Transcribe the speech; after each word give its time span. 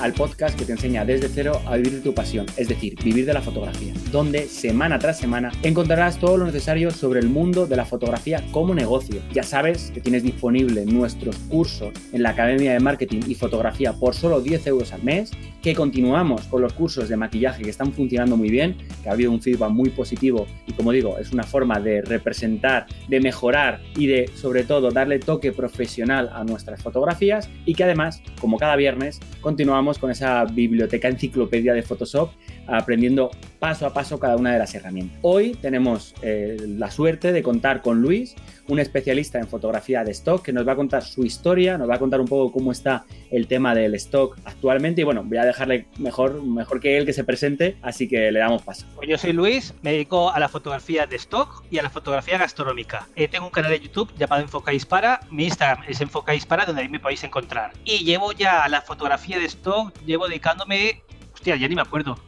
al 0.00 0.12
podcast 0.12 0.58
que 0.58 0.64
te 0.64 0.72
enseña 0.72 1.04
desde 1.04 1.28
cero 1.28 1.60
a 1.66 1.76
vivir 1.76 1.94
de 1.94 2.00
tu 2.00 2.14
pasión, 2.14 2.46
es 2.56 2.68
decir, 2.68 2.96
vivir 3.02 3.26
de 3.26 3.34
la 3.34 3.42
fotografía, 3.42 3.92
donde 4.10 4.46
semana 4.46 4.98
tras 4.98 5.18
semana 5.18 5.52
encontrarás 5.62 6.18
todo 6.18 6.36
lo 6.36 6.46
necesario 6.46 6.90
sobre 6.90 7.20
el 7.20 7.28
mundo 7.28 7.66
de 7.66 7.76
la 7.76 7.84
fotografía 7.84 8.42
como 8.50 8.74
negocio. 8.74 9.20
Ya 9.32 9.42
sabes 9.42 9.90
que 9.92 10.00
tienes 10.00 10.22
disponible 10.22 10.84
nuestros 10.84 11.36
cursos 11.48 11.92
en 12.12 12.22
la 12.22 12.30
Academia 12.30 12.72
de 12.72 12.80
Marketing 12.80 13.20
y 13.26 13.34
Fotografía 13.34 13.92
por 13.92 14.14
solo 14.14 14.40
10 14.40 14.66
euros 14.66 14.92
al 14.92 15.02
mes, 15.02 15.30
que 15.64 15.74
continuamos 15.74 16.42
con 16.48 16.60
los 16.60 16.74
cursos 16.74 17.08
de 17.08 17.16
maquillaje 17.16 17.62
que 17.62 17.70
están 17.70 17.90
funcionando 17.90 18.36
muy 18.36 18.50
bien, 18.50 18.76
que 19.02 19.08
ha 19.08 19.12
habido 19.12 19.30
un 19.30 19.40
feedback 19.40 19.70
muy 19.70 19.88
positivo 19.88 20.46
y 20.66 20.72
como 20.74 20.92
digo, 20.92 21.16
es 21.18 21.32
una 21.32 21.42
forma 21.42 21.80
de 21.80 22.02
representar, 22.02 22.84
de 23.08 23.18
mejorar 23.18 23.80
y 23.96 24.06
de 24.06 24.30
sobre 24.34 24.64
todo 24.64 24.90
darle 24.90 25.20
toque 25.20 25.52
profesional 25.52 26.28
a 26.34 26.44
nuestras 26.44 26.82
fotografías 26.82 27.48
y 27.64 27.74
que 27.74 27.84
además, 27.84 28.22
como 28.42 28.58
cada 28.58 28.76
viernes, 28.76 29.20
continuamos 29.40 29.98
con 29.98 30.10
esa 30.10 30.44
biblioteca 30.44 31.08
enciclopedia 31.08 31.72
de 31.72 31.80
Photoshop 31.80 32.32
aprendiendo 32.66 33.30
paso 33.64 33.86
a 33.86 33.94
paso 33.94 34.20
cada 34.20 34.36
una 34.36 34.52
de 34.52 34.58
las 34.58 34.74
herramientas. 34.74 35.18
Hoy 35.22 35.54
tenemos 35.54 36.14
eh, 36.20 36.58
la 36.76 36.90
suerte 36.90 37.32
de 37.32 37.42
contar 37.42 37.80
con 37.80 38.02
Luis, 38.02 38.34
un 38.68 38.78
especialista 38.78 39.38
en 39.38 39.48
fotografía 39.48 40.04
de 40.04 40.10
stock, 40.10 40.42
que 40.42 40.52
nos 40.52 40.68
va 40.68 40.72
a 40.72 40.76
contar 40.76 41.02
su 41.02 41.24
historia, 41.24 41.78
nos 41.78 41.88
va 41.88 41.94
a 41.94 41.98
contar 41.98 42.20
un 42.20 42.28
poco 42.28 42.52
cómo 42.52 42.72
está 42.72 43.06
el 43.30 43.46
tema 43.46 43.74
del 43.74 43.94
stock 43.94 44.36
actualmente. 44.44 45.00
Y 45.00 45.04
bueno, 45.04 45.24
voy 45.24 45.38
a 45.38 45.46
dejarle 45.46 45.86
mejor, 45.96 46.42
mejor 46.42 46.78
que 46.78 46.98
él 46.98 47.06
que 47.06 47.14
se 47.14 47.24
presente, 47.24 47.78
así 47.80 48.06
que 48.06 48.30
le 48.30 48.38
damos 48.38 48.60
paso. 48.60 48.84
Pues 48.96 49.08
yo 49.08 49.16
soy 49.16 49.32
Luis, 49.32 49.72
me 49.80 49.92
dedico 49.92 50.30
a 50.30 50.38
la 50.38 50.50
fotografía 50.50 51.06
de 51.06 51.16
stock 51.16 51.64
y 51.70 51.78
a 51.78 51.82
la 51.82 51.88
fotografía 51.88 52.36
gastronómica. 52.36 53.08
Eh, 53.16 53.28
tengo 53.28 53.46
un 53.46 53.50
canal 53.50 53.70
de 53.70 53.80
YouTube 53.80 54.12
llamado 54.18 54.42
Enfoca 54.42 54.72
Dispara, 54.72 55.20
mi 55.30 55.44
Instagram 55.44 55.84
es 55.88 56.02
Enfoca 56.02 56.32
Dispara, 56.32 56.66
donde 56.66 56.82
ahí 56.82 56.90
me 56.90 57.00
podéis 57.00 57.24
encontrar. 57.24 57.72
Y 57.86 58.04
llevo 58.04 58.32
ya 58.32 58.62
a 58.62 58.68
la 58.68 58.82
fotografía 58.82 59.38
de 59.38 59.46
stock, 59.46 59.90
llevo 60.04 60.28
dedicándome, 60.28 61.02
hostia, 61.32 61.56
ya 61.56 61.66
ni 61.66 61.74
me 61.74 61.80
acuerdo, 61.80 62.18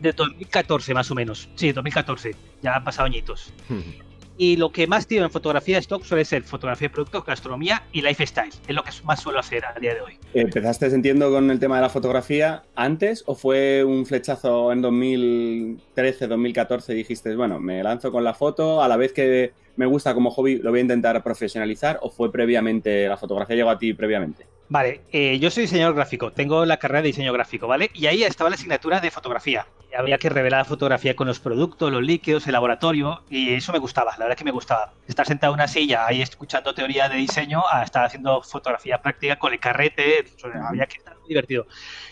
de 0.00 0.12
2014 0.12 0.94
más 0.94 1.10
o 1.10 1.14
menos. 1.14 1.48
Sí, 1.54 1.72
2014. 1.72 2.34
Ya 2.62 2.74
han 2.74 2.84
pasado 2.84 3.06
añitos. 3.06 3.52
y 4.38 4.56
lo 4.56 4.70
que 4.70 4.86
más 4.86 5.06
tiro 5.06 5.24
en 5.24 5.30
fotografía 5.30 5.76
de 5.76 5.80
stock 5.80 6.04
suele 6.04 6.24
ser 6.24 6.42
fotografía 6.42 6.88
de 6.88 6.94
productos, 6.94 7.24
gastronomía 7.24 7.82
y 7.92 8.02
lifestyle. 8.02 8.52
Es 8.66 8.74
lo 8.74 8.82
que 8.82 8.90
más 9.04 9.20
suelo 9.20 9.38
hacer 9.38 9.64
a 9.64 9.78
día 9.78 9.94
de 9.94 10.00
hoy. 10.00 10.18
¿Empezaste, 10.34 10.86
entiendo, 10.86 11.30
con 11.30 11.50
el 11.50 11.58
tema 11.58 11.76
de 11.76 11.82
la 11.82 11.88
fotografía 11.88 12.62
antes 12.74 13.22
o 13.26 13.34
fue 13.34 13.84
un 13.84 14.06
flechazo 14.06 14.72
en 14.72 14.82
2013, 14.82 16.26
2014 16.26 16.92
y 16.92 16.96
dijiste, 16.96 17.34
bueno, 17.34 17.58
me 17.58 17.82
lanzo 17.82 18.12
con 18.12 18.24
la 18.24 18.34
foto 18.34 18.82
a 18.82 18.88
la 18.88 18.96
vez 18.96 19.12
que 19.12 19.52
me 19.76 19.86
gusta 19.86 20.14
como 20.14 20.30
hobby, 20.30 20.58
lo 20.58 20.70
voy 20.70 20.80
a 20.80 20.82
intentar 20.82 21.22
profesionalizar 21.22 21.98
o 22.02 22.10
fue 22.10 22.32
previamente, 22.32 23.08
la 23.08 23.16
fotografía 23.16 23.56
llegó 23.56 23.70
a 23.70 23.78
ti 23.78 23.94
previamente? 23.94 24.46
Vale, 24.68 25.02
eh, 25.12 25.38
yo 25.38 25.50
soy 25.50 25.62
diseñador 25.62 25.94
gráfico, 25.94 26.32
tengo 26.32 26.64
la 26.64 26.78
carrera 26.78 27.02
de 27.02 27.08
diseño 27.08 27.32
gráfico, 27.32 27.68
¿vale? 27.68 27.90
Y 27.94 28.06
ahí 28.06 28.24
estaba 28.24 28.50
la 28.50 28.56
asignatura 28.56 29.00
de 29.00 29.12
fotografía. 29.12 29.66
Había 29.96 30.18
que 30.18 30.28
revelar 30.28 30.60
la 30.60 30.64
fotografía 30.64 31.14
con 31.14 31.28
los 31.28 31.38
productos, 31.38 31.92
los 31.92 32.02
líquidos, 32.02 32.46
el 32.46 32.52
laboratorio, 32.52 33.22
y 33.30 33.54
eso 33.54 33.72
me 33.72 33.78
gustaba, 33.78 34.12
la 34.18 34.24
verdad 34.24 34.36
que 34.36 34.44
me 34.44 34.50
gustaba. 34.50 34.92
Estar 35.06 35.24
sentado 35.24 35.52
en 35.52 35.60
una 35.60 35.68
silla 35.68 36.06
ahí 36.06 36.20
escuchando 36.20 36.74
teoría 36.74 37.08
de 37.08 37.16
diseño 37.16 37.62
a 37.70 37.84
estar 37.84 38.04
haciendo 38.04 38.42
fotografía 38.42 39.00
práctica 39.00 39.38
con 39.38 39.52
el 39.52 39.60
carrete, 39.60 40.24
había 40.68 40.86
que 40.86 40.98
estar 40.98 41.16
muy 41.18 41.28
divertido. 41.28 41.66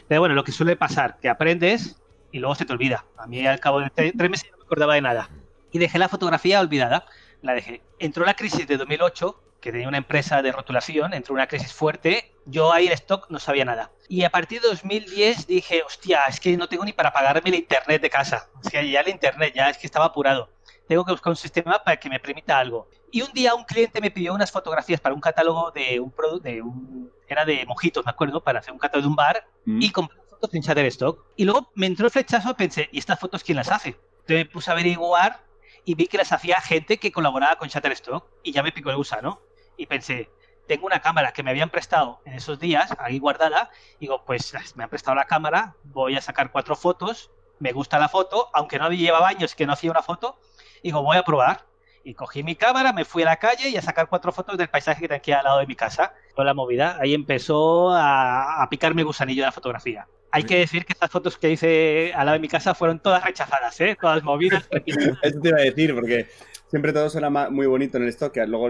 Pero 0.07 0.21
bueno, 0.21 0.37
lo 0.37 0.45
que 0.45 0.53
suele 0.53 0.77
pasar, 0.77 1.19
que 1.21 1.29
aprendes 1.29 2.01
y 2.31 2.39
luego 2.39 2.55
se 2.55 2.65
te 2.65 2.73
olvida. 2.73 3.05
A 3.19 3.27
mí 3.27 3.45
al 3.47 3.61
cabo 3.61 3.81
de 3.81 3.91
tres 3.91 4.31
meses 4.31 4.51
no 4.53 4.59
me 4.59 4.65
acordaba 4.65 4.95
de 4.95 5.03
nada. 5.03 5.29
Y 5.73 5.79
dejé 5.79 5.99
la 5.99 6.09
fotografía 6.09 6.61
olvidada, 6.61 7.05
la 7.43 7.53
dejé. 7.53 7.83
Entró 7.99 8.25
la 8.25 8.35
crisis 8.35 8.67
de 8.67 8.77
2008 8.77 9.44
que 9.65 9.73
tenía 9.73 9.89
una 9.89 9.97
empresa 9.97 10.43
de 10.43 10.53
rotulación, 10.53 11.15
entró 11.15 11.35
una 11.35 11.47
crisis 11.47 11.73
fuerte, 11.73 12.35
yo 12.45 12.71
ahí 12.71 12.87
en 12.87 12.93
stock 12.93 13.31
no 13.31 13.39
sabía 13.39 13.65
nada. 13.65 13.91
Y 14.11 14.23
a 14.25 14.29
partir 14.29 14.61
de 14.61 14.69
2010 14.69 15.47
dije, 15.47 15.83
hostia, 15.83 16.21
es 16.29 16.39
que 16.39 16.55
no 16.59 16.69
tengo 16.69 16.85
ni 16.85 16.93
para 16.93 17.15
pagarme 17.15 17.49
el 17.49 17.55
internet 17.55 18.03
de 18.03 18.11
casa. 18.11 18.51
O 18.63 18.69
sea, 18.69 18.83
ya 18.83 19.01
el 19.01 19.09
internet, 19.09 19.55
ya 19.57 19.71
es 19.71 19.79
que 19.79 19.87
estaba 19.87 20.05
apurado. 20.05 20.51
Tengo 20.87 21.03
que 21.07 21.13
buscar 21.13 21.31
un 21.31 21.37
sistema 21.37 21.83
para 21.83 21.97
que 21.97 22.11
me 22.11 22.21
permita 22.21 22.59
algo. 22.59 22.91
Y 23.11 23.23
un 23.23 23.33
día 23.33 23.55
un 23.55 23.65
cliente 23.65 24.03
me 24.03 24.11
pidió 24.11 24.35
unas 24.35 24.53
fotografías 24.53 25.01
para 25.01 25.15
un 25.15 25.23
catálogo 25.23 25.71
de 25.71 25.99
un 25.99 26.11
producto, 26.11 26.47
de 26.47 26.61
un, 26.61 27.11
era 27.27 27.47
de 27.47 27.65
mojitos, 27.65 28.05
me 28.05 28.11
acuerdo, 28.11 28.45
para 28.45 28.59
hacer 28.59 28.75
un 28.75 28.79
catálogo 28.79 29.07
de 29.07 29.09
un 29.09 29.17
bar 29.17 29.47
mm. 29.65 29.81
y 29.81 29.91
compré 29.91 30.19
fotos 30.29 30.53
en 30.53 30.61
Shutterstock. 30.61 31.25
Y 31.37 31.47
luego 31.47 31.71
me 31.75 31.87
entró 31.87 32.05
el 32.05 32.13
flechazo, 32.13 32.55
pensé, 32.55 32.91
¿y 32.93 32.99
estas 32.99 33.19
fotos 33.19 33.43
quién 33.43 33.57
las 33.57 33.71
hace? 33.71 33.97
Entonces 34.21 34.37
me 34.37 34.45
puse 34.45 34.71
a 34.71 34.75
averiguar 34.75 35.41
y 35.87 35.95
vi 35.95 36.07
que 36.07 36.19
las 36.19 36.33
hacía 36.33 36.61
gente 36.61 36.99
que 36.99 37.11
colaboraba 37.11 37.57
con 37.57 37.69
Shutterstock 37.69 38.27
y 38.43 38.53
ya 38.53 38.63
me 38.63 38.71
picó 38.71 38.91
el 38.91 38.97
gusano 38.97 39.41
y 39.77 39.87
pensé, 39.87 40.31
tengo 40.67 40.87
una 40.87 41.01
cámara 41.01 41.33
que 41.33 41.43
me 41.43 41.51
habían 41.51 41.71
prestado 41.71 42.21
en 42.25 42.35
esos 42.35 42.59
días, 42.59 42.91
ahí 42.99 43.19
guardada, 43.19 43.71
digo, 44.01 44.25
pues 44.25 44.55
me 44.77 44.85
han 44.85 44.91
prestado 44.91 45.15
la 45.15 45.25
cámara, 45.25 45.77
voy 45.85 46.17
a 46.17 46.21
sacar 46.21 46.51
cuatro 46.53 46.77
fotos, 46.77 47.31
me 47.59 47.73
gusta 47.73 47.99
la 47.99 48.09
foto, 48.09 48.49
aunque 48.53 48.79
no 48.79 48.91
llevaba 48.91 49.29
años 49.29 49.55
que 49.55 49.67
no 49.67 49.73
hacía 49.73 49.91
una 49.91 50.03
foto, 50.03 50.39
digo, 50.83 51.03
voy 51.03 51.17
a 51.17 51.23
probar. 51.23 51.67
Y 52.07 52.13
cogí 52.13 52.43
mi 52.43 52.55
cámara, 52.55 52.93
me 52.93 53.07
fui 53.07 53.23
a 53.23 53.27
la 53.27 53.37
calle 53.37 53.71
y 53.71 53.79
a 53.79 53.83
sacar 53.83 54.11
cuatro 54.11 54.31
fotos 54.31 54.59
del 54.59 54.69
paisaje 54.69 55.01
que 55.01 55.09
tenía 55.09 55.39
al 55.39 55.45
lado 55.45 55.59
de 55.61 55.67
mi 55.67 55.75
casa. 55.75 56.13
Con 56.35 56.45
la 56.45 56.53
movida, 56.53 56.99
ahí 57.01 57.15
empezó 57.15 57.93
a, 57.93 58.63
a 58.63 58.69
picarme 58.69 59.01
el 59.01 59.07
gusanillo 59.07 59.41
de 59.41 59.47
la 59.47 59.53
fotografía. 59.53 60.07
Hay 60.31 60.43
que 60.43 60.59
decir 60.59 60.85
que 60.85 60.93
estas 60.93 61.11
fotos 61.11 61.39
que 61.39 61.51
hice 61.51 62.13
al 62.13 62.27
lado 62.27 62.35
de 62.35 62.41
mi 62.41 62.49
casa 62.49 62.75
fueron 62.75 62.99
todas 62.99 63.25
rechazadas, 63.25 63.81
¿eh? 63.81 63.97
Todas 63.99 64.23
movidas. 64.23 64.69
Eso 65.23 65.41
te 65.41 65.49
iba 65.49 65.59
a 65.59 65.63
decir, 65.63 65.95
porque 65.95 66.29
siempre 66.67 66.93
todo 66.93 67.09
suena 67.09 67.31
muy 67.31 67.67
bonito 67.67 67.97
en 67.97 68.03
el 68.03 68.11
stock, 68.11 68.37
luego 68.49 68.69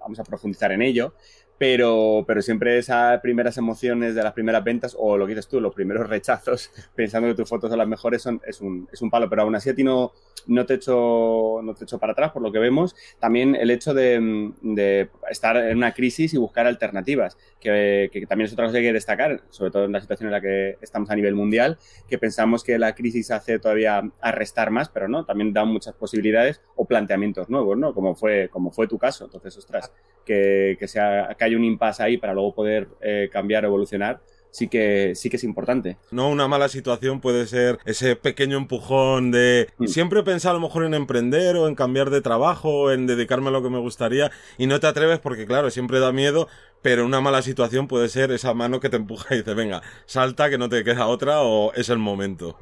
vamos 0.00 0.18
a 0.18 0.24
profundizar 0.24 0.72
en 0.72 0.82
ello, 0.82 1.14
pero, 1.60 2.24
pero 2.26 2.40
siempre 2.40 2.78
esas 2.78 3.20
primeras 3.20 3.58
emociones 3.58 4.14
de 4.14 4.22
las 4.22 4.32
primeras 4.32 4.64
ventas, 4.64 4.96
o 4.98 5.18
lo 5.18 5.26
que 5.26 5.32
dices 5.34 5.46
tú, 5.46 5.60
los 5.60 5.74
primeros 5.74 6.08
rechazos, 6.08 6.70
pensando 6.94 7.28
que 7.28 7.34
tus 7.34 7.46
fotos 7.46 7.68
son 7.68 7.78
las 7.78 7.86
mejores, 7.86 8.22
son, 8.22 8.40
es, 8.46 8.62
un, 8.62 8.88
es 8.90 9.02
un 9.02 9.10
palo, 9.10 9.28
pero 9.28 9.42
aún 9.42 9.54
así 9.54 9.68
a 9.68 9.74
ti 9.74 9.84
no, 9.84 10.12
no, 10.46 10.64
te 10.64 10.74
echo, 10.74 11.60
no 11.62 11.74
te 11.74 11.84
echo 11.84 11.98
para 11.98 12.14
atrás, 12.14 12.32
por 12.32 12.40
lo 12.40 12.50
que 12.50 12.58
vemos. 12.58 12.96
También 13.18 13.54
el 13.54 13.70
hecho 13.70 13.92
de, 13.92 14.54
de 14.62 15.10
estar 15.28 15.58
en 15.58 15.76
una 15.76 15.92
crisis 15.92 16.32
y 16.32 16.38
buscar 16.38 16.66
alternativas, 16.66 17.36
que, 17.60 18.08
que, 18.10 18.24
también 18.24 18.46
es 18.46 18.54
otra 18.54 18.64
cosa 18.64 18.78
que 18.78 18.78
hay 18.78 18.86
que 18.86 18.94
destacar, 18.94 19.42
sobre 19.50 19.70
todo 19.70 19.84
en 19.84 19.92
la 19.92 20.00
situación 20.00 20.28
en 20.28 20.32
la 20.32 20.40
que 20.40 20.78
estamos 20.80 21.10
a 21.10 21.14
nivel 21.14 21.34
mundial, 21.34 21.76
que 22.08 22.16
pensamos 22.16 22.64
que 22.64 22.78
la 22.78 22.94
crisis 22.94 23.30
hace 23.32 23.58
todavía 23.58 24.02
arrestar 24.22 24.70
más, 24.70 24.88
pero 24.88 25.08
no, 25.08 25.26
también 25.26 25.52
da 25.52 25.66
muchas 25.66 25.94
posibilidades 25.94 26.62
o 26.74 26.86
planteamientos 26.86 27.50
nuevos, 27.50 27.76
¿no? 27.76 27.92
Como 27.92 28.14
fue, 28.14 28.48
como 28.48 28.70
fue 28.70 28.86
tu 28.86 28.96
caso. 28.96 29.26
Entonces, 29.26 29.58
ostras, 29.58 29.92
que, 30.30 30.76
que, 30.78 30.86
sea, 30.86 31.34
que 31.36 31.44
hay 31.44 31.56
un 31.56 31.64
impasse 31.64 32.04
ahí 32.04 32.16
para 32.16 32.34
luego 32.34 32.54
poder 32.54 32.86
eh, 33.00 33.28
cambiar, 33.32 33.64
evolucionar, 33.64 34.20
sí 34.52 34.68
que, 34.68 35.14
sí 35.16 35.28
que 35.28 35.38
es 35.38 35.42
importante. 35.42 35.96
No, 36.12 36.28
una 36.28 36.46
mala 36.46 36.68
situación 36.68 37.20
puede 37.20 37.48
ser 37.48 37.80
ese 37.84 38.14
pequeño 38.14 38.56
empujón 38.56 39.32
de 39.32 39.70
mm. 39.78 39.86
siempre 39.86 40.22
pensar 40.22 40.52
a 40.52 40.54
lo 40.54 40.60
mejor 40.60 40.84
en 40.84 40.94
emprender 40.94 41.56
o 41.56 41.66
en 41.66 41.74
cambiar 41.74 42.10
de 42.10 42.20
trabajo, 42.20 42.92
en 42.92 43.08
dedicarme 43.08 43.48
a 43.48 43.50
lo 43.50 43.60
que 43.60 43.70
me 43.70 43.80
gustaría 43.80 44.30
y 44.56 44.68
no 44.68 44.78
te 44.78 44.86
atreves 44.86 45.18
porque 45.18 45.46
claro, 45.46 45.68
siempre 45.68 45.98
da 45.98 46.12
miedo, 46.12 46.46
pero 46.80 47.04
una 47.04 47.20
mala 47.20 47.42
situación 47.42 47.88
puede 47.88 48.08
ser 48.08 48.30
esa 48.30 48.54
mano 48.54 48.78
que 48.78 48.88
te 48.88 48.98
empuja 48.98 49.34
y 49.34 49.38
dice, 49.38 49.54
venga, 49.54 49.82
salta 50.06 50.48
que 50.48 50.58
no 50.58 50.68
te 50.68 50.84
queda 50.84 51.08
otra 51.08 51.42
o 51.42 51.72
es 51.74 51.88
el 51.88 51.98
momento. 51.98 52.56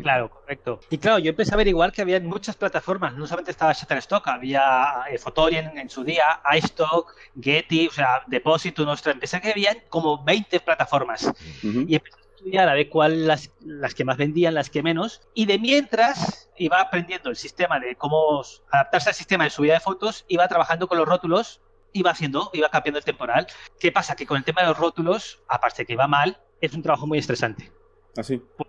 Claro, 0.00 0.30
correcto. 0.30 0.80
Y 0.90 0.98
claro, 0.98 1.18
yo 1.18 1.30
empecé 1.30 1.52
a 1.52 1.54
averiguar 1.54 1.92
que 1.92 2.02
había 2.02 2.20
muchas 2.20 2.56
plataformas, 2.56 3.14
no 3.14 3.26
solamente 3.26 3.50
estaba 3.50 3.72
Shutterstock, 3.72 4.26
había 4.28 5.04
eh, 5.10 5.18
Photorian 5.18 5.76
en 5.76 5.90
su 5.90 6.04
día, 6.04 6.40
iStock, 6.56 7.14
Getty, 7.40 7.88
o 7.88 7.90
sea, 7.90 8.22
Deposito, 8.26 8.84
nuestra 8.84 9.12
empecé 9.12 9.40
que 9.40 9.50
había 9.50 9.76
como 9.88 10.22
20 10.22 10.60
plataformas. 10.60 11.32
Y 11.62 11.94
empecé 11.94 12.16
a 12.16 12.34
estudiar 12.36 12.68
a 12.68 12.74
ver 12.74 12.88
cuáles 12.88 13.18
las, 13.18 13.50
las 13.60 13.94
que 13.94 14.04
más 14.04 14.16
vendían, 14.16 14.54
las 14.54 14.70
que 14.70 14.82
menos. 14.82 15.22
Y 15.34 15.46
de 15.46 15.58
mientras 15.58 16.50
iba 16.56 16.80
aprendiendo 16.80 17.30
el 17.30 17.36
sistema 17.36 17.78
de 17.80 17.96
cómo 17.96 18.42
adaptarse 18.70 19.10
al 19.10 19.14
sistema 19.14 19.44
de 19.44 19.50
subida 19.50 19.74
de 19.74 19.80
fotos, 19.80 20.24
iba 20.28 20.46
trabajando 20.48 20.88
con 20.88 20.98
los 20.98 21.08
rótulos, 21.08 21.60
iba 21.92 22.10
haciendo, 22.10 22.50
iba 22.52 22.68
cambiando 22.68 22.98
el 22.98 23.04
temporal. 23.04 23.46
¿Qué 23.78 23.92
pasa? 23.92 24.16
Que 24.16 24.26
con 24.26 24.36
el 24.36 24.44
tema 24.44 24.62
de 24.62 24.68
los 24.68 24.78
rótulos, 24.78 25.40
aparte 25.48 25.82
de 25.82 25.86
que 25.86 25.92
iba 25.94 26.06
mal, 26.06 26.38
es 26.60 26.72
un 26.74 26.82
trabajo 26.82 27.06
muy 27.06 27.18
estresante. 27.18 27.70
Así. 28.16 28.42
¿Ah, 28.58 28.64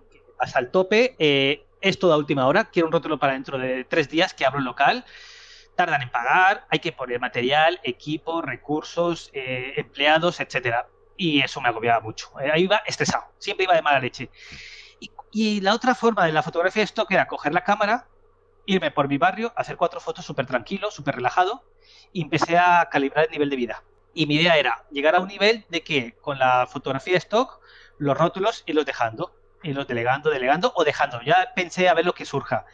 al 0.56 0.72
tope. 0.72 1.16
Eh, 1.20 1.66
es 1.84 2.00
toda 2.00 2.18
última 2.18 2.48
hora. 2.48 2.66
Quiero 2.66 2.88
un 2.88 2.94
rótulo 2.94 3.20
para 3.20 3.34
dentro 3.34 3.58
de 3.58 3.84
tres 3.84 4.10
días 4.10 4.34
que 4.34 4.46
abro 4.46 4.60
el 4.60 4.66
local. 4.66 5.06
Tardan 5.76 6.02
en 6.02 6.10
pagar, 6.10 6.66
hay 6.70 6.80
que 6.80 6.92
poner 6.92 7.20
material, 7.20 7.80
equipo, 7.84 8.42
recursos, 8.42 9.30
eh, 9.34 9.74
empleados, 9.76 10.40
etcétera. 10.40 10.88
Y 11.18 11.42
eso 11.42 11.60
me 11.62 11.70
agobiaba 11.70 12.00
mucho. 12.00 12.32
Eh, 12.40 12.50
ahí 12.52 12.64
iba 12.64 12.82
estresado, 12.86 13.26
siempre 13.38 13.66
iba 13.66 13.76
de 13.76 13.82
mala 13.82 14.00
leche. 14.00 14.30
Y, 15.32 15.62
la 15.62 15.74
otra 15.74 15.96
forma 15.96 16.26
de 16.26 16.32
la 16.32 16.44
fotografía 16.44 16.82
de 16.82 16.86
stock 16.86 17.12
era 17.12 17.28
coger 17.28 17.54
la 17.54 17.64
cámara, 17.64 18.08
irme 18.66 18.92
por 18.92 19.08
mi 19.08 19.18
barrio, 19.18 19.52
hacer 19.56 19.78
cuatro 19.78 20.00
fotos 20.00 20.24
súper 20.24 20.46
tranquilo, 20.46 20.92
súper 20.92 21.16
relajado, 21.16 21.64
y 22.14 22.22
empecé 22.22 22.58
a 22.58 22.88
calibrar 22.92 23.26
el 23.26 23.32
nivel 23.32 23.50
de 23.50 23.56
vida. 23.56 23.84
Y 24.14 24.28
mi 24.28 24.36
idea 24.36 24.58
era 24.58 24.86
llegar 24.92 25.16
a 25.16 25.20
un 25.20 25.28
nivel 25.28 25.66
de 25.70 25.82
que 25.82 26.16
con 26.22 26.38
la 26.38 26.68
fotografía 26.68 27.14
de 27.14 27.20
stock, 27.20 27.60
los 27.98 28.16
rótulos 28.16 28.64
los 28.68 28.86
dejando 28.86 29.34
los 29.72 29.88
delegando, 29.88 30.30
delegando 30.30 30.74
o 30.76 30.84
dejando. 30.84 31.22
Ya 31.22 31.54
pensé 31.56 31.88
a 31.88 31.94
ver 31.94 32.06
lo 32.06 32.14
que 32.14 32.26
surja. 32.26 32.66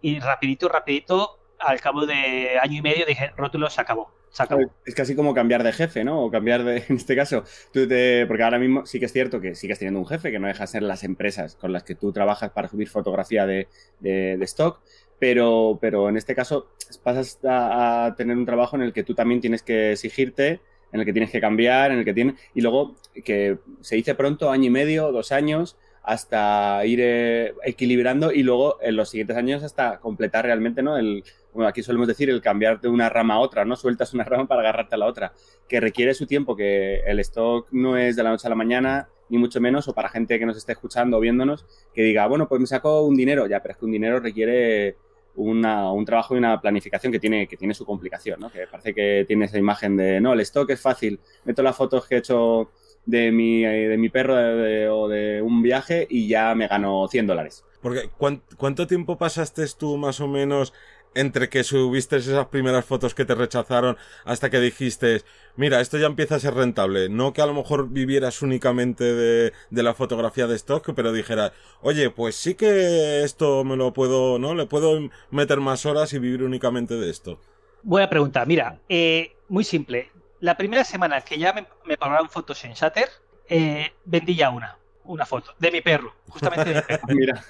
Y 0.00 0.18
rapidito, 0.18 0.68
rapidito, 0.68 1.38
al 1.60 1.80
cabo 1.80 2.06
de 2.06 2.58
año 2.60 2.78
y 2.78 2.82
medio 2.82 3.06
dije, 3.06 3.32
rótulos, 3.36 3.74
se 3.74 3.80
acabó. 3.80 4.10
Se 4.30 4.42
acabó. 4.42 4.62
Es 4.84 4.94
casi 4.94 5.14
como 5.14 5.34
cambiar 5.34 5.62
de 5.62 5.72
jefe, 5.72 6.04
¿no? 6.04 6.24
O 6.24 6.30
cambiar 6.30 6.64
de, 6.64 6.78
en 6.88 6.96
este 6.96 7.14
caso, 7.14 7.44
tú 7.72 7.86
te, 7.86 8.26
porque 8.26 8.42
ahora 8.42 8.58
mismo 8.58 8.86
sí 8.86 8.98
que 8.98 9.06
es 9.06 9.12
cierto 9.12 9.40
que 9.40 9.54
sigues 9.54 9.78
teniendo 9.78 10.00
un 10.00 10.06
jefe, 10.06 10.30
que 10.30 10.38
no 10.38 10.48
deja 10.48 10.64
de 10.64 10.68
ser 10.68 10.82
las 10.82 11.04
empresas 11.04 11.54
con 11.54 11.72
las 11.72 11.84
que 11.84 11.94
tú 11.94 12.12
trabajas 12.12 12.50
para 12.50 12.68
subir 12.68 12.88
fotografía 12.88 13.46
de, 13.46 13.68
de, 14.00 14.36
de 14.38 14.44
stock, 14.44 14.80
pero, 15.18 15.78
pero 15.80 16.08
en 16.08 16.16
este 16.16 16.34
caso 16.34 16.68
pasas 17.04 17.38
a, 17.44 18.06
a, 18.06 18.16
tener 18.16 18.36
un 18.36 18.46
trabajo 18.46 18.74
en 18.74 18.82
el 18.82 18.92
que 18.92 19.04
tú 19.04 19.14
también 19.14 19.40
tienes 19.40 19.62
que 19.62 19.92
exigirte, 19.92 20.60
en 20.92 21.00
el 21.00 21.06
que 21.06 21.12
tienes 21.12 21.30
que 21.30 21.40
cambiar, 21.40 21.90
en 21.90 21.98
el 21.98 22.04
que 22.04 22.12
tienes... 22.12 22.34
Y 22.54 22.60
luego, 22.60 22.96
que 23.24 23.58
se 23.80 23.96
dice 23.96 24.14
pronto, 24.14 24.50
año 24.50 24.64
y 24.64 24.70
medio, 24.70 25.10
dos 25.12 25.32
años, 25.32 25.76
hasta 26.02 26.84
ir 26.84 26.98
eh, 27.00 27.54
equilibrando 27.64 28.32
y 28.32 28.42
luego 28.42 28.78
en 28.82 28.96
los 28.96 29.08
siguientes 29.10 29.36
años 29.36 29.62
hasta 29.62 29.98
completar 30.00 30.44
realmente, 30.44 30.82
¿no? 30.82 30.96
El, 30.96 31.22
bueno, 31.52 31.68
aquí 31.68 31.82
solemos 31.82 32.08
decir 32.08 32.28
el 32.28 32.40
cambiar 32.40 32.80
de 32.80 32.88
una 32.88 33.08
rama 33.08 33.34
a 33.34 33.38
otra, 33.38 33.64
¿no? 33.64 33.76
Sueltas 33.76 34.12
una 34.12 34.24
rama 34.24 34.46
para 34.46 34.62
agarrarte 34.62 34.94
a 34.96 34.98
la 34.98 35.06
otra, 35.06 35.32
que 35.68 35.80
requiere 35.80 36.14
su 36.14 36.26
tiempo, 36.26 36.56
que 36.56 37.00
el 37.06 37.20
stock 37.20 37.68
no 37.70 37.96
es 37.96 38.16
de 38.16 38.22
la 38.22 38.30
noche 38.30 38.46
a 38.46 38.50
la 38.50 38.56
mañana, 38.56 39.08
ni 39.28 39.38
mucho 39.38 39.60
menos, 39.60 39.86
o 39.88 39.94
para 39.94 40.08
gente 40.08 40.38
que 40.38 40.46
nos 40.46 40.56
esté 40.56 40.72
escuchando 40.72 41.16
o 41.18 41.20
viéndonos, 41.20 41.66
que 41.94 42.02
diga, 42.02 42.26
bueno, 42.26 42.48
pues 42.48 42.60
me 42.60 42.66
saco 42.66 43.02
un 43.02 43.16
dinero, 43.16 43.46
ya, 43.46 43.60
pero 43.62 43.72
es 43.72 43.78
que 43.78 43.84
un 43.84 43.92
dinero 43.92 44.18
requiere 44.18 44.96
una, 45.36 45.90
un 45.92 46.04
trabajo 46.04 46.34
y 46.34 46.38
una 46.38 46.60
planificación 46.60 47.12
que 47.12 47.18
tiene, 47.18 47.46
que 47.46 47.56
tiene 47.56 47.74
su 47.74 47.86
complicación, 47.86 48.40
¿no? 48.40 48.50
Que 48.50 48.66
parece 48.66 48.92
que 48.92 49.24
tiene 49.26 49.46
esa 49.46 49.58
imagen 49.58 49.96
de, 49.96 50.20
no, 50.20 50.32
el 50.32 50.40
stock 50.40 50.68
es 50.70 50.80
fácil, 50.80 51.20
meto 51.44 51.62
las 51.62 51.76
fotos 51.76 52.06
que 52.06 52.16
he 52.16 52.18
hecho 52.18 52.70
de 53.06 53.32
mi, 53.32 53.62
de 53.62 53.96
mi 53.98 54.08
perro 54.08 54.36
de, 54.36 54.54
de, 54.54 54.88
o 54.88 55.08
de 55.08 55.42
un 55.42 55.62
viaje 55.62 56.06
y 56.08 56.28
ya 56.28 56.54
me 56.54 56.68
gano 56.68 57.06
100 57.08 57.26
dólares. 57.26 57.64
Porque 57.80 58.08
¿cuánto 58.56 58.86
tiempo 58.86 59.18
pasaste 59.18 59.64
tú 59.76 59.96
más 59.96 60.20
o 60.20 60.28
menos 60.28 60.72
entre 61.14 61.48
que 61.48 61.64
subiste 61.64 62.16
esas 62.16 62.46
primeras 62.46 62.84
fotos 62.84 63.14
que 63.14 63.24
te 63.24 63.34
rechazaron 63.34 63.96
hasta 64.24 64.50
que 64.50 64.60
dijiste, 64.60 65.22
mira, 65.56 65.80
esto 65.80 65.98
ya 65.98 66.06
empieza 66.06 66.36
a 66.36 66.40
ser 66.40 66.54
rentable. 66.54 67.08
No 67.08 67.32
que 67.32 67.42
a 67.42 67.46
lo 67.46 67.54
mejor 67.54 67.90
vivieras 67.90 68.42
únicamente 68.42 69.04
de, 69.04 69.52
de 69.70 69.82
la 69.82 69.94
fotografía 69.94 70.46
de 70.46 70.56
stock, 70.56 70.92
pero 70.94 71.12
dijeras, 71.12 71.52
oye, 71.82 72.10
pues 72.10 72.36
sí 72.36 72.54
que 72.54 73.22
esto 73.24 73.64
me 73.64 73.76
lo 73.76 73.92
puedo, 73.92 74.38
¿no? 74.38 74.54
Le 74.54 74.66
puedo 74.66 75.10
meter 75.30 75.60
más 75.60 75.84
horas 75.86 76.12
y 76.12 76.18
vivir 76.18 76.42
únicamente 76.42 76.94
de 76.94 77.10
esto. 77.10 77.38
Buena 77.82 78.08
pregunta. 78.08 78.44
Mira, 78.46 78.80
eh, 78.88 79.32
muy 79.48 79.64
simple 79.64 80.10
la 80.42 80.56
primera 80.56 80.82
semana 80.82 81.20
que 81.20 81.38
ya 81.38 81.52
me, 81.52 81.66
me 81.84 81.96
pagaron 81.96 82.28
fotos 82.28 82.64
en 82.64 82.72
Shutter, 82.72 83.08
eh, 83.48 83.92
vendí 84.04 84.34
ya 84.34 84.50
una, 84.50 84.76
una 85.04 85.24
foto 85.24 85.54
de 85.58 85.70
mi 85.70 85.80
perro, 85.80 86.14
justamente 86.28 86.70
de 86.70 86.74
mi 86.74 86.82
perro. 86.82 87.06
Mira. 87.08 87.44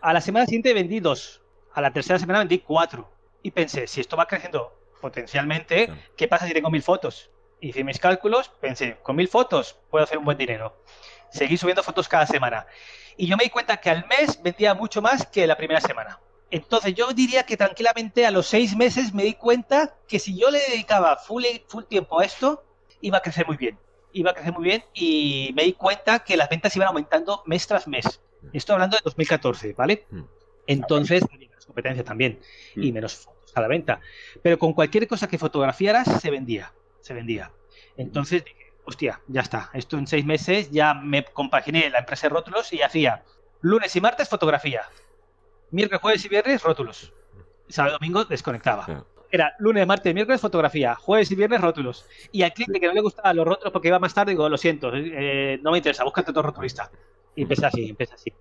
A 0.00 0.12
la 0.14 0.22
semana 0.22 0.46
siguiente 0.46 0.72
vendí 0.72 0.98
dos, 0.98 1.42
a 1.74 1.82
la 1.82 1.92
tercera 1.92 2.18
semana 2.18 2.38
vendí 2.38 2.60
cuatro. 2.60 3.12
Y 3.42 3.50
pensé, 3.50 3.86
si 3.86 4.00
esto 4.00 4.16
va 4.16 4.26
creciendo 4.26 4.72
potencialmente. 5.00 5.92
¿qué 6.16 6.26
pasa 6.26 6.46
si 6.46 6.54
tengo 6.54 6.70
mil 6.70 6.82
fotos? 6.82 7.30
Hice 7.60 7.84
mis 7.84 7.98
cálculos, 7.98 8.48
pensé, 8.60 8.96
con 9.02 9.14
mil 9.14 9.28
fotos 9.28 9.78
puedo 9.90 10.02
hacer 10.02 10.16
un 10.16 10.24
buen 10.24 10.38
dinero. 10.38 10.82
Seguí 11.30 11.58
subiendo 11.58 11.82
fotos 11.82 12.08
cada 12.08 12.26
semana. 12.26 12.66
Y 13.18 13.26
yo 13.26 13.36
me 13.36 13.44
di 13.44 13.50
cuenta 13.50 13.76
que 13.76 13.90
al 13.90 14.06
mes 14.06 14.42
vendía 14.42 14.74
mucho 14.74 15.02
más 15.02 15.26
que 15.26 15.46
la 15.46 15.56
primera 15.56 15.82
semana. 15.82 16.18
Entonces 16.50 16.94
yo 16.94 17.12
diría 17.12 17.44
que 17.44 17.56
tranquilamente 17.56 18.24
a 18.24 18.30
los 18.30 18.46
seis 18.46 18.76
meses 18.76 19.12
me 19.12 19.24
di 19.24 19.34
cuenta 19.34 19.94
que 20.06 20.18
si 20.18 20.38
yo 20.38 20.50
le 20.50 20.60
dedicaba 20.60 21.16
full, 21.16 21.44
full 21.66 21.84
tiempo 21.84 22.20
a 22.20 22.24
esto, 22.24 22.64
iba 23.00 23.18
a 23.18 23.22
crecer 23.22 23.46
muy 23.46 23.56
bien. 23.56 23.78
Iba 24.12 24.30
a 24.30 24.34
crecer 24.34 24.52
muy 24.52 24.64
bien 24.64 24.84
y 24.94 25.52
me 25.54 25.64
di 25.64 25.72
cuenta 25.72 26.20
que 26.20 26.36
las 26.36 26.48
ventas 26.48 26.74
iban 26.76 26.88
aumentando 26.88 27.42
mes 27.46 27.66
tras 27.66 27.88
mes. 27.88 28.20
Estoy 28.52 28.74
hablando 28.74 28.96
de 28.96 29.02
2014, 29.04 29.72
¿vale? 29.74 30.06
Entonces, 30.66 31.22
había 31.32 31.48
menos 31.48 31.66
competencia 31.66 32.04
también 32.04 32.40
y 32.74 32.92
menos 32.92 33.16
fotos 33.16 33.52
a 33.54 33.60
la 33.60 33.68
venta. 33.68 34.00
Pero 34.42 34.58
con 34.58 34.72
cualquier 34.72 35.08
cosa 35.08 35.28
que 35.28 35.38
fotografiaras, 35.38 36.20
se 36.20 36.30
vendía. 36.30 36.72
Se 37.00 37.12
vendía. 37.12 37.52
Entonces 37.96 38.44
dije, 38.44 38.72
hostia, 38.84 39.20
ya 39.26 39.40
está. 39.40 39.70
Esto 39.74 39.98
en 39.98 40.06
seis 40.06 40.24
meses 40.24 40.70
ya 40.70 40.94
me 40.94 41.24
compaginé 41.24 41.90
la 41.90 41.98
empresa 41.98 42.28
de 42.28 42.34
rótulos 42.34 42.72
y 42.72 42.82
hacía 42.82 43.24
lunes 43.60 43.94
y 43.96 44.00
martes 44.00 44.28
fotografía, 44.28 44.82
miércoles, 45.70 46.00
jueves 46.00 46.24
y 46.24 46.28
viernes, 46.28 46.62
rótulos. 46.62 47.12
Sábado 47.68 47.98
domingo 47.98 48.24
desconectaba. 48.24 49.04
Era 49.30 49.54
lunes, 49.58 49.86
martes, 49.86 50.14
miércoles, 50.14 50.40
fotografía. 50.40 50.94
Jueves 50.94 51.30
y 51.30 51.34
viernes, 51.34 51.60
rótulos. 51.60 52.06
Y 52.32 52.42
al 52.42 52.52
cliente 52.52 52.78
que 52.78 52.86
no 52.86 52.92
le 52.92 53.00
gustaban 53.00 53.36
los 53.36 53.46
rótulos 53.46 53.72
porque 53.72 53.88
iba 53.88 53.98
más 53.98 54.14
tarde, 54.14 54.32
digo, 54.32 54.48
lo 54.48 54.56
siento, 54.56 54.90
eh, 54.94 55.58
no 55.62 55.72
me 55.72 55.78
interesa, 55.78 56.04
búscate 56.04 56.30
otro 56.30 56.42
rotulista. 56.42 56.90
Y 57.34 57.42
empieza 57.42 57.66
así, 57.66 57.90
empieza 57.90 58.14
así. 58.14 58.32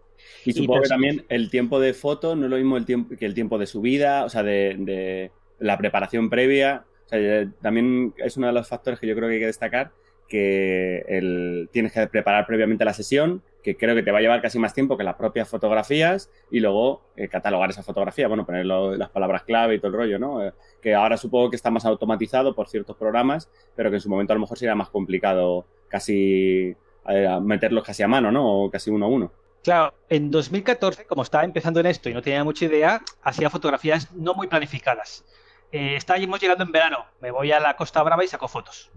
Y 0.46 0.54
supongo 0.54 0.80
y 0.80 0.84
que 0.84 0.90
también 0.90 1.26
el 1.30 1.50
tiempo 1.50 1.80
de 1.80 1.94
foto 1.94 2.36
no 2.36 2.46
es 2.46 2.52
lo 2.52 2.58
mismo 2.58 2.78
el 2.78 2.86
tiempo, 2.86 3.16
que 3.18 3.26
el 3.26 3.34
tiempo 3.34 3.58
de 3.58 3.66
subida, 3.66 4.24
o 4.24 4.30
sea, 4.30 4.44
de, 4.44 4.76
de 4.78 5.32
la 5.60 5.78
preparación 5.78 6.30
previa. 6.30 6.86
O 7.06 7.10
sea, 7.10 7.52
también 7.62 8.14
es 8.18 8.38
uno 8.38 8.48
de 8.48 8.54
los 8.54 8.68
factores 8.68 9.00
que 9.00 9.08
yo 9.08 9.16
creo 9.16 9.28
que 9.28 9.36
hay 9.36 9.40
que 9.42 9.48
destacar, 9.48 9.92
que 10.28 11.04
el, 11.08 11.70
tienes 11.72 11.92
que 11.92 12.08
preparar 12.08 12.46
previamente 12.48 12.86
la 12.86 12.94
sesión, 12.94 13.44
que 13.66 13.76
creo 13.76 13.96
que 13.96 14.04
te 14.04 14.12
va 14.12 14.20
a 14.20 14.22
llevar 14.22 14.44
casi 14.44 14.60
más 14.60 14.76
tiempo 14.76 14.96
que 14.96 15.04
las 15.04 15.16
propias 15.16 15.50
fotografías 15.50 16.30
y 16.52 16.60
luego 16.60 17.02
eh, 17.16 17.28
catalogar 17.28 17.72
esa 17.72 17.82
fotografía, 17.82 18.28
bueno, 18.28 18.46
poner 18.46 18.64
las 18.64 19.10
palabras 19.10 19.42
clave 19.42 19.74
y 19.74 19.80
todo 19.80 19.88
el 19.88 19.98
rollo, 19.98 20.20
¿no? 20.20 20.46
Eh, 20.46 20.54
que 20.80 20.94
ahora 20.94 21.18
supongo 21.18 21.50
que 21.50 21.56
está 21.56 21.72
más 21.72 21.84
automatizado 21.84 22.54
por 22.54 22.70
ciertos 22.70 22.96
programas, 22.96 23.50
pero 23.76 23.90
que 23.90 23.96
en 23.96 24.02
su 24.02 24.10
momento 24.10 24.34
a 24.34 24.36
lo 24.36 24.42
mejor 24.42 24.60
sería 24.60 24.76
más 24.76 24.90
complicado 24.90 25.66
casi 25.88 26.76
eh, 27.10 27.40
meterlos 27.42 27.84
casi 27.84 28.04
a 28.04 28.08
mano, 28.08 28.32
¿no? 28.32 28.48
O 28.48 28.70
casi 28.70 28.92
uno 28.92 29.08
a 29.08 29.10
uno. 29.10 29.32
Claro, 29.64 29.96
en 30.10 30.30
2014, 30.30 31.08
como 31.08 31.24
estaba 31.24 31.44
empezando 31.44 31.80
en 31.80 31.88
esto 31.88 32.08
y 32.08 32.14
no 32.14 32.22
tenía 32.22 32.44
mucha 32.44 32.66
idea, 32.66 33.02
hacía 33.24 33.50
fotografías 33.50 34.14
no 34.14 34.36
muy 34.36 34.46
planificadas. 34.46 35.26
Estábamos 35.72 36.40
llegando 36.40 36.64
en 36.64 36.72
verano, 36.72 37.06
me 37.20 37.32
voy 37.32 37.52
a 37.52 37.60
la 37.60 37.76
Costa 37.76 38.04
Brava 38.04 38.24
y 38.24 38.28
saco 38.28 38.48
fotos, 38.48 38.92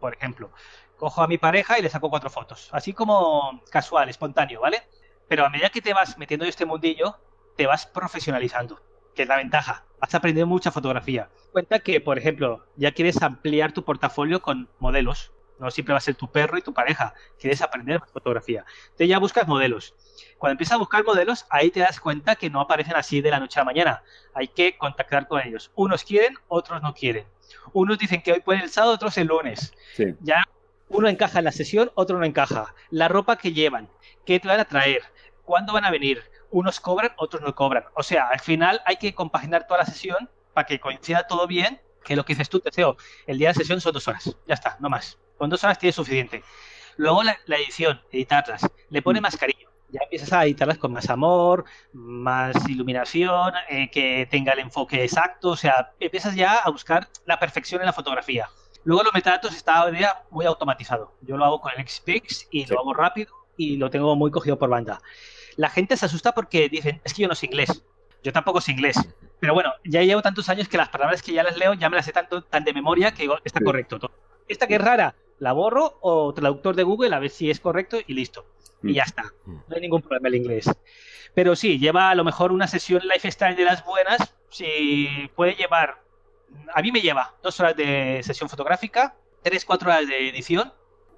por 0.00 0.14
ejemplo 0.14 0.50
cojo 0.96 1.22
a 1.22 1.28
mi 1.28 1.38
pareja 1.38 1.78
y 1.78 1.82
le 1.82 1.88
saco 1.88 2.10
cuatro 2.10 2.30
fotos. 2.30 2.68
Así 2.72 2.92
como 2.92 3.62
casual, 3.70 4.08
espontáneo, 4.08 4.60
¿vale? 4.60 4.82
Pero 5.28 5.44
a 5.44 5.50
medida 5.50 5.70
que 5.70 5.80
te 5.80 5.94
vas 5.94 6.18
metiendo 6.18 6.44
en 6.44 6.50
este 6.50 6.66
mundillo, 6.66 7.18
te 7.56 7.66
vas 7.66 7.86
profesionalizando, 7.86 8.80
que 9.14 9.22
es 9.22 9.28
la 9.28 9.36
ventaja. 9.36 9.84
Vas 10.00 10.14
a 10.14 10.18
aprender 10.18 10.46
mucha 10.46 10.70
fotografía. 10.70 11.28
Cuenta 11.52 11.78
que, 11.78 12.00
por 12.00 12.18
ejemplo, 12.18 12.66
ya 12.76 12.92
quieres 12.92 13.22
ampliar 13.22 13.72
tu 13.72 13.84
portafolio 13.84 14.42
con 14.42 14.68
modelos. 14.78 15.32
No 15.58 15.70
siempre 15.70 15.92
va 15.92 15.98
a 15.98 16.00
ser 16.00 16.16
tu 16.16 16.30
perro 16.30 16.58
y 16.58 16.62
tu 16.62 16.74
pareja. 16.74 17.14
Quieres 17.38 17.62
aprender 17.62 18.00
más 18.00 18.10
fotografía. 18.10 18.64
Entonces 18.84 19.08
ya 19.08 19.18
buscas 19.18 19.46
modelos. 19.46 19.94
Cuando 20.36 20.52
empiezas 20.52 20.74
a 20.74 20.78
buscar 20.78 21.04
modelos, 21.04 21.46
ahí 21.48 21.70
te 21.70 21.80
das 21.80 22.00
cuenta 22.00 22.34
que 22.34 22.50
no 22.50 22.60
aparecen 22.60 22.96
así 22.96 23.20
de 23.20 23.30
la 23.30 23.38
noche 23.38 23.60
a 23.60 23.62
la 23.62 23.66
mañana. 23.66 24.02
Hay 24.34 24.48
que 24.48 24.76
contactar 24.76 25.28
con 25.28 25.40
ellos. 25.40 25.70
Unos 25.76 26.02
quieren, 26.02 26.34
otros 26.48 26.82
no 26.82 26.92
quieren. 26.92 27.24
Unos 27.72 27.98
dicen 27.98 28.20
que 28.20 28.32
hoy 28.32 28.40
pueden 28.40 28.62
el 28.62 28.70
sábado, 28.70 28.94
otros 28.94 29.16
el 29.16 29.28
lunes. 29.28 29.72
Sí. 29.94 30.14
Ya 30.20 30.42
uno 30.88 31.08
encaja 31.08 31.38
en 31.38 31.44
la 31.46 31.52
sesión, 31.52 31.90
otro 31.94 32.18
no 32.18 32.24
encaja. 32.24 32.74
La 32.90 33.08
ropa 33.08 33.36
que 33.36 33.52
llevan, 33.52 33.88
qué 34.24 34.40
te 34.40 34.48
van 34.48 34.60
a 34.60 34.64
traer, 34.64 35.02
cuándo 35.44 35.72
van 35.72 35.84
a 35.84 35.90
venir. 35.90 36.22
Unos 36.50 36.80
cobran, 36.80 37.12
otros 37.16 37.42
no 37.42 37.54
cobran. 37.54 37.84
O 37.94 38.02
sea, 38.02 38.28
al 38.28 38.40
final 38.40 38.80
hay 38.86 38.96
que 38.96 39.14
compaginar 39.14 39.66
toda 39.66 39.80
la 39.80 39.86
sesión 39.86 40.30
para 40.52 40.66
que 40.66 40.80
coincida 40.80 41.26
todo 41.26 41.46
bien. 41.46 41.80
Que 42.04 42.16
lo 42.16 42.24
que 42.24 42.34
dices 42.34 42.50
tú, 42.50 42.60
Teseo, 42.60 42.96
el 43.26 43.38
día 43.38 43.48
de 43.48 43.54
sesión 43.54 43.80
son 43.80 43.92
dos 43.92 44.06
horas. 44.06 44.36
Ya 44.46 44.54
está, 44.54 44.76
no 44.78 44.90
más. 44.90 45.18
Con 45.38 45.50
dos 45.50 45.64
horas 45.64 45.78
tienes 45.78 45.96
suficiente. 45.96 46.44
Luego 46.96 47.22
la, 47.22 47.36
la 47.46 47.56
edición, 47.56 48.00
editarlas, 48.12 48.68
le 48.90 49.02
pone 49.02 49.20
más 49.20 49.36
cariño. 49.36 49.68
Ya 49.88 50.00
empiezas 50.02 50.32
a 50.32 50.44
editarlas 50.44 50.78
con 50.78 50.92
más 50.92 51.08
amor, 51.08 51.64
más 51.92 52.68
iluminación, 52.68 53.52
eh, 53.68 53.90
que 53.90 54.26
tenga 54.30 54.52
el 54.52 54.60
enfoque 54.60 55.02
exacto. 55.02 55.50
O 55.50 55.56
sea, 55.56 55.92
empiezas 55.98 56.34
ya 56.34 56.56
a 56.56 56.70
buscar 56.70 57.08
la 57.26 57.38
perfección 57.38 57.80
en 57.80 57.86
la 57.86 57.92
fotografía. 57.92 58.48
Luego 58.84 59.02
los 59.02 59.14
metadatos 59.14 59.54
está 59.54 59.90
muy 60.30 60.46
automatizado. 60.46 61.14
Yo 61.22 61.36
lo 61.36 61.44
hago 61.44 61.60
con 61.60 61.72
el 61.76 61.88
XPix 61.88 62.48
y 62.50 62.64
sí. 62.64 62.72
lo 62.72 62.80
hago 62.80 62.94
rápido 62.94 63.32
y 63.56 63.76
lo 63.76 63.90
tengo 63.90 64.14
muy 64.14 64.30
cogido 64.30 64.58
por 64.58 64.68
banda. 64.68 65.00
La 65.56 65.70
gente 65.70 65.96
se 65.96 66.06
asusta 66.06 66.32
porque 66.32 66.68
dicen, 66.68 67.00
es 67.04 67.14
que 67.14 67.22
yo 67.22 67.28
no 67.28 67.34
sé 67.34 67.46
inglés. 67.46 67.84
Yo 68.22 68.32
tampoco 68.32 68.60
sé 68.60 68.72
inglés. 68.72 68.96
Pero 69.40 69.54
bueno, 69.54 69.72
ya 69.84 70.02
llevo 70.02 70.22
tantos 70.22 70.48
años 70.48 70.68
que 70.68 70.76
las 70.76 70.88
palabras 70.88 71.22
que 71.22 71.32
ya 71.32 71.42
las 71.42 71.56
leo 71.56 71.74
ya 71.74 71.90
me 71.90 71.96
las 71.96 72.06
sé 72.06 72.12
tanto, 72.12 72.42
tan 72.42 72.64
de 72.64 72.72
memoria 72.72 73.12
que 73.12 73.22
digo, 73.22 73.38
está 73.44 73.58
sí. 73.58 73.64
correcto 73.64 73.98
todo. 73.98 74.12
Esta 74.48 74.66
que 74.66 74.76
es 74.76 74.80
rara, 74.80 75.14
la 75.38 75.52
borro 75.52 75.98
o 76.00 76.32
traductor 76.34 76.76
de 76.76 76.82
Google 76.82 77.14
a 77.14 77.18
ver 77.18 77.30
si 77.30 77.50
es 77.50 77.60
correcto 77.60 77.98
y 78.06 78.14
listo. 78.14 78.46
Mm. 78.82 78.88
Y 78.88 78.94
ya 78.94 79.02
está. 79.04 79.32
No 79.46 79.64
hay 79.74 79.80
ningún 79.80 80.02
problema 80.02 80.28
el 80.28 80.36
inglés. 80.36 80.70
Pero 81.34 81.56
sí, 81.56 81.78
lleva 81.78 82.10
a 82.10 82.14
lo 82.14 82.24
mejor 82.24 82.52
una 82.52 82.66
sesión 82.66 83.02
lifestyle 83.02 83.56
de 83.56 83.64
las 83.64 83.84
buenas. 83.84 84.34
Si 84.50 85.08
puede 85.34 85.54
llevar 85.54 86.03
a 86.72 86.82
mí 86.82 86.92
me 86.92 87.00
lleva 87.00 87.34
dos 87.42 87.58
horas 87.60 87.76
de 87.76 88.20
sesión 88.22 88.48
fotográfica, 88.48 89.14
tres, 89.42 89.64
cuatro 89.64 89.90
horas 89.90 90.08
de 90.08 90.28
edición, 90.28 90.72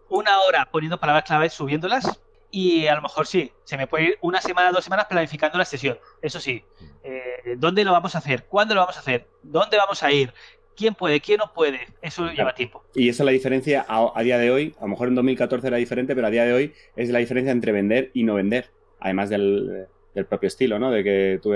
una 0.08 0.40
hora 0.40 0.68
poniendo 0.70 0.98
palabras 0.98 1.24
claves, 1.24 1.52
subiéndolas, 1.52 2.20
y 2.50 2.86
a 2.86 2.94
lo 2.94 3.02
mejor 3.02 3.26
sí, 3.26 3.52
se 3.64 3.76
me 3.76 3.86
puede 3.86 4.04
ir 4.04 4.18
una 4.20 4.40
semana, 4.40 4.70
dos 4.70 4.84
semanas 4.84 5.06
planificando 5.06 5.58
la 5.58 5.64
sesión. 5.64 5.98
Eso 6.22 6.40
sí, 6.40 6.64
eh, 7.02 7.56
¿dónde 7.58 7.84
lo 7.84 7.92
vamos 7.92 8.14
a 8.14 8.18
hacer? 8.18 8.44
¿Cuándo 8.44 8.74
lo 8.74 8.80
vamos 8.80 8.96
a 8.96 9.00
hacer? 9.00 9.26
¿Dónde 9.42 9.76
vamos 9.76 10.02
a 10.02 10.12
ir? 10.12 10.32
¿Quién 10.76 10.94
puede? 10.94 11.20
¿Quién 11.20 11.38
no 11.38 11.52
puede? 11.52 11.80
Eso 12.02 12.22
claro. 12.22 12.36
lleva 12.36 12.54
tiempo. 12.54 12.84
Y 12.94 13.08
esa 13.08 13.22
es 13.22 13.26
la 13.26 13.32
diferencia 13.32 13.84
a, 13.88 14.12
a, 14.14 14.22
día 14.22 14.38
de 14.38 14.50
hoy. 14.50 14.74
A 14.78 14.82
lo 14.82 14.88
mejor 14.88 15.08
en 15.08 15.14
2014 15.14 15.66
era 15.66 15.76
diferente, 15.78 16.14
pero 16.14 16.26
a 16.26 16.30
día 16.30 16.44
de 16.44 16.52
hoy 16.52 16.74
es 16.96 17.08
la 17.08 17.18
diferencia 17.18 17.52
entre 17.52 17.72
vender 17.72 18.10
y 18.14 18.24
no 18.24 18.34
vender. 18.34 18.70
Además 19.00 19.30
del, 19.30 19.88
del 20.16 20.24
propio 20.24 20.46
estilo, 20.46 20.78
¿no? 20.78 20.90
De 20.90 21.04
que 21.04 21.38
tú 21.42 21.52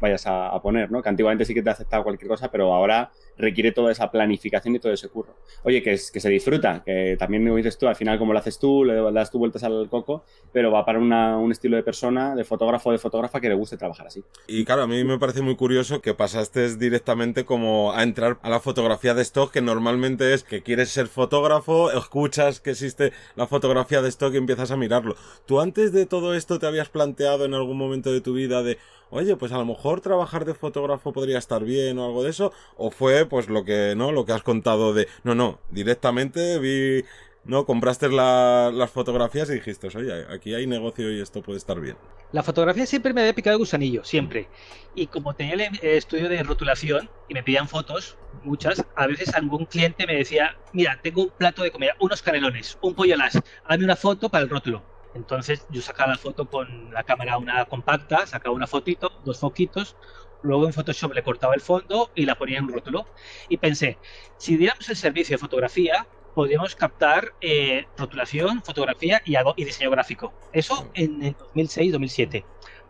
vayas 0.00 0.24
a, 0.26 0.60
poner, 0.60 0.90
¿no? 0.90 1.00
Que 1.00 1.08
antiguamente 1.08 1.44
sí 1.44 1.54
que 1.54 1.62
te 1.62 1.70
aceptaba 1.70 2.02
cualquier 2.02 2.28
cosa, 2.28 2.50
pero 2.50 2.74
ahora 2.74 3.12
requiere 3.38 3.70
toda 3.70 3.92
esa 3.92 4.10
planificación 4.10 4.74
y 4.74 4.80
todo 4.80 4.92
ese 4.92 5.08
curro. 5.08 5.36
Oye, 5.62 5.82
que, 5.82 5.96
se 5.96 6.28
disfruta, 6.28 6.82
que 6.84 7.16
también 7.16 7.44
me 7.44 7.54
dices 7.54 7.78
tú, 7.78 7.86
al 7.86 7.94
final 7.94 8.18
como 8.18 8.32
lo 8.32 8.40
haces 8.40 8.58
tú, 8.58 8.84
le 8.84 8.94
das 9.12 9.30
tú 9.30 9.38
vueltas 9.38 9.62
al 9.62 9.88
coco, 9.88 10.24
pero 10.52 10.72
va 10.72 10.84
para 10.84 10.98
un 10.98 11.52
estilo 11.52 11.76
de 11.76 11.84
persona, 11.84 12.34
de 12.34 12.42
fotógrafo 12.42 12.88
o 12.88 12.92
de 12.92 12.98
fotógrafa 12.98 13.40
que 13.40 13.48
le 13.48 13.54
guste 13.54 13.76
trabajar 13.76 14.08
así. 14.08 14.24
Y 14.48 14.64
claro, 14.64 14.82
a 14.82 14.86
mí 14.88 15.04
me 15.04 15.20
parece 15.20 15.40
muy 15.40 15.54
curioso 15.54 16.02
que 16.02 16.12
pasaste 16.12 16.76
directamente 16.76 17.44
como 17.44 17.92
a 17.92 18.02
entrar 18.02 18.38
a 18.42 18.50
la 18.50 18.58
fotografía 18.58 19.14
de 19.14 19.22
stock, 19.22 19.52
que 19.52 19.62
normalmente 19.62 20.34
es 20.34 20.42
que 20.42 20.64
quieres 20.64 20.88
ser 20.88 21.06
fotógrafo, 21.06 21.92
escuchas 21.92 22.60
que 22.60 22.70
existe 22.70 23.12
la 23.36 23.46
fotografía 23.46 24.02
de 24.02 24.08
stock 24.08 24.34
y 24.34 24.38
empiezas 24.38 24.72
a 24.72 24.76
mirarlo. 24.76 25.14
¿Tú 25.46 25.60
antes 25.60 25.92
de 25.92 26.06
todo 26.06 26.34
esto 26.34 26.58
te 26.58 26.66
habías 26.66 26.88
planteado 26.88 27.44
en 27.44 27.54
algún 27.54 27.78
momento 27.78 27.91
de 28.00 28.20
tu 28.20 28.32
vida 28.32 28.62
de, 28.62 28.78
oye, 29.10 29.36
pues 29.36 29.52
a 29.52 29.58
lo 29.58 29.64
mejor 29.64 30.00
trabajar 30.00 30.44
de 30.44 30.54
fotógrafo 30.54 31.12
podría 31.12 31.38
estar 31.38 31.64
bien 31.64 31.98
o 31.98 32.06
algo 32.06 32.22
de 32.22 32.30
eso? 32.30 32.52
¿O 32.76 32.90
fue 32.90 33.26
pues 33.26 33.48
lo 33.48 33.64
que, 33.64 33.94
¿no? 33.96 34.12
Lo 34.12 34.24
que 34.24 34.32
has 34.32 34.42
contado 34.42 34.94
de, 34.94 35.08
no, 35.22 35.34
no, 35.34 35.60
directamente 35.70 36.58
vi, 36.58 37.04
¿no? 37.44 37.66
Compraste 37.66 38.08
las 38.08 38.90
fotografías 38.90 39.50
y 39.50 39.54
dijiste, 39.54 39.88
oye, 39.96 40.26
aquí 40.30 40.54
hay 40.54 40.66
negocio 40.66 41.12
y 41.12 41.20
esto 41.20 41.42
puede 41.42 41.58
estar 41.58 41.80
bien. 41.80 41.96
La 42.32 42.42
fotografía 42.42 42.86
siempre 42.86 43.12
me 43.12 43.20
había 43.20 43.34
picado 43.34 43.54
el 43.54 43.58
gusanillo, 43.58 44.04
siempre. 44.04 44.48
Y 44.94 45.06
como 45.08 45.34
tenía 45.34 45.54
el 45.54 45.78
estudio 45.82 46.28
de 46.28 46.42
rotulación 46.42 47.10
y 47.28 47.34
me 47.34 47.42
pedían 47.42 47.68
fotos, 47.68 48.16
muchas, 48.42 48.84
a 48.96 49.06
veces 49.06 49.34
algún 49.34 49.66
cliente 49.66 50.06
me 50.06 50.16
decía, 50.16 50.56
mira, 50.72 50.98
tengo 51.02 51.24
un 51.24 51.30
plato 51.30 51.62
de 51.62 51.70
comida, 51.70 51.92
unos 52.00 52.22
canelones, 52.22 52.78
un 52.80 52.94
pollo 52.94 53.16
las, 53.16 53.38
hazme 53.66 53.84
una 53.84 53.96
foto 53.96 54.30
para 54.30 54.44
el 54.44 54.50
rótulo. 54.50 54.82
Entonces 55.14 55.66
yo 55.70 55.82
sacaba 55.82 56.12
la 56.12 56.18
foto 56.18 56.48
con 56.48 56.92
la 56.92 57.04
cámara 57.04 57.38
una 57.38 57.64
compacta, 57.66 58.26
sacaba 58.26 58.54
una 58.54 58.66
fotito, 58.66 59.12
dos 59.24 59.38
foquitos, 59.40 59.96
luego 60.42 60.66
en 60.66 60.72
Photoshop 60.72 61.14
le 61.14 61.22
cortaba 61.22 61.54
el 61.54 61.60
fondo 61.60 62.10
y 62.14 62.26
la 62.26 62.36
ponía 62.36 62.58
en 62.58 62.64
un 62.64 62.72
rótulo. 62.72 63.06
Y 63.48 63.58
pensé, 63.58 63.98
si 64.36 64.56
diéramos 64.56 64.88
el 64.88 64.96
servicio 64.96 65.34
de 65.34 65.38
fotografía, 65.38 66.06
podríamos 66.34 66.74
captar 66.74 67.34
eh, 67.40 67.86
rotulación, 67.96 68.62
fotografía 68.62 69.22
y, 69.24 69.34
y 69.36 69.64
diseño 69.64 69.90
gráfico. 69.90 70.32
Eso 70.52 70.90
en 70.94 71.22
el 71.22 71.36
2006-2007. 71.36 72.44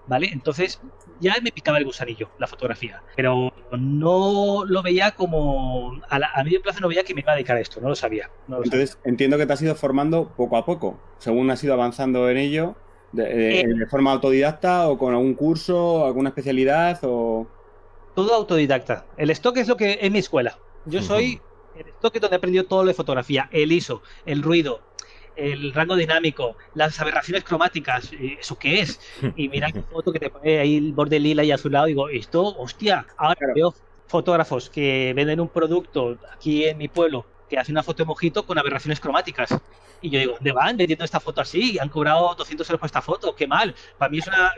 ¿Vale? 0.06 0.28
Entonces 0.32 0.80
ya 1.20 1.36
me 1.42 1.52
picaba 1.52 1.78
el 1.78 1.84
gusanillo 1.84 2.30
la 2.38 2.46
fotografía, 2.46 3.02
pero 3.16 3.52
no 3.70 4.64
lo 4.64 4.82
veía 4.82 5.12
como 5.12 6.00
a, 6.08 6.18
la, 6.18 6.30
a 6.34 6.44
medio 6.44 6.60
plazo 6.62 6.80
no 6.80 6.88
veía 6.88 7.04
que 7.04 7.14
me 7.14 7.20
iba 7.20 7.32
a 7.32 7.36
dedicar 7.36 7.56
a 7.56 7.60
esto, 7.60 7.80
no 7.80 7.88
lo 7.88 7.94
sabía. 7.94 8.30
Entonces 8.48 8.98
entiendo 9.04 9.38
que 9.38 9.46
te 9.46 9.52
has 9.52 9.62
ido 9.62 9.74
formando 9.74 10.28
poco 10.36 10.56
a 10.56 10.64
poco, 10.64 11.00
según 11.18 11.50
has 11.50 11.62
ido 11.62 11.74
avanzando 11.74 12.28
en 12.28 12.36
ello, 12.36 12.76
de, 13.12 13.60
eh, 13.60 13.86
forma 13.90 14.12
autodidacta 14.12 14.88
o 14.88 14.98
con 14.98 15.12
algún 15.12 15.34
curso, 15.34 16.04
alguna 16.04 16.30
especialidad 16.30 16.98
o 17.02 17.46
todo 18.14 18.34
autodidacta. 18.34 19.06
El 19.16 19.30
stock 19.30 19.56
es 19.56 19.68
lo 19.68 19.76
que 19.76 19.98
es 20.00 20.10
mi 20.10 20.18
escuela. 20.18 20.58
Yo 20.84 21.02
soy 21.02 21.40
el 21.76 21.86
stock 21.88 22.14
es 22.14 22.20
donde 22.20 22.36
he 22.36 22.38
aprendido 22.38 22.64
todo 22.64 22.82
lo 22.82 22.88
de 22.88 22.94
fotografía, 22.94 23.48
el 23.52 23.72
ISO, 23.72 24.02
el 24.26 24.42
ruido, 24.42 24.82
el 25.36 25.72
rango 25.72 25.96
dinámico, 25.96 26.56
las 26.74 27.00
aberraciones 27.00 27.44
cromáticas, 27.44 28.10
¿eso 28.40 28.58
qué 28.58 28.80
es? 28.80 29.00
Y 29.36 29.48
mira 29.48 29.70
qué 29.70 29.82
foto 29.82 30.12
que 30.12 30.18
te 30.18 30.30
pone 30.30 30.58
ahí 30.58 30.76
el 30.76 30.92
borde 30.92 31.18
lila 31.18 31.44
y 31.44 31.52
azulado, 31.52 31.86
y 31.86 31.90
digo, 31.90 32.08
esto, 32.08 32.42
hostia, 32.58 33.06
ahora 33.16 33.38
veo 33.54 33.74
fotógrafos 34.06 34.68
que 34.68 35.12
venden 35.16 35.40
un 35.40 35.48
producto 35.48 36.18
aquí 36.34 36.64
en 36.64 36.78
mi 36.78 36.88
pueblo 36.88 37.24
que 37.48 37.58
hace 37.58 37.70
una 37.70 37.82
foto 37.82 38.02
de 38.02 38.06
mojito 38.06 38.46
con 38.46 38.58
aberraciones 38.58 38.98
cromáticas. 38.98 39.54
Y 40.00 40.08
yo 40.08 40.18
digo, 40.18 40.32
¿dónde 40.34 40.52
van 40.52 40.76
vendiendo 40.76 41.04
esta 41.04 41.20
foto 41.20 41.42
así? 41.42 41.78
Han 41.78 41.90
cobrado 41.90 42.34
200 42.34 42.66
euros 42.66 42.80
por 42.80 42.86
esta 42.86 43.02
foto, 43.02 43.34
qué 43.34 43.46
mal. 43.46 43.74
Para 43.98 44.10
mí 44.10 44.18
es 44.18 44.26
una... 44.26 44.52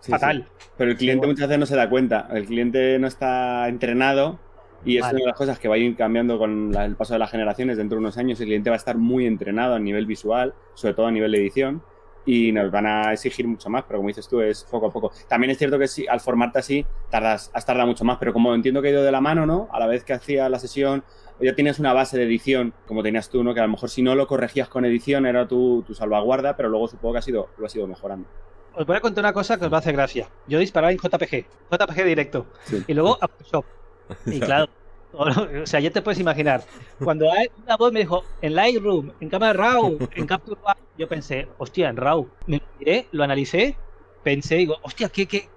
fatal. 0.00 0.46
Pero 0.76 0.90
el 0.90 0.96
cliente 0.98 1.26
muchas 1.26 1.48
veces 1.48 1.58
no 1.58 1.64
se 1.64 1.74
da 1.74 1.88
cuenta. 1.88 2.28
El 2.30 2.44
cliente 2.44 2.98
no 2.98 3.06
está 3.06 3.66
entrenado 3.68 4.38
y 4.84 4.98
es 4.98 5.04
una 5.04 5.12
de 5.12 5.26
las 5.26 5.36
cosas 5.36 5.58
que 5.58 5.68
va 5.68 5.76
a 5.76 5.78
ir 5.78 5.96
cambiando 5.96 6.38
con 6.38 6.74
el 6.74 6.96
paso 6.96 7.14
de 7.14 7.18
las 7.18 7.30
generaciones. 7.30 7.76
Dentro 7.76 7.96
de 7.96 8.00
unos 8.00 8.18
años 8.18 8.40
el 8.40 8.46
cliente 8.46 8.70
va 8.70 8.76
a 8.76 8.78
estar 8.78 8.96
muy 8.96 9.26
entrenado 9.26 9.74
a 9.74 9.78
nivel 9.78 10.06
visual, 10.06 10.54
sobre 10.74 10.94
todo 10.94 11.06
a 11.06 11.10
nivel 11.10 11.32
de 11.32 11.38
edición, 11.38 11.82
y 12.26 12.52
nos 12.52 12.70
van 12.70 12.86
a 12.86 13.12
exigir 13.12 13.46
mucho 13.46 13.68
más, 13.68 13.84
pero 13.86 13.98
como 13.98 14.08
dices 14.08 14.28
tú, 14.28 14.40
es 14.40 14.64
poco 14.64 14.86
a 14.86 14.92
poco. 14.92 15.12
También 15.28 15.50
es 15.50 15.58
cierto 15.58 15.78
que 15.78 15.88
si, 15.88 16.06
al 16.06 16.20
formarte 16.20 16.58
así 16.58 16.86
tardas, 17.10 17.50
has 17.52 17.66
tardado 17.66 17.86
mucho 17.86 18.04
más, 18.04 18.18
pero 18.18 18.32
como 18.32 18.54
entiendo 18.54 18.80
que 18.80 18.88
ha 18.88 18.90
ido 18.92 19.02
de 19.02 19.12
la 19.12 19.20
mano, 19.20 19.46
¿no? 19.46 19.68
A 19.72 19.78
la 19.78 19.86
vez 19.86 20.04
que 20.04 20.12
hacía 20.12 20.48
la 20.48 20.58
sesión, 20.58 21.04
ya 21.40 21.54
tienes 21.54 21.78
una 21.78 21.92
base 21.92 22.16
de 22.16 22.24
edición, 22.24 22.72
como 22.86 23.02
tenías 23.02 23.28
tú, 23.28 23.44
¿no? 23.44 23.54
Que 23.54 23.60
a 23.60 23.64
lo 23.64 23.70
mejor 23.70 23.90
si 23.90 24.02
no 24.02 24.14
lo 24.14 24.26
corregías 24.26 24.68
con 24.68 24.84
edición 24.84 25.26
era 25.26 25.46
tu, 25.46 25.82
tu 25.86 25.94
salvaguarda, 25.94 26.56
pero 26.56 26.68
luego 26.68 26.88
supongo 26.88 27.14
que 27.14 27.18
ha 27.18 27.22
sido, 27.22 27.48
lo 27.58 27.66
has 27.66 27.76
ido 27.76 27.86
mejorando. 27.86 28.28
Os 28.76 28.86
voy 28.86 28.96
a 28.96 29.00
contar 29.00 29.22
una 29.22 29.32
cosa 29.32 29.58
que 29.58 29.66
os 29.66 29.72
va 29.72 29.76
a 29.76 29.80
hacer 29.80 29.94
gracia. 29.94 30.28
Yo 30.48 30.58
disparaba 30.58 30.92
en 30.92 30.98
JPG, 30.98 31.46
JPG 31.70 32.04
directo, 32.04 32.46
y 32.86 32.94
luego 32.94 33.18
a 33.20 33.28
Photoshop. 33.28 33.64
Y 34.26 34.40
claro, 34.40 34.68
o 35.16 35.66
sea, 35.66 35.80
ya 35.80 35.90
te 35.90 36.02
puedes 36.02 36.20
imaginar. 36.20 36.64
Cuando 37.02 37.26
una 37.62 37.76
voz 37.76 37.92
me 37.92 38.00
dijo, 38.00 38.24
en 38.42 38.54
Lightroom, 38.54 39.12
en 39.20 39.28
cámara 39.28 39.52
RAW, 39.52 39.98
en 40.14 40.26
Capture 40.26 40.60
One, 40.62 40.80
yo 40.98 41.08
pensé, 41.08 41.48
hostia, 41.58 41.88
en 41.88 41.96
RAW. 41.96 42.28
Me 42.46 42.60
miré, 42.78 43.06
lo 43.12 43.24
analicé, 43.24 43.76
pensé, 44.22 44.56
digo, 44.56 44.76
hostia, 44.82 45.08
¿qué, 45.08 45.26
qué? 45.26 45.48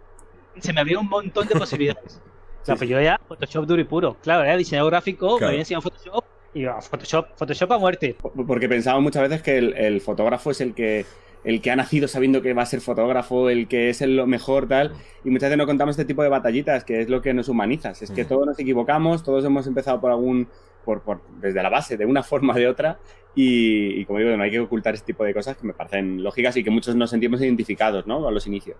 Se 0.59 0.73
me 0.73 0.81
abrió 0.81 0.99
un 0.99 1.09
montón 1.09 1.47
de 1.47 1.55
posibilidades. 1.55 2.21
O 2.59 2.65
sea, 2.67 2.75
pues 2.75 2.89
yo 2.89 2.99
ya 2.99 3.17
Photoshop 3.25 3.65
duro 3.65 3.81
y 3.81 3.85
puro. 3.85 4.17
Claro, 4.21 4.43
era 4.43 4.57
diseñador 4.57 4.91
gráfico, 4.91 5.39
me 5.39 5.45
había 5.45 5.59
enseñado 5.59 5.83
Photoshop 5.83 6.25
y 6.53 6.65
Photoshop, 6.65 7.27
Photoshop 7.37 7.71
a 7.71 7.77
muerte. 7.77 8.17
Porque 8.45 8.67
pensaba 8.67 8.99
muchas 8.99 9.21
veces 9.29 9.41
que 9.41 9.57
el 9.57 10.01
fotógrafo 10.01 10.51
es 10.51 10.59
el 10.59 10.73
que 10.73 11.05
el 11.47 11.61
que 11.61 11.71
ha 11.71 11.77
nacido 11.77 12.09
sabiendo 12.09 12.41
que 12.41 12.53
va 12.53 12.63
a 12.63 12.65
ser 12.65 12.81
fotógrafo, 12.81 13.49
el 13.49 13.69
que 13.69 13.89
es 13.89 14.01
el 14.01 14.17
lo 14.17 14.27
mejor, 14.27 14.67
tal. 14.67 14.91
Y 15.23 15.29
muchas 15.29 15.47
veces 15.47 15.57
no 15.57 15.65
contamos 15.65 15.93
este 15.93 16.03
tipo 16.03 16.21
de 16.21 16.27
batallitas, 16.27 16.83
que 16.83 16.99
es 16.99 17.07
lo 17.07 17.21
que 17.21 17.33
nos 17.33 17.47
humaniza. 17.47 17.91
Es 17.91 18.11
que 18.11 18.25
todos 18.25 18.45
nos 18.45 18.59
equivocamos, 18.59 19.23
todos 19.23 19.45
hemos 19.45 19.65
empezado 19.65 20.01
por 20.01 20.11
algún, 20.11 20.49
por, 20.83 21.03
por, 21.03 21.21
desde 21.39 21.63
la 21.63 21.69
base, 21.69 21.95
de 21.95 22.05
una 22.05 22.21
forma 22.31 22.53
o 22.53 22.57
de 22.57 22.67
otra. 22.67 22.99
Y, 23.33 24.03
como 24.03 24.19
digo, 24.19 24.35
no 24.35 24.43
hay 24.43 24.51
que 24.51 24.59
ocultar 24.59 24.93
este 24.93 25.05
tipo 25.05 25.23
de 25.23 25.33
cosas 25.33 25.55
que 25.55 25.65
me 25.65 25.73
parecen 25.73 26.21
lógicas 26.21 26.57
y 26.57 26.65
que 26.65 26.69
muchos 26.69 26.97
nos 26.97 27.11
sentimos 27.11 27.39
identificados, 27.39 28.05
¿no? 28.05 28.27
A 28.27 28.31
los 28.31 28.45
inicios. 28.45 28.75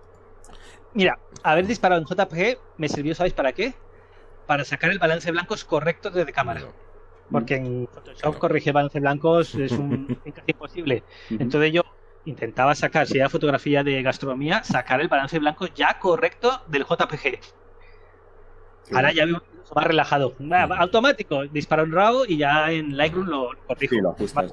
Mira, 0.93 1.17
haber 1.43 1.67
disparado 1.67 2.01
en 2.01 2.05
JPG 2.05 2.57
me 2.75 2.89
sirvió, 2.89 3.15
¿sabéis 3.15 3.33
para 3.33 3.53
qué? 3.53 3.75
Para 4.45 4.65
sacar 4.65 4.91
el 4.91 4.99
balance 4.99 5.27
de 5.27 5.31
blancos 5.31 5.63
correcto 5.63 6.09
desde 6.09 6.33
cámara. 6.33 6.63
Porque 7.31 7.55
en 7.55 7.87
Photoshop 7.87 8.37
corregir 8.37 8.73
balance 8.73 8.99
blancos 8.99 9.55
es 9.55 9.71
un, 9.71 10.17
casi 10.35 10.51
imposible. 10.51 11.03
Entonces 11.29 11.71
yo 11.71 11.83
intentaba 12.27 12.75
sacar, 12.75 13.07
si 13.07 13.17
era 13.17 13.29
fotografía 13.29 13.83
de 13.83 14.01
gastronomía, 14.03 14.63
sacar 14.63 15.01
el 15.01 15.07
balance 15.07 15.39
blanco 15.39 15.67
ya 15.73 15.97
correcto 15.99 16.61
del 16.67 16.83
JPG. 16.83 17.39
Ahora 18.93 19.11
ya 19.11 19.25
veo 19.25 19.43
más 19.75 19.85
relajado. 19.85 20.33
Automático, 20.77 21.45
disparo 21.47 21.83
en 21.83 21.91
RAW 21.91 22.25
y 22.27 22.37
ya 22.37 22.71
en 22.71 22.95
Lightroom 22.95 23.27
lo 23.27 23.49
corrijo. 23.65 23.95
Sí, 23.95 24.01
lo 24.01 24.11
ajustas, 24.11 24.51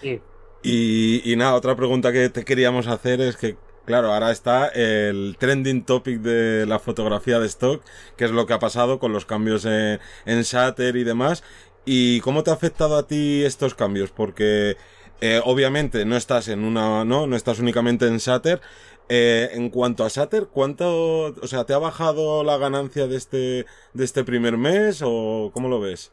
sí. 0.00 0.20
Y, 0.62 1.34
nada, 1.36 1.54
otra 1.54 1.76
pregunta 1.76 2.12
que 2.12 2.28
te 2.28 2.44
queríamos 2.44 2.88
hacer 2.88 3.20
es 3.20 3.36
que, 3.36 3.56
claro, 3.84 4.12
ahora 4.12 4.32
está 4.32 4.66
el 4.68 5.36
trending 5.38 5.84
topic 5.84 6.20
de 6.20 6.66
la 6.66 6.80
fotografía 6.80 7.38
de 7.38 7.46
stock, 7.46 7.84
que 8.16 8.24
es 8.24 8.32
lo 8.32 8.46
que 8.46 8.54
ha 8.54 8.58
pasado 8.58 8.98
con 8.98 9.12
los 9.12 9.26
cambios 9.26 9.64
en, 9.64 10.00
en 10.24 10.42
Shutter 10.42 10.96
y 10.96 11.04
demás. 11.04 11.44
¿Y 11.84 12.20
cómo 12.20 12.42
te 12.42 12.50
ha 12.50 12.54
afectado 12.54 12.96
a 12.96 13.06
ti 13.06 13.44
estos 13.44 13.76
cambios? 13.76 14.10
Porque 14.10 14.76
eh, 15.20 15.40
obviamente 15.44 16.04
no 16.04 16.16
estás 16.16 16.48
en 16.48 16.64
una, 16.64 17.04
no, 17.04 17.26
no 17.26 17.36
estás 17.36 17.58
únicamente 17.58 18.06
en 18.06 18.18
Shutter. 18.18 18.60
Eh, 19.08 19.50
en 19.52 19.70
cuanto 19.70 20.04
a 20.04 20.08
Shutter, 20.08 20.48
¿cuánto, 20.48 21.26
o 21.26 21.46
sea, 21.46 21.64
te 21.64 21.72
ha 21.72 21.78
bajado 21.78 22.42
la 22.42 22.58
ganancia 22.58 23.06
de 23.06 23.16
este, 23.16 23.66
de 23.92 24.04
este 24.04 24.24
primer 24.24 24.56
mes 24.56 25.00
o 25.04 25.50
cómo 25.54 25.68
lo 25.68 25.80
ves? 25.80 26.12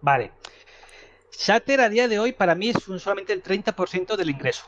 Vale. 0.00 0.32
Shutter 1.30 1.80
a 1.80 1.88
día 1.88 2.08
de 2.08 2.18
hoy 2.18 2.32
para 2.32 2.54
mí 2.54 2.70
es 2.70 2.76
solamente 3.00 3.32
el 3.32 3.42
30% 3.42 4.16
del 4.16 4.30
ingreso. 4.30 4.64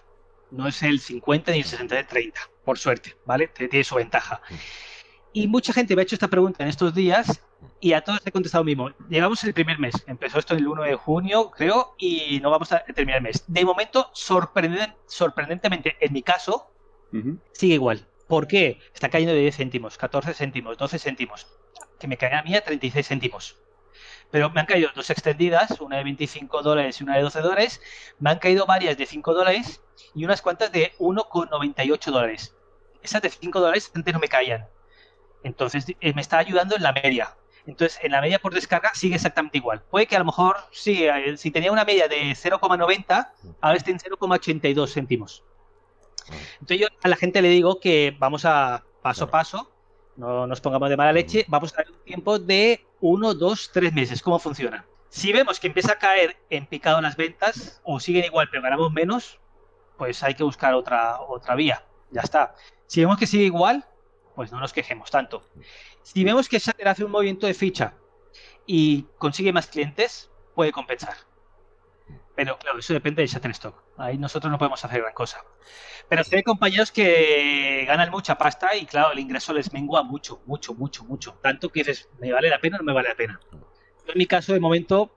No 0.51 0.69
es 0.69 0.83
el 0.83 1.01
50 1.01 1.51
ni 1.51 1.59
el 1.59 1.65
60 1.65 1.97
de 1.97 2.05
30, 2.05 2.41
por 2.65 2.79
suerte, 2.79 3.17
¿vale? 3.25 3.49
Tiene 3.49 3.83
su 3.83 3.97
ventaja. 3.97 4.41
Mm. 4.49 4.55
Y 5.33 5.49
mucha 5.49 5.73
gente 5.73 5.97
me 5.97 6.03
ha 6.03 6.05
hecho 6.05 6.15
esta 6.15 6.29
pregunta 6.29 6.63
en 6.63 6.69
estos 6.69 6.95
días 6.95 7.41
y 7.81 7.93
a 7.93 8.03
todos 8.03 8.21
he 8.25 8.33
contestado 8.33 8.65
mismo. 8.65 8.91
Llegamos 9.09 9.43
el 9.45 9.55
primer 9.55 9.79
mes. 9.79 9.95
Empezó 10.07 10.39
esto 10.39 10.55
el 10.55 10.67
1 10.67 10.83
de 10.83 10.95
junio, 10.95 11.51
creo, 11.51 11.95
y 11.99 12.41
no 12.41 12.51
vamos 12.51 12.73
a 12.73 12.85
terminar 12.85 13.19
el 13.19 13.25
mes. 13.25 13.45
De 13.47 13.65
momento, 13.65 14.11
sorprendentemente, 14.13 15.97
en 16.01 16.13
mi 16.13 16.23
caso, 16.23 16.71
sigue 17.53 17.75
igual. 17.75 18.07
¿Por 18.27 18.47
qué? 18.47 18.79
Está 18.95 19.09
cayendo 19.09 19.35
de 19.35 19.41
10 19.41 19.57
céntimos, 19.57 19.99
14 19.99 20.35
céntimos, 20.35 20.79
12 20.79 20.99
céntimos. 20.99 21.47
Que 21.99 22.09
me 22.09 22.17
cae 22.17 22.35
a 22.35 22.43
mí 22.43 22.55
a 22.55 22.65
36 22.65 23.07
céntimos. 23.07 23.57
Pero 24.31 24.51
me 24.51 24.61
han 24.61 24.67
caído 24.67 24.91
dos 24.95 25.11
extendidas, 25.11 25.81
una 25.81 25.99
de 25.99 26.05
25 26.05 26.63
dólares 26.63 27.01
y 27.01 27.05
una 27.05 27.17
de 27.17 27.23
12 27.23 27.41
dólares. 27.41 27.81
Me 28.19 28.31
han 28.31 28.39
caído 28.39 28.67
varias 28.67 28.97
de 28.97 29.07
5 29.07 29.33
dólares 29.35 29.83
y 30.15 30.25
unas 30.25 30.43
cuantas 30.43 30.73
de 30.73 30.93
1,98 30.99 32.11
dólares. 32.11 32.57
Esas 33.03 33.23
de 33.23 33.31
5 33.31 33.61
dólares 33.61 33.93
antes 33.95 34.13
no 34.13 34.21
me 34.21 34.29
caían 34.29 34.67
entonces 35.45 35.87
eh, 36.01 36.15
me 36.15 36.23
está 36.23 36.39
ayudando 36.39 36.75
en 36.75 36.83
la 36.83 36.93
media. 36.93 37.37
Entonces, 37.67 37.99
en 38.03 38.13
la 38.13 38.21
media 38.21 38.39
por 38.39 38.53
descarga 38.53 38.91
sigue 38.95 39.15
exactamente 39.15 39.59
igual. 39.59 39.83
Puede 39.83 40.07
que 40.07 40.17
a 40.17 40.19
lo 40.19 40.27
mejor, 40.27 40.57
sí, 40.71 41.05
eh, 41.05 41.37
si 41.37 41.51
tenía 41.51 41.73
una 41.73 41.85
media 41.85 42.09
de 42.09 42.35
0,90, 42.35 43.31
ahora 43.61 43.77
esté 43.77 43.91
en 43.91 43.99
0,82 43.99 44.93
céntimos. 44.93 45.45
Entonces 46.61 46.81
yo 46.81 46.87
a 47.03 47.09
la 47.09 47.17
gente 47.17 47.43
le 47.43 47.49
digo 47.49 47.81
que 47.81 48.15
vamos 48.19 48.45
a, 48.45 48.85
paso 49.03 49.25
a 49.25 49.31
paso, 49.31 49.71
no 50.17 50.47
nos 50.47 50.61
pongamos 50.61 50.89
de 50.89 50.97
mala 50.97 51.13
leche, 51.13 51.45
vamos 51.49 51.73
a 51.75 51.79
dar 51.79 51.91
un 51.91 52.05
tiempo 52.05 52.39
de 52.39 52.85
uno, 53.01 53.35
dos, 53.35 53.71
tres 53.73 53.93
meses. 53.93 54.23
¿Cómo 54.23 54.39
funciona? 54.39 54.85
Si 55.09 55.33
vemos 55.33 55.61
que 55.61 55.67
empieza 55.67 55.93
a 55.93 55.99
caer 55.99 56.37
en 56.51 56.67
picado 56.67 57.01
las 57.01 57.17
ventas 57.17 57.81
o 57.85 58.01
siguen 58.01 58.25
igual 58.25 58.49
pero 58.51 58.63
ganamos 58.63 58.93
menos, 58.93 59.39
pues 59.97 60.23
hay 60.23 60.35
que 60.35 60.45
buscar 60.45 60.75
otra, 60.75 61.21
otra 61.21 61.55
vía. 61.55 61.85
Ya 62.11 62.23
está. 62.23 62.55
Si 62.87 63.01
vemos 63.01 63.19
que 63.19 63.27
sigue 63.27 63.45
igual, 63.45 63.87
pues 64.35 64.53
no 64.53 64.61
nos 64.61 64.73
quejemos 64.73 65.11
tanto. 65.11 65.43
Si 66.03 66.25
vemos 66.25 66.49
que 66.49 66.59
Shatter 66.59 66.89
hace 66.89 67.05
un 67.05 67.11
movimiento 67.11 67.47
de 67.47 67.55
ficha 67.55 67.95
y 68.67 69.07
consigue 69.19 69.53
más 69.53 69.67
clientes, 69.67 70.31
puede 70.55 70.73
compensar. 70.73 71.15
Pero 72.35 72.59
claro, 72.59 72.79
eso 72.79 72.93
depende 72.93 73.23
de 73.23 73.29
Shutterstock. 73.29 73.81
Ahí 73.97 74.19
nosotros 74.19 74.51
no 74.51 74.59
podemos 74.59 74.85
hacer 74.85 75.01
gran 75.01 75.15
cosa. 75.15 75.45
Pero 76.09 76.23
hay 76.33 76.43
compañeros 76.43 76.91
que 76.91 77.85
ganan 77.87 78.11
mucha 78.11 78.37
pasta 78.37 78.75
y 78.77 78.87
claro, 78.87 79.13
el 79.13 79.21
ingreso 79.21 79.53
les 79.53 79.73
mengua 79.73 80.03
mucho, 80.03 80.43
mucho, 80.47 80.75
mucho, 80.75 81.05
mucho. 81.05 81.39
Tanto 81.43 81.69
que 81.69 81.81
dices, 81.81 82.09
¿me 82.19 82.33
vale 82.33 82.51
la 82.51 82.59
pena 82.59 82.77
o 82.77 82.79
no 82.81 82.85
me 82.85 82.93
vale 82.93 83.09
la 83.09 83.15
pena? 83.15 83.41
En 84.07 84.19
mi 84.19 84.27
caso, 84.27 84.53
de 84.53 84.61
momento, 84.61 85.15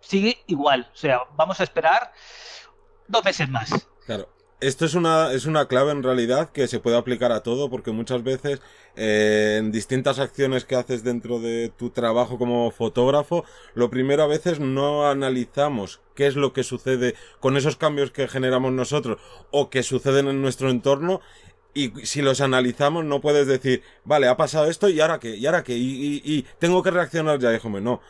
sigue 0.00 0.38
igual. 0.46 0.90
O 0.92 0.96
sea, 0.96 1.20
vamos 1.36 1.60
a 1.60 1.64
esperar 1.64 2.12
dos 3.06 3.24
meses 3.24 3.48
más. 3.48 3.88
Claro. 4.04 4.28
Esto 4.60 4.86
es 4.86 4.94
una, 4.94 5.32
es 5.32 5.46
una 5.46 5.68
clave 5.68 5.92
en 5.92 6.02
realidad 6.02 6.50
que 6.50 6.66
se 6.66 6.80
puede 6.80 6.96
aplicar 6.96 7.30
a 7.30 7.44
todo 7.44 7.70
porque 7.70 7.92
muchas 7.92 8.24
veces 8.24 8.60
eh, 8.96 9.58
en 9.60 9.70
distintas 9.70 10.18
acciones 10.18 10.64
que 10.64 10.74
haces 10.74 11.04
dentro 11.04 11.38
de 11.38 11.68
tu 11.68 11.90
trabajo 11.90 12.38
como 12.38 12.72
fotógrafo, 12.72 13.44
lo 13.74 13.88
primero 13.88 14.24
a 14.24 14.26
veces 14.26 14.58
no 14.58 15.08
analizamos 15.08 16.00
qué 16.16 16.26
es 16.26 16.34
lo 16.34 16.52
que 16.52 16.64
sucede 16.64 17.14
con 17.38 17.56
esos 17.56 17.76
cambios 17.76 18.10
que 18.10 18.26
generamos 18.26 18.72
nosotros 18.72 19.20
o 19.52 19.70
que 19.70 19.84
suceden 19.84 20.26
en 20.26 20.42
nuestro 20.42 20.70
entorno 20.70 21.20
y 21.72 21.92
si 22.04 22.20
los 22.20 22.40
analizamos 22.40 23.04
no 23.04 23.20
puedes 23.20 23.46
decir, 23.46 23.84
vale, 24.02 24.26
ha 24.26 24.36
pasado 24.36 24.66
esto 24.68 24.88
y 24.88 25.00
ahora 25.00 25.20
qué, 25.20 25.36
y 25.36 25.46
ahora 25.46 25.62
qué, 25.62 25.76
y, 25.76 26.20
y, 26.24 26.44
tengo 26.58 26.82
que 26.82 26.90
reaccionar 26.90 27.38
ya, 27.38 27.50
déjame, 27.50 27.80
no, 27.80 28.00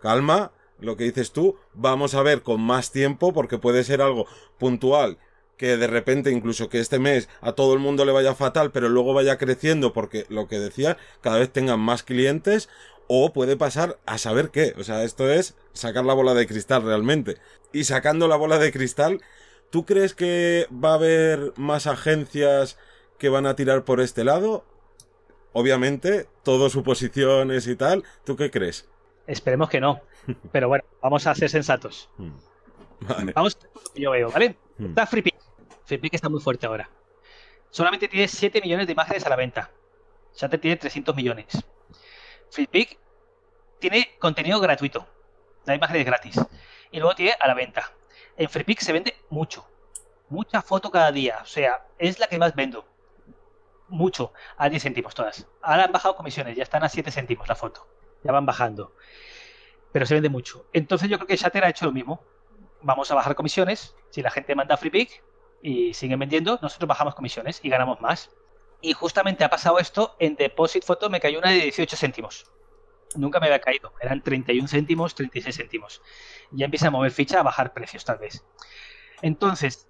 calma, 0.00 0.52
lo 0.78 0.96
que 0.96 1.02
dices 1.02 1.32
tú, 1.32 1.56
vamos 1.74 2.14
a 2.14 2.22
ver 2.22 2.42
con 2.42 2.60
más 2.60 2.92
tiempo 2.92 3.32
porque 3.32 3.58
puede 3.58 3.82
ser 3.82 4.02
algo 4.02 4.26
puntual 4.56 5.18
que 5.60 5.76
de 5.76 5.88
repente 5.88 6.30
incluso 6.30 6.70
que 6.70 6.80
este 6.80 6.98
mes 6.98 7.28
a 7.42 7.52
todo 7.52 7.74
el 7.74 7.80
mundo 7.80 8.06
le 8.06 8.12
vaya 8.12 8.34
fatal, 8.34 8.70
pero 8.70 8.88
luego 8.88 9.12
vaya 9.12 9.36
creciendo 9.36 9.92
porque 9.92 10.24
lo 10.30 10.48
que 10.48 10.58
decía, 10.58 10.96
cada 11.20 11.38
vez 11.38 11.52
tengan 11.52 11.78
más 11.78 12.02
clientes 12.02 12.70
o 13.08 13.34
puede 13.34 13.58
pasar 13.58 13.98
a 14.06 14.16
saber 14.16 14.48
qué. 14.48 14.72
O 14.78 14.84
sea, 14.84 15.04
esto 15.04 15.30
es 15.30 15.58
sacar 15.74 16.06
la 16.06 16.14
bola 16.14 16.32
de 16.32 16.46
cristal 16.46 16.82
realmente. 16.82 17.36
Y 17.74 17.84
sacando 17.84 18.26
la 18.26 18.36
bola 18.36 18.56
de 18.56 18.72
cristal, 18.72 19.20
¿tú 19.68 19.84
crees 19.84 20.14
que 20.14 20.66
va 20.72 20.92
a 20.92 20.94
haber 20.94 21.52
más 21.56 21.86
agencias 21.86 22.78
que 23.18 23.28
van 23.28 23.44
a 23.44 23.54
tirar 23.54 23.84
por 23.84 24.00
este 24.00 24.24
lado? 24.24 24.64
Obviamente, 25.52 26.26
todo 26.42 26.70
suposiciones 26.70 27.66
y 27.66 27.76
tal. 27.76 28.02
¿Tú 28.24 28.34
qué 28.34 28.50
crees? 28.50 28.88
Esperemos 29.26 29.68
que 29.68 29.82
no. 29.82 30.00
Pero 30.52 30.68
bueno, 30.68 30.84
vamos 31.02 31.26
a 31.26 31.34
ser 31.34 31.50
sensatos. 31.50 32.08
Hmm. 32.16 32.30
Vamos 33.34 33.58
a 33.60 33.66
lo 33.74 33.92
que 33.92 34.00
yo 34.00 34.10
veo, 34.12 34.30
¿vale? 34.30 34.56
Hmm. 34.78 34.86
Está 34.86 35.06
FreePic 35.90 36.14
está 36.14 36.28
muy 36.28 36.40
fuerte 36.40 36.66
ahora. 36.66 36.88
Solamente 37.70 38.06
tiene 38.06 38.28
7 38.28 38.60
millones 38.60 38.86
de 38.86 38.92
imágenes 38.92 39.26
a 39.26 39.28
la 39.28 39.34
venta. 39.34 39.72
Shutter 40.36 40.60
tiene 40.60 40.76
300 40.76 41.16
millones. 41.16 41.46
FreePic 42.48 42.96
tiene 43.80 44.16
contenido 44.20 44.60
gratuito. 44.60 45.08
Da 45.64 45.74
imágenes 45.74 46.06
gratis. 46.06 46.40
Y 46.92 47.00
luego 47.00 47.16
tiene 47.16 47.34
a 47.40 47.48
la 47.48 47.54
venta. 47.54 47.92
En 48.36 48.48
FreePic 48.48 48.78
se 48.80 48.92
vende 48.92 49.16
mucho. 49.30 49.66
Mucha 50.28 50.62
foto 50.62 50.92
cada 50.92 51.10
día. 51.10 51.40
O 51.42 51.46
sea, 51.46 51.84
es 51.98 52.20
la 52.20 52.28
que 52.28 52.38
más 52.38 52.54
vendo. 52.54 52.86
Mucho. 53.88 54.32
A 54.58 54.68
10 54.68 54.84
céntimos 54.84 55.12
todas. 55.16 55.48
Ahora 55.60 55.86
han 55.86 55.92
bajado 55.92 56.14
comisiones. 56.14 56.56
Ya 56.56 56.62
están 56.62 56.84
a 56.84 56.88
7 56.88 57.10
céntimos 57.10 57.48
la 57.48 57.56
foto. 57.56 57.88
Ya 58.22 58.30
van 58.30 58.46
bajando. 58.46 58.94
Pero 59.90 60.06
se 60.06 60.14
vende 60.14 60.28
mucho. 60.28 60.66
Entonces 60.72 61.08
yo 61.08 61.18
creo 61.18 61.26
que 61.26 61.36
Shutter 61.36 61.64
ha 61.64 61.68
hecho 61.68 61.84
lo 61.84 61.92
mismo. 61.92 62.22
Vamos 62.80 63.10
a 63.10 63.16
bajar 63.16 63.34
comisiones. 63.34 63.96
Si 64.10 64.22
la 64.22 64.30
gente 64.30 64.54
manda 64.54 64.76
FreePic, 64.76 65.24
y 65.62 65.94
siguen 65.94 66.18
vendiendo, 66.18 66.58
nosotros 66.62 66.88
bajamos 66.88 67.14
comisiones 67.14 67.60
y 67.62 67.68
ganamos 67.68 68.00
más. 68.00 68.30
Y 68.80 68.92
justamente 68.92 69.44
ha 69.44 69.50
pasado 69.50 69.78
esto, 69.78 70.16
en 70.18 70.36
Deposit 70.36 70.84
Photo 70.84 71.10
me 71.10 71.20
cayó 71.20 71.38
una 71.38 71.50
de 71.50 71.60
18 71.60 71.96
céntimos. 71.96 72.50
Nunca 73.14 73.40
me 73.40 73.46
había 73.46 73.60
caído, 73.60 73.92
eran 74.00 74.22
31 74.22 74.68
céntimos, 74.68 75.14
36 75.14 75.56
céntimos. 75.56 76.00
Ya 76.50 76.64
empieza 76.64 76.88
a 76.88 76.90
mover 76.90 77.10
ficha, 77.10 77.40
a 77.40 77.42
bajar 77.42 77.72
precios 77.72 78.04
tal 78.04 78.18
vez. 78.18 78.44
Entonces, 79.20 79.88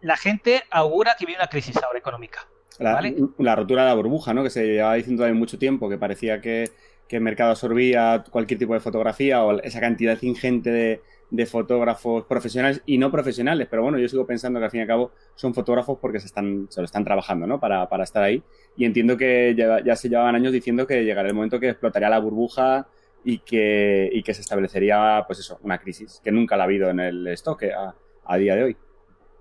la 0.00 0.16
gente 0.16 0.62
augura 0.70 1.16
que 1.18 1.26
viene 1.26 1.40
una 1.40 1.48
crisis 1.48 1.76
ahora 1.82 1.98
económica. 1.98 2.46
La, 2.78 3.02
la 3.38 3.56
rotura 3.56 3.82
de 3.82 3.88
la 3.88 3.94
burbuja, 3.94 4.32
¿no? 4.32 4.42
Que 4.42 4.50
se 4.50 4.64
llevaba 4.64 4.94
diciendo 4.94 5.24
hace 5.24 5.32
mucho 5.32 5.58
tiempo, 5.58 5.88
que 5.88 5.98
parecía 5.98 6.40
que, 6.40 6.70
que 7.08 7.16
el 7.16 7.22
mercado 7.22 7.50
absorbía 7.50 8.24
cualquier 8.30 8.58
tipo 8.58 8.74
de 8.74 8.80
fotografía 8.80 9.42
o 9.42 9.58
esa 9.60 9.80
cantidad 9.80 10.20
ingente 10.22 10.70
de, 10.70 11.02
de 11.30 11.46
fotógrafos 11.46 12.24
profesionales 12.24 12.82
y 12.86 12.98
no 12.98 13.10
profesionales, 13.10 13.68
pero 13.70 13.82
bueno, 13.82 13.98
yo 13.98 14.08
sigo 14.08 14.26
pensando 14.26 14.58
que 14.58 14.64
al 14.64 14.70
fin 14.70 14.78
y 14.78 14.82
al 14.82 14.88
cabo 14.88 15.12
son 15.34 15.54
fotógrafos 15.54 15.98
porque 16.00 16.18
se, 16.18 16.26
están, 16.26 16.66
se 16.70 16.80
lo 16.80 16.84
están 16.84 17.04
trabajando, 17.04 17.46
¿no? 17.46 17.60
Para, 17.60 17.88
para 17.88 18.04
estar 18.04 18.22
ahí. 18.22 18.42
Y 18.76 18.84
entiendo 18.84 19.16
que 19.16 19.54
ya, 19.56 19.96
se 19.96 20.08
llevaban 20.08 20.34
años 20.34 20.52
diciendo 20.52 20.86
que 20.86 21.04
llegaría 21.04 21.28
el 21.28 21.34
momento 21.34 21.60
que 21.60 21.68
explotaría 21.68 22.08
la 22.08 22.18
burbuja 22.18 22.88
y 23.24 23.38
que, 23.38 24.10
y 24.12 24.22
que 24.22 24.34
se 24.34 24.40
establecería, 24.40 25.24
pues 25.26 25.38
eso, 25.38 25.58
una 25.62 25.78
crisis, 25.78 26.20
que 26.24 26.32
nunca 26.32 26.56
la 26.56 26.64
ha 26.64 26.66
habido 26.66 26.90
en 26.90 27.00
el 27.00 27.26
stock 27.28 27.62
a, 27.64 27.94
a 28.24 28.36
día 28.36 28.56
de 28.56 28.64
hoy. 28.64 28.76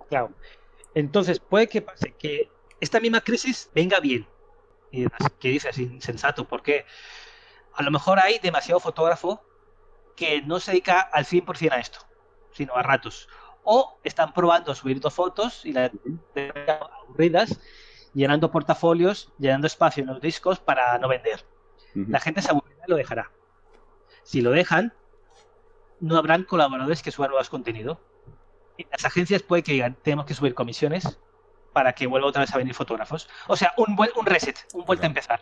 Claro. 0.09 0.31
Entonces, 0.93 1.39
puede 1.39 1.67
que 1.67 1.81
pase 1.81 2.13
que 2.17 2.49
esta 2.79 2.99
misma 2.99 3.21
crisis 3.21 3.69
venga 3.73 3.99
bien. 3.99 4.27
Y 4.91 5.05
que 5.39 5.49
dices 5.49 5.77
insensato, 5.77 6.45
porque 6.45 6.85
a 7.73 7.83
lo 7.83 7.91
mejor 7.91 8.19
hay 8.19 8.39
demasiado 8.39 8.79
fotógrafo 8.79 9.41
que 10.19 10.41
no 10.41 10.59
se 10.59 10.71
dedica 10.71 10.99
al 10.99 11.23
100% 11.23 11.71
a 11.71 11.79
esto, 11.79 11.99
sino 12.51 12.75
a 12.75 12.83
ratos. 12.83 13.29
O 13.63 13.97
están 14.03 14.33
probando 14.33 14.75
subir 14.75 14.99
dos 14.99 15.13
fotos 15.13 15.65
y 15.65 15.71
las 15.71 15.91
aburridas, 17.07 17.57
llenando 18.13 18.51
portafolios, 18.51 19.31
llenando 19.39 19.67
espacio 19.67 20.01
en 20.01 20.07
los 20.07 20.19
discos 20.19 20.59
para 20.59 20.97
no 20.97 21.07
vender. 21.07 21.45
La 21.93 22.19
gente 22.19 22.41
se 22.41 22.51
aburrirá 22.51 22.83
y 22.85 22.89
lo 22.89 22.97
dejará. 22.97 23.31
Si 24.23 24.41
lo 24.41 24.51
dejan, 24.51 24.93
no 26.01 26.17
habrán 26.17 26.43
colaboradores 26.43 27.01
que 27.01 27.11
suban 27.11 27.29
nuevos 27.29 27.49
contenidos. 27.49 27.97
Y 28.75 28.85
las 28.91 29.05
agencias 29.05 29.41
puede 29.41 29.63
que 29.63 29.71
digan, 29.71 29.95
tenemos 30.03 30.25
que 30.25 30.33
subir 30.33 30.53
comisiones 30.53 31.17
para 31.71 31.93
que 31.93 32.07
vuelva 32.07 32.27
otra 32.27 32.41
vez 32.41 32.53
a 32.53 32.57
venir 32.57 32.73
fotógrafos. 32.73 33.29
O 33.47 33.55
sea, 33.55 33.73
un, 33.77 33.97
un 34.15 34.25
reset, 34.25 34.67
un 34.73 34.83
vuelta 34.83 35.05
a 35.05 35.07
empezar. 35.07 35.41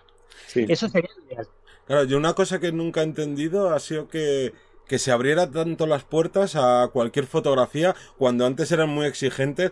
Eso 0.55 0.89
sería 0.89 1.09
ideal. 1.27 1.47
Claro, 1.85 2.03
yo 2.03 2.17
una 2.17 2.33
cosa 2.33 2.59
que 2.59 2.71
nunca 2.71 3.01
he 3.01 3.03
entendido 3.03 3.69
ha 3.73 3.79
sido 3.79 4.07
que 4.09 4.53
que 4.87 4.99
se 4.99 5.11
abriera 5.11 5.51
tanto 5.51 5.85
las 5.85 6.03
puertas 6.03 6.55
a 6.55 6.89
cualquier 6.91 7.27
fotografía 7.27 7.95
cuando 8.17 8.45
antes 8.45 8.71
eran 8.71 8.89
muy 8.89 9.05
exigentes 9.05 9.71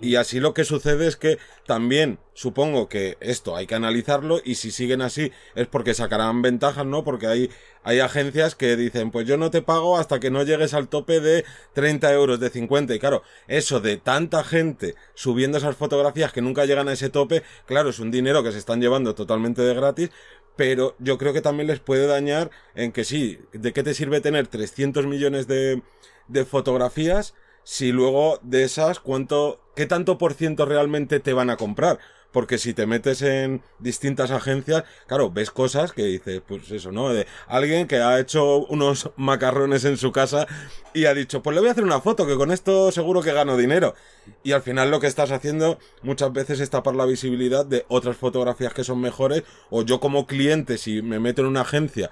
y 0.00 0.16
así 0.16 0.40
lo 0.40 0.54
que 0.54 0.64
sucede 0.64 1.06
es 1.06 1.16
que 1.16 1.38
también 1.66 2.18
supongo 2.32 2.88
que 2.88 3.16
esto 3.20 3.54
hay 3.54 3.66
que 3.66 3.76
analizarlo 3.76 4.40
y 4.44 4.56
si 4.56 4.72
siguen 4.72 5.02
así 5.02 5.30
es 5.54 5.68
porque 5.68 5.94
sacarán 5.94 6.42
ventajas, 6.42 6.84
¿no? 6.84 7.04
Porque 7.04 7.28
hay, 7.28 7.50
hay 7.84 8.00
agencias 8.00 8.56
que 8.56 8.76
dicen, 8.76 9.12
pues 9.12 9.26
yo 9.26 9.36
no 9.36 9.50
te 9.50 9.62
pago 9.62 9.96
hasta 9.96 10.18
que 10.18 10.30
no 10.30 10.42
llegues 10.42 10.74
al 10.74 10.88
tope 10.88 11.20
de 11.20 11.44
30 11.74 12.12
euros, 12.12 12.40
de 12.40 12.50
50. 12.50 12.94
Y 12.94 12.98
claro, 12.98 13.22
eso 13.46 13.80
de 13.80 13.96
tanta 13.96 14.42
gente 14.42 14.96
subiendo 15.14 15.58
esas 15.58 15.76
fotografías 15.76 16.32
que 16.32 16.42
nunca 16.42 16.66
llegan 16.66 16.88
a 16.88 16.92
ese 16.94 17.08
tope, 17.08 17.44
claro, 17.66 17.90
es 17.90 18.00
un 18.00 18.10
dinero 18.10 18.42
que 18.42 18.52
se 18.52 18.58
están 18.58 18.80
llevando 18.80 19.14
totalmente 19.14 19.62
de 19.62 19.74
gratis, 19.74 20.10
pero 20.56 20.96
yo 20.98 21.18
creo 21.18 21.32
que 21.32 21.40
también 21.40 21.68
les 21.68 21.80
puede 21.80 22.06
dañar 22.06 22.50
en 22.74 22.90
que 22.90 23.04
sí, 23.04 23.38
¿de 23.52 23.72
qué 23.72 23.84
te 23.84 23.94
sirve 23.94 24.20
tener 24.20 24.48
300 24.48 25.06
millones 25.06 25.46
de, 25.46 25.82
de 26.28 26.44
fotografías 26.44 27.34
si 27.64 27.92
luego 27.92 28.38
de 28.42 28.64
esas, 28.64 29.00
cuánto, 29.00 29.60
qué 29.74 29.86
tanto 29.86 30.18
por 30.18 30.34
ciento 30.34 30.66
realmente 30.66 31.20
te 31.20 31.32
van 31.32 31.50
a 31.50 31.56
comprar? 31.56 31.98
porque 32.34 32.58
si 32.58 32.74
te 32.74 32.84
metes 32.84 33.22
en 33.22 33.62
distintas 33.78 34.32
agencias, 34.32 34.82
claro, 35.06 35.30
ves 35.30 35.52
cosas 35.52 35.92
que 35.92 36.02
dices, 36.02 36.42
pues 36.44 36.68
eso, 36.72 36.90
¿no? 36.90 37.10
De 37.10 37.28
alguien 37.46 37.86
que 37.86 37.98
ha 37.98 38.18
hecho 38.18 38.66
unos 38.66 39.12
macarrones 39.16 39.84
en 39.84 39.96
su 39.96 40.10
casa 40.10 40.48
y 40.92 41.04
ha 41.04 41.14
dicho, 41.14 41.44
pues 41.44 41.54
le 41.54 41.60
voy 41.60 41.68
a 41.68 41.72
hacer 41.72 41.84
una 41.84 42.00
foto, 42.00 42.26
que 42.26 42.34
con 42.34 42.50
esto 42.50 42.90
seguro 42.90 43.22
que 43.22 43.32
gano 43.32 43.56
dinero. 43.56 43.94
Y 44.42 44.50
al 44.50 44.62
final 44.62 44.90
lo 44.90 44.98
que 44.98 45.06
estás 45.06 45.30
haciendo 45.30 45.78
muchas 46.02 46.32
veces 46.32 46.58
es 46.58 46.70
tapar 46.70 46.96
la 46.96 47.06
visibilidad 47.06 47.64
de 47.64 47.86
otras 47.86 48.16
fotografías 48.16 48.74
que 48.74 48.82
son 48.82 49.00
mejores, 49.00 49.44
o 49.70 49.82
yo 49.82 50.00
como 50.00 50.26
cliente, 50.26 50.76
si 50.76 51.02
me 51.02 51.20
meto 51.20 51.42
en 51.42 51.46
una 51.46 51.60
agencia 51.60 52.10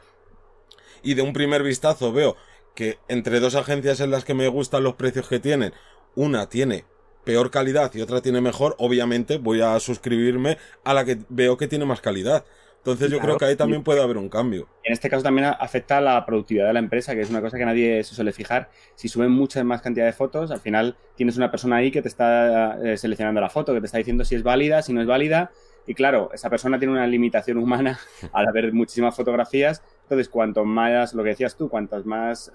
y 1.02 1.14
de 1.14 1.22
un 1.22 1.32
primer 1.32 1.62
vistazo 1.62 2.12
veo 2.12 2.36
que 2.74 2.98
entre 3.08 3.40
dos 3.40 3.54
agencias 3.54 4.00
en 4.00 4.10
las 4.10 4.24
que 4.24 4.34
me 4.34 4.48
gustan 4.48 4.82
los 4.82 4.94
precios 4.94 5.28
que 5.28 5.40
tienen, 5.40 5.72
una 6.14 6.48
tiene 6.48 6.84
peor 7.24 7.50
calidad 7.50 7.94
y 7.94 8.00
otra 8.00 8.20
tiene 8.20 8.40
mejor, 8.40 8.74
obviamente 8.78 9.38
voy 9.38 9.60
a 9.60 9.78
suscribirme 9.80 10.58
a 10.84 10.94
la 10.94 11.04
que 11.04 11.18
veo 11.28 11.56
que 11.56 11.68
tiene 11.68 11.84
más 11.84 12.00
calidad. 12.00 12.44
Entonces 12.78 13.12
yo 13.12 13.20
creo 13.20 13.36
que 13.36 13.44
ahí 13.44 13.54
también 13.54 13.84
puede 13.84 14.02
haber 14.02 14.16
un 14.16 14.28
cambio. 14.28 14.66
En 14.82 14.92
este 14.92 15.08
caso 15.08 15.22
también 15.22 15.46
afecta 15.46 15.98
a 15.98 16.00
la 16.00 16.26
productividad 16.26 16.66
de 16.66 16.72
la 16.72 16.80
empresa, 16.80 17.14
que 17.14 17.20
es 17.20 17.30
una 17.30 17.40
cosa 17.40 17.56
que 17.56 17.64
nadie 17.64 18.02
se 18.02 18.16
suele 18.16 18.32
fijar. 18.32 18.70
Si 18.96 19.06
suben 19.08 19.30
mucha 19.30 19.62
más 19.62 19.82
cantidad 19.82 20.04
de 20.04 20.12
fotos, 20.12 20.50
al 20.50 20.58
final 20.58 20.96
tienes 21.14 21.36
una 21.36 21.48
persona 21.48 21.76
ahí 21.76 21.92
que 21.92 22.02
te 22.02 22.08
está 22.08 22.76
eh, 22.84 22.96
seleccionando 22.96 23.40
la 23.40 23.50
foto, 23.50 23.72
que 23.72 23.78
te 23.78 23.86
está 23.86 23.98
diciendo 23.98 24.24
si 24.24 24.34
es 24.34 24.42
válida, 24.42 24.82
si 24.82 24.92
no 24.92 25.00
es 25.00 25.06
válida, 25.06 25.52
Y 25.86 25.94
claro, 25.94 26.30
esa 26.34 26.50
persona 26.50 26.76
tiene 26.80 26.92
una 26.92 27.06
limitación 27.06 27.56
humana 27.56 28.00
al 28.32 28.48
haber 28.48 28.72
muchísimas 28.72 29.14
fotografías. 29.14 29.80
Entonces, 30.12 30.28
cuanto 30.28 30.66
más, 30.66 31.14
lo 31.14 31.22
que 31.22 31.30
decías 31.30 31.56
tú, 31.56 31.70
cuantos 31.70 32.04
más, 32.04 32.52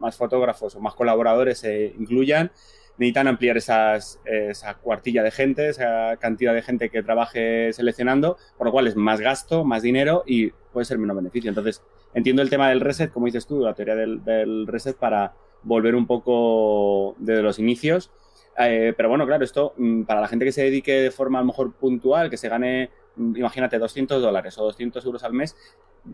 más 0.00 0.16
fotógrafos 0.16 0.74
o 0.74 0.80
más 0.80 0.94
colaboradores 0.94 1.58
se 1.58 1.94
incluyan, 1.96 2.50
necesitan 2.98 3.28
ampliar 3.28 3.56
esas, 3.56 4.20
esa 4.24 4.74
cuartilla 4.74 5.22
de 5.22 5.30
gente, 5.30 5.68
esa 5.68 6.16
cantidad 6.16 6.52
de 6.52 6.62
gente 6.62 6.90
que 6.90 7.04
trabaje 7.04 7.72
seleccionando, 7.72 8.38
por 8.58 8.66
lo 8.66 8.72
cual 8.72 8.88
es 8.88 8.96
más 8.96 9.20
gasto, 9.20 9.64
más 9.64 9.82
dinero 9.82 10.24
y 10.26 10.50
puede 10.72 10.84
ser 10.84 10.98
menos 10.98 11.14
beneficio. 11.14 11.48
Entonces, 11.48 11.80
entiendo 12.12 12.42
el 12.42 12.50
tema 12.50 12.70
del 12.70 12.80
reset, 12.80 13.12
como 13.12 13.26
dices 13.26 13.46
tú, 13.46 13.60
la 13.60 13.74
teoría 13.74 13.94
del, 13.94 14.24
del 14.24 14.66
reset 14.66 14.96
para 14.96 15.34
volver 15.62 15.94
un 15.94 16.08
poco 16.08 17.14
desde 17.18 17.42
los 17.42 17.60
inicios. 17.60 18.10
Eh, 18.58 18.94
pero 18.96 19.08
bueno, 19.08 19.26
claro, 19.26 19.44
esto 19.44 19.74
mm, 19.76 20.02
para 20.02 20.20
la 20.20 20.28
gente 20.28 20.44
que 20.44 20.52
se 20.52 20.62
dedique 20.62 20.92
de 20.92 21.10
forma 21.12 21.38
a 21.38 21.42
lo 21.42 21.46
mejor 21.46 21.74
puntual, 21.74 22.30
que 22.30 22.36
se 22.36 22.48
gane, 22.48 22.90
imagínate, 23.16 23.78
200 23.78 24.20
dólares 24.20 24.58
o 24.58 24.64
200 24.64 25.04
euros 25.04 25.24
al 25.24 25.32
mes, 25.32 25.56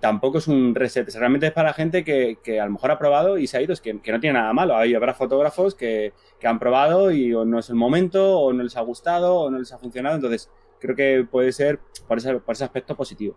tampoco 0.00 0.38
es 0.38 0.48
un 0.48 0.74
reset. 0.74 1.08
Realmente 1.14 1.46
es 1.46 1.52
para 1.52 1.72
gente 1.72 2.04
que, 2.04 2.38
que 2.42 2.60
a 2.60 2.66
lo 2.66 2.72
mejor 2.72 2.90
ha 2.90 2.98
probado 2.98 3.38
y 3.38 3.46
se 3.46 3.58
ha 3.58 3.62
ido, 3.62 3.72
es 3.72 3.80
que, 3.80 4.00
que 4.00 4.12
no 4.12 4.20
tiene 4.20 4.38
nada 4.38 4.52
malo. 4.52 4.76
Ahí 4.76 4.94
habrá 4.94 5.14
fotógrafos 5.14 5.74
que, 5.74 6.12
que, 6.38 6.46
han 6.46 6.58
probado 6.58 7.10
y 7.10 7.34
o 7.34 7.44
no 7.44 7.58
es 7.58 7.68
el 7.68 7.76
momento, 7.76 8.38
o 8.38 8.52
no 8.52 8.62
les 8.62 8.76
ha 8.76 8.80
gustado, 8.82 9.36
o 9.36 9.50
no 9.50 9.58
les 9.58 9.72
ha 9.72 9.78
funcionado. 9.78 10.16
Entonces, 10.16 10.50
creo 10.78 10.96
que 10.96 11.26
puede 11.30 11.52
ser 11.52 11.80
por 12.08 12.18
ese, 12.18 12.34
por 12.40 12.54
ese 12.54 12.64
aspecto 12.64 12.96
positivo. 12.96 13.36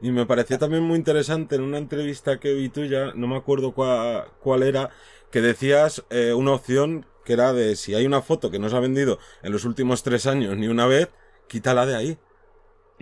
Y 0.00 0.10
me 0.10 0.26
pareció 0.26 0.58
también 0.58 0.82
muy 0.82 0.98
interesante 0.98 1.56
en 1.56 1.62
una 1.62 1.78
entrevista 1.78 2.40
que 2.40 2.54
vi 2.54 2.68
tuya, 2.68 3.12
no 3.14 3.28
me 3.28 3.36
acuerdo 3.36 3.72
cuál, 3.72 4.24
cuál 4.40 4.62
era, 4.62 4.90
que 5.30 5.40
decías 5.40 6.04
eh, 6.10 6.32
una 6.34 6.52
opción 6.52 7.06
que 7.24 7.34
era 7.34 7.52
de 7.52 7.76
si 7.76 7.94
hay 7.94 8.04
una 8.04 8.20
foto 8.20 8.50
que 8.50 8.58
no 8.58 8.68
se 8.68 8.76
ha 8.76 8.80
vendido 8.80 9.18
en 9.42 9.52
los 9.52 9.64
últimos 9.64 10.02
tres 10.02 10.26
años 10.26 10.56
ni 10.56 10.66
una 10.66 10.86
vez, 10.86 11.08
quítala 11.46 11.86
de 11.86 11.94
ahí. 11.94 12.18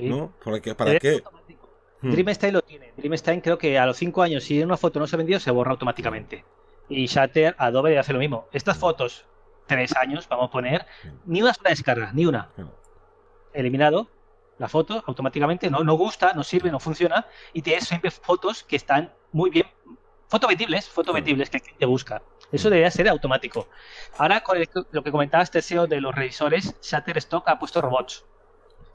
Sí. 0.01 0.09
¿No? 0.09 0.33
¿Para 0.45 0.61
qué? 0.61 0.75
¿Para 0.75 0.99
qué? 0.99 1.23
Hmm. 2.01 2.11
Dreamstyle 2.13 2.53
lo 2.53 2.63
tiene. 2.63 2.93
Dreamstyle 2.97 3.43
creo 3.43 3.59
que 3.59 3.79
a 3.79 3.87
los 3.87 3.97
5 3.97 4.23
años, 4.23 4.45
si 4.45 4.63
una 4.63 4.77
foto 4.77 4.99
no 4.99 5.07
se 5.07 5.17
ha 5.17 5.19
vendido, 5.19 5.39
se 5.39 5.51
borra 5.51 5.73
automáticamente. 5.73 6.45
Y 6.89 7.07
Shatter, 7.07 7.55
Adobe 7.59 7.99
hace 7.99 8.13
lo 8.13 8.19
mismo. 8.19 8.49
Estas 8.53 8.79
fotos, 8.79 9.27
3 9.67 9.97
años, 9.97 10.29
vamos 10.29 10.49
a 10.49 10.51
poner, 10.51 10.87
ni 11.27 11.43
una 11.43 11.55
sola 11.55 11.71
descarga, 11.71 12.11
ni 12.13 12.27
una. 12.27 12.51
Eliminado 13.53 14.09
la 14.59 14.69
foto 14.69 15.03
automáticamente, 15.07 15.71
no, 15.71 15.83
no 15.83 15.95
gusta, 15.95 16.35
no 16.35 16.43
sirve, 16.43 16.71
no 16.71 16.79
funciona. 16.79 17.27
Y 17.55 17.63
tienes 17.63 17.89
siempre 17.89 18.11
fotos 18.11 18.63
que 18.63 18.77
están 18.77 19.13
muy 19.33 19.49
bien. 19.49 19.67
Fotovendibles, 20.29 20.89
fotovendibles 20.89 21.49
que 21.49 21.57
el 21.57 21.63
cliente 21.63 21.87
busca. 21.87 22.23
Eso 22.53 22.69
debería 22.69 22.91
ser 22.91 23.09
automático. 23.09 23.69
Ahora, 24.19 24.43
con 24.43 24.59
el, 24.59 24.69
lo 24.91 25.03
que 25.03 25.11
comentabas, 25.11 25.51
Teseo, 25.51 25.87
de 25.87 26.01
los 26.01 26.15
revisores, 26.15 26.77
Shutterstock 26.83 27.49
ha 27.49 27.59
puesto 27.59 27.81
robots. 27.81 28.25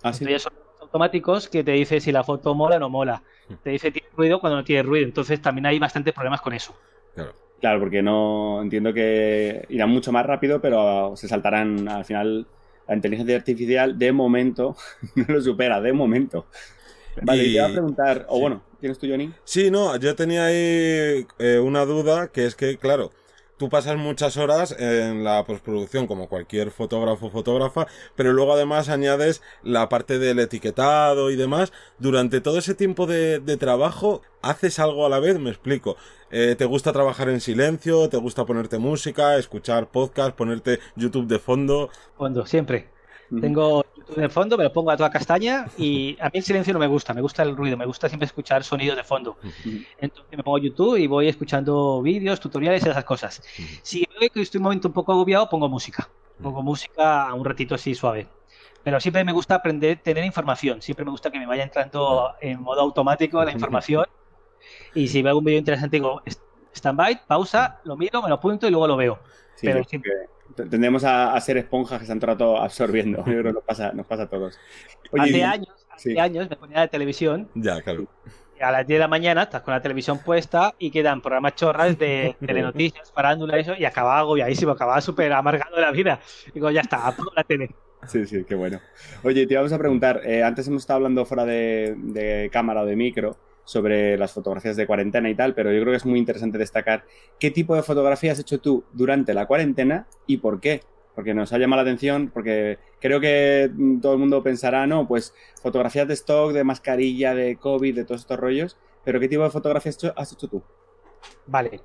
Ah, 0.04 0.14
sí. 0.14 0.24
Entonces, 0.24 0.44
son 0.44 0.54
automáticos 0.86 1.50
que 1.50 1.64
te 1.64 1.72
dice 1.72 2.00
si 2.00 2.12
la 2.12 2.24
foto 2.24 2.56
mola 2.56 2.78
o 2.78 2.80
no 2.80 2.90
mola. 2.90 3.22
Te 3.64 3.72
dice 3.72 3.92
tiene 3.92 4.08
ruido 4.16 4.40
cuando 4.40 4.58
no 4.58 4.64
tiene 4.64 4.84
ruido. 4.84 5.06
Entonces 5.06 5.42
también 5.42 5.66
hay 5.66 5.80
bastantes 5.80 6.14
problemas 6.14 6.42
con 6.42 6.54
eso. 6.54 6.74
Claro. 7.14 7.34
Claro, 7.60 7.80
porque 7.80 8.04
no 8.04 8.62
entiendo 8.62 8.94
que 8.94 9.66
irán 9.70 9.90
mucho 9.90 10.12
más 10.12 10.26
rápido, 10.26 10.62
pero 10.62 11.16
se 11.16 11.28
saltarán 11.28 11.88
al 11.88 12.06
final 12.06 12.46
la 12.88 12.96
inteligencia 12.96 13.36
artificial 13.36 13.98
de 13.98 14.12
momento 14.12 14.76
no 15.16 15.26
lo 15.28 15.42
supera, 15.42 15.82
de 15.82 15.94
momento. 15.94 16.46
Vale, 17.22 17.44
y 17.44 17.46
te 17.46 17.52
iba 17.54 17.66
a 17.66 17.72
preguntar, 17.72 18.26
o 18.28 18.36
sí. 18.36 18.42
bueno, 18.42 18.62
¿tienes 18.80 19.00
tú, 19.00 19.08
Johnny? 19.08 19.32
Sí, 19.46 19.72
no, 19.72 19.96
yo 19.98 20.16
tenía 20.16 20.46
ahí 20.46 21.26
eh, 21.40 21.60
una 21.64 21.86
duda 21.86 22.28
que 22.28 22.46
es 22.46 22.56
que, 22.56 22.78
claro, 22.78 23.12
tú 23.58 23.70
pasas 23.70 23.98
muchas 23.98 24.38
horas 24.38 24.76
en 24.78 25.24
la 25.24 25.44
postproducción 25.46 26.08
como 26.08 26.28
cualquier 26.28 26.72
fotógrafo 26.72 27.28
o 27.28 27.30
fotógrafa, 27.30 27.88
pero 28.16 28.34
luego 28.34 28.54
además 28.54 28.90
añades 28.90 29.42
la 29.64 29.90
parte 29.90 30.20
del 30.20 30.40
etiquetado 30.40 31.32
y 31.32 31.36
demás. 31.36 31.74
Durante 32.00 32.42
todo 32.42 32.58
ese 32.58 32.76
tiempo 32.76 33.08
de, 33.08 33.40
trabajo, 33.58 34.22
¿haces 34.42 34.80
algo 34.80 35.06
a 35.06 35.10
la 35.10 35.20
vez? 35.20 35.40
Me 35.40 35.50
explico. 35.50 35.96
Eh, 36.32 36.56
¿Te 36.58 36.66
gusta 36.66 36.92
trabajar 36.92 37.30
en 37.30 37.40
silencio? 37.40 38.10
¿Te 38.10 38.18
gusta 38.18 38.46
ponerte 38.46 38.78
música, 38.78 39.38
escuchar 39.38 39.90
podcast, 39.90 40.36
ponerte 40.36 40.80
YouTube 40.96 41.28
de 41.28 41.40
fondo? 41.40 41.90
Fondo, 42.18 42.46
siempre. 42.46 42.95
Tengo 43.42 43.84
YouTube 43.96 44.18
de 44.18 44.30
fondo, 44.30 44.58
me 44.58 44.64
lo 44.66 44.74
pongo 44.74 44.92
a 44.92 44.98
toda 44.98 45.10
castaña 45.10 45.66
y 45.78 46.16
a 46.20 46.26
mí 46.26 46.32
el 46.34 46.44
silencio 46.44 46.74
no 46.74 46.80
me 46.80 46.88
gusta, 46.88 47.14
me 47.14 47.22
gusta 47.22 47.42
el 47.44 47.56
ruido, 47.56 47.76
me 47.76 47.86
gusta 47.86 48.08
siempre 48.08 48.26
escuchar 48.26 48.64
sonidos 48.64 48.96
de 48.98 49.04
fondo. 49.04 49.38
Entonces 49.98 50.38
me 50.38 50.44
pongo 50.44 50.60
YouTube 50.60 50.98
y 50.98 51.08
voy 51.08 51.28
escuchando 51.28 52.02
vídeos, 52.02 52.40
tutoriales 52.40 52.86
y 52.86 52.90
esas 52.90 53.04
cosas. 53.04 53.42
Si 53.82 54.08
veo 54.20 54.30
que 54.30 54.42
estoy 54.42 54.60
un 54.60 54.64
momento 54.64 54.88
un 54.88 54.94
poco 54.94 55.12
agobiado, 55.12 55.50
pongo 55.50 55.68
música. 55.68 56.08
Pongo 56.42 56.62
música 56.62 57.34
un 57.34 57.44
ratito 57.44 57.76
así 57.76 57.96
suave. 57.96 58.28
Pero 58.84 59.00
siempre 59.00 59.24
me 59.24 59.32
gusta 59.32 59.56
aprender, 59.56 60.00
tener 60.04 60.24
información. 60.24 60.82
Siempre 60.82 61.04
me 61.04 61.12
gusta 61.12 61.32
que 61.32 61.40
me 61.40 61.48
vaya 61.48 61.64
entrando 61.64 62.36
en 62.40 62.62
modo 62.62 62.82
automático 62.82 63.44
la 63.44 63.52
información. 63.52 64.06
Y 64.94 65.08
si 65.08 65.24
veo 65.24 65.38
un 65.38 65.44
vídeo 65.44 65.58
interesante, 65.58 65.98
digo, 65.98 66.22
stand-by, 66.76 67.26
pausa, 67.26 67.80
lo 67.84 67.98
miro, 67.98 68.22
me 68.22 68.30
lo 68.30 68.36
apunto 68.36 68.68
y 68.68 68.72
luego 68.72 68.88
lo 68.88 68.96
veo. 68.96 69.20
Sí, 69.56 69.66
Pero 69.66 69.84
siempre 69.84 70.12
tendemos 70.56 71.04
a, 71.04 71.34
a, 71.34 71.42
ser 71.42 71.58
esponjas 71.58 72.00
que 72.00 72.06
se 72.06 72.12
han 72.12 72.20
tratado 72.20 72.58
absorbiendo. 72.58 73.18
Yo 73.20 73.24
creo 73.24 73.44
que 73.44 73.54
nos 73.54 73.64
pasa, 73.64 73.92
nos 73.92 74.06
pasa 74.06 74.24
a 74.24 74.30
todos. 74.30 74.60
Oye, 75.12 75.24
hace 75.24 75.44
años, 75.44 75.88
hace 75.90 76.12
sí. 76.12 76.20
años 76.20 76.50
me 76.50 76.56
ponía 76.56 76.78
la 76.78 76.88
televisión. 76.88 77.50
Ya, 77.56 77.82
claro. 77.82 78.08
A 78.62 78.72
las 78.72 78.88
10 78.88 78.98
de 78.98 79.00
la 79.00 79.08
mañana 79.10 79.44
estás 79.44 79.62
con 79.62 79.74
la 79.74 79.82
televisión 79.82 80.20
puesta 80.20 80.76
y 80.80 80.90
quedan 80.90 81.22
programas 81.22 81.56
chorras 81.56 81.98
de 82.00 82.36
telenoticias, 82.46 83.12
farándula 83.12 83.58
y 83.58 83.62
eso, 83.62 83.76
y 83.78 83.84
acababa 83.84 84.20
agobiadísimo, 84.20 84.72
acababa 84.72 85.02
súper 85.02 85.34
amargado 85.34 85.76
de 85.76 85.82
la 85.82 85.92
vida. 85.92 86.20
Digo, 86.54 86.72
ya 86.72 86.82
está, 86.82 87.08
apago 87.08 87.32
la 87.36 87.44
tele. 87.44 87.72
Sí, 88.08 88.26
sí, 88.26 88.46
qué 88.48 88.56
bueno. 88.56 88.80
Oye, 89.24 89.48
te 89.48 89.56
vamos 89.56 89.74
a 89.74 89.78
preguntar, 89.78 90.22
eh, 90.24 90.44
antes 90.44 90.68
hemos 90.68 90.84
estado 90.84 90.98
hablando 90.98 91.26
fuera 91.26 91.44
de, 91.44 91.96
de 91.98 92.50
cámara 92.52 92.84
o 92.84 92.86
de 92.86 92.96
micro, 92.96 93.36
sobre 93.66 94.18
las 94.18 94.32
fotografías 94.32 94.76
de 94.76 94.88
cuarentena 94.88 95.30
y 95.30 95.36
tal, 95.36 95.54
pero 95.54 95.72
yo 95.74 95.82
creo 95.82 95.92
que 95.92 95.98
es 95.98 96.06
muy 96.06 96.20
interesante 96.20 96.58
destacar 96.58 97.04
qué 97.40 97.52
tipo 97.52 97.76
de 97.76 97.84
fotografía 97.84 98.32
has 98.32 98.40
hecho 98.40 98.60
tú 98.60 98.86
durante 98.94 99.34
la 99.34 99.46
cuarentena 99.48 100.08
y 100.28 100.38
por 100.38 100.60
qué. 100.62 100.82
Porque 101.14 101.34
nos 101.34 101.54
ha 101.54 101.58
llamado 101.58 101.82
la 101.82 101.90
atención, 101.90 102.30
porque 102.34 102.78
creo 103.00 103.22
que 103.22 103.72
todo 104.02 104.14
el 104.14 104.20
mundo 104.20 104.44
pensará, 104.44 104.86
no, 104.86 105.08
pues 105.08 105.34
fotografías 105.62 106.08
de 106.08 106.14
stock, 106.14 106.52
de 106.52 106.66
mascarilla, 106.66 107.34
de 107.34 107.56
COVID, 107.56 107.96
de 107.96 108.04
todos 108.04 108.22
estos 108.22 108.38
rollos, 108.38 108.78
pero 109.06 109.20
¿qué 109.20 109.30
tipo 109.30 109.44
de 109.44 109.50
fotografías 109.50 109.98
has 110.16 110.34
hecho 110.34 110.48
tú? 110.50 110.62
Vale, 111.48 111.80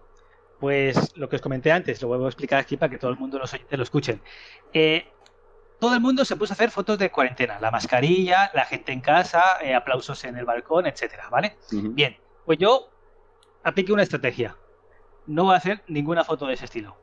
pues 0.59 1.17
lo 1.17 1.29
que 1.29 1.37
os 1.37 1.43
comenté 1.43 1.71
antes, 1.71 2.03
lo 2.03 2.09
vuelvo 2.09 2.27
a 2.27 2.29
explicar 2.29 2.59
aquí 2.59 2.77
para 2.77 2.91
que 2.91 2.99
todo 2.99 3.11
el 3.11 3.19
mundo 3.19 3.39
los 3.39 3.53
oyentes 3.55 3.79
lo 3.79 3.83
escuchen. 3.83 4.21
Eh, 4.73 5.05
todo 5.81 5.95
el 5.95 6.01
mundo 6.01 6.25
se 6.25 6.37
puso 6.37 6.53
a 6.53 6.55
hacer 6.55 6.71
fotos 6.71 6.99
de 6.99 7.11
cuarentena, 7.11 7.59
la 7.59 7.71
mascarilla, 7.71 8.51
la 8.55 8.67
gente 8.67 8.93
en 8.93 9.01
casa, 9.01 9.59
eh, 9.63 9.75
aplausos 9.75 10.23
en 10.25 10.37
el 10.37 10.45
balcón, 10.45 10.87
etcétera, 10.87 11.29
¿vale? 11.31 11.57
Uh 11.73 11.77
-huh. 11.77 11.95
Bien, 11.95 12.17
pues 12.45 12.59
yo 12.59 12.91
apliqué 13.65 13.93
una 13.93 14.03
estrategia. 14.03 14.57
No 15.27 15.45
voy 15.45 15.55
a 15.55 15.59
hacer 15.59 15.83
ninguna 15.89 16.23
foto 16.25 16.47
de 16.47 16.55
ese 16.55 16.67
estilo. 16.67 16.97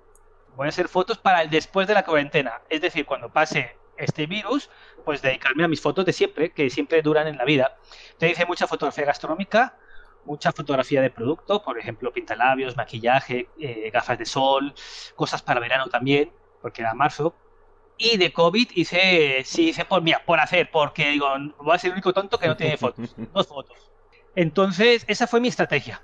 Voy 0.56 0.68
a 0.68 0.70
hacer 0.70 0.88
fotos 0.88 1.18
para 1.18 1.42
el 1.42 1.50
después 1.50 1.88
de 1.88 1.94
la 1.94 2.04
cuarentena, 2.04 2.62
es 2.70 2.82
decir, 2.82 3.06
cuando 3.06 3.30
pase 3.30 3.76
este 3.98 4.28
virus, 4.28 4.70
pues 5.04 5.22
dedicarme 5.22 5.63
a 5.63 5.68
mis 5.68 5.82
fotos 5.82 6.06
de 6.06 6.13
siempre, 6.13 6.52
que 6.52 6.70
siempre 6.70 7.02
duran 7.02 7.28
en 7.28 7.38
la 7.38 7.46
vida. 7.46 7.78
Te 8.20 8.30
hice 8.30 8.46
mucha 8.46 8.68
fotografía 8.68 9.06
gastronómica, 9.06 9.76
mucha 10.26 10.52
fotografía 10.52 11.02
de 11.02 11.10
producto, 11.10 11.63
por 11.63 11.80
ejemplo, 11.80 12.12
pintalabios, 12.12 12.76
maquillaje, 12.76 13.50
eh, 13.60 13.90
gafas 13.92 14.20
de 14.20 14.26
sol, 14.26 14.74
cosas 15.16 15.42
para 15.42 15.60
verano 15.60 15.88
también, 15.88 16.32
porque 16.62 16.82
era 16.82 16.94
marzo, 16.94 17.34
y 17.98 18.18
de 18.18 18.32
COVID 18.32 18.70
hice, 18.76 19.44
sí, 19.46 19.70
hice 19.70 19.86
por, 19.86 20.02
mira, 20.02 20.24
por 20.26 20.40
hacer, 20.40 20.70
porque 20.72 21.10
digo, 21.10 21.28
voy 21.60 21.76
a 21.76 21.80
ser 21.80 21.90
el 21.90 21.94
único 21.94 22.14
tonto 22.14 22.38
que 22.38 22.48
no 22.48 22.56
tiene 22.56 22.78
fotos, 22.78 23.16
dos 23.34 23.48
fotos. 23.48 23.78
Entonces, 24.36 25.04
esa 25.08 25.28
fue 25.28 25.42
mi 25.42 25.48
estrategia. 25.48 26.02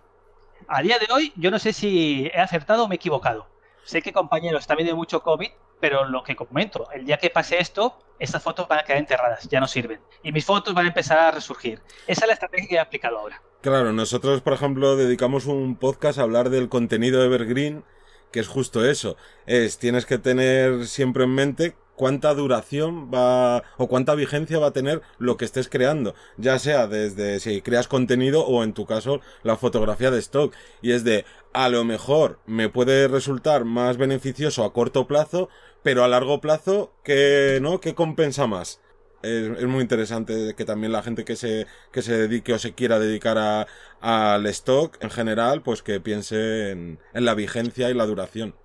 A 0.67 0.81
día 0.81 0.97
de 0.97 1.07
hoy, 1.13 1.33
yo 1.35 1.51
no 1.51 1.59
sé 1.59 1.73
si 1.73 2.31
he 2.33 2.39
acertado 2.39 2.85
o 2.85 2.87
me 2.87 2.95
he 2.95 2.97
equivocado. 2.97 3.47
Sé 3.83 4.01
que 4.01 4.13
compañeros 4.13 4.61
están 4.61 4.77
viendo 4.77 4.95
mucho 4.95 5.21
COVID, 5.21 5.49
pero 5.79 6.05
lo 6.05 6.23
que 6.23 6.35
comento, 6.35 6.89
el 6.93 7.05
día 7.05 7.17
que 7.17 7.29
pase 7.29 7.59
esto, 7.59 7.99
estas 8.17 8.41
fotos 8.41 8.67
van 8.67 8.79
a 8.79 8.83
quedar 8.83 8.99
enterradas, 8.99 9.47
ya 9.49 9.59
no 9.59 9.67
sirven. 9.67 9.99
Y 10.23 10.31
mis 10.31 10.45
fotos 10.45 10.73
van 10.73 10.85
a 10.85 10.87
empezar 10.87 11.19
a 11.19 11.31
resurgir. 11.31 11.81
Esa 12.07 12.21
es 12.21 12.27
la 12.27 12.33
estrategia 12.33 12.67
que 12.67 12.75
he 12.75 12.79
aplicado 12.79 13.19
ahora. 13.19 13.41
Claro, 13.61 13.93
nosotros, 13.93 14.41
por 14.41 14.53
ejemplo, 14.53 14.95
dedicamos 14.95 15.45
un 15.45 15.75
podcast 15.75 16.19
a 16.19 16.23
hablar 16.23 16.49
del 16.49 16.69
contenido 16.69 17.23
Evergreen, 17.23 17.83
que 18.31 18.39
es 18.39 18.47
justo 18.47 18.85
eso. 18.85 19.15
Es, 19.45 19.77
tienes 19.77 20.05
que 20.05 20.17
tener 20.17 20.87
siempre 20.87 21.25
en 21.25 21.35
mente 21.35 21.75
cuánta 21.95 22.33
duración 22.33 23.11
va 23.13 23.63
o 23.77 23.87
cuánta 23.87 24.15
vigencia 24.15 24.59
va 24.59 24.67
a 24.67 24.73
tener 24.73 25.01
lo 25.17 25.37
que 25.37 25.45
estés 25.45 25.69
creando, 25.69 26.15
ya 26.37 26.59
sea 26.59 26.87
desde 26.87 27.39
si 27.39 27.61
creas 27.61 27.87
contenido 27.87 28.45
o 28.45 28.63
en 28.63 28.73
tu 28.73 28.85
caso 28.85 29.21
la 29.43 29.57
fotografía 29.57 30.11
de 30.11 30.19
stock. 30.19 30.53
Y 30.81 30.91
es 30.91 31.03
de, 31.03 31.25
a 31.53 31.69
lo 31.69 31.83
mejor 31.83 32.39
me 32.45 32.69
puede 32.69 33.07
resultar 33.07 33.65
más 33.65 33.97
beneficioso 33.97 34.63
a 34.63 34.73
corto 34.73 35.07
plazo, 35.07 35.49
pero 35.83 36.03
a 36.03 36.07
largo 36.07 36.41
plazo, 36.41 36.93
¿qué, 37.03 37.59
no? 37.61 37.79
¿Qué 37.79 37.93
compensa 37.95 38.47
más? 38.47 38.79
Es, 39.21 39.65
muy 39.65 39.81
interesante 39.81 40.53
que 40.55 40.65
también 40.65 40.91
la 40.91 41.01
gente 41.01 41.23
que 41.23 41.37
se, 41.37 41.65
que 41.93 42.01
se 42.01 42.17
dedique 42.17 42.53
o 42.53 42.59
se 42.59 42.73
quiera 42.73 42.99
dedicar 42.99 43.37
a, 43.37 43.67
al 44.01 44.45
stock 44.47 44.97
en 45.01 45.09
general, 45.09 45.61
pues 45.61 45.81
que 45.81 46.01
piense 46.01 46.71
en, 46.71 46.99
en 47.13 47.25
la 47.25 47.33
vigencia 47.33 47.89
y 47.89 47.93
la 47.93 48.05
duración. 48.05 48.55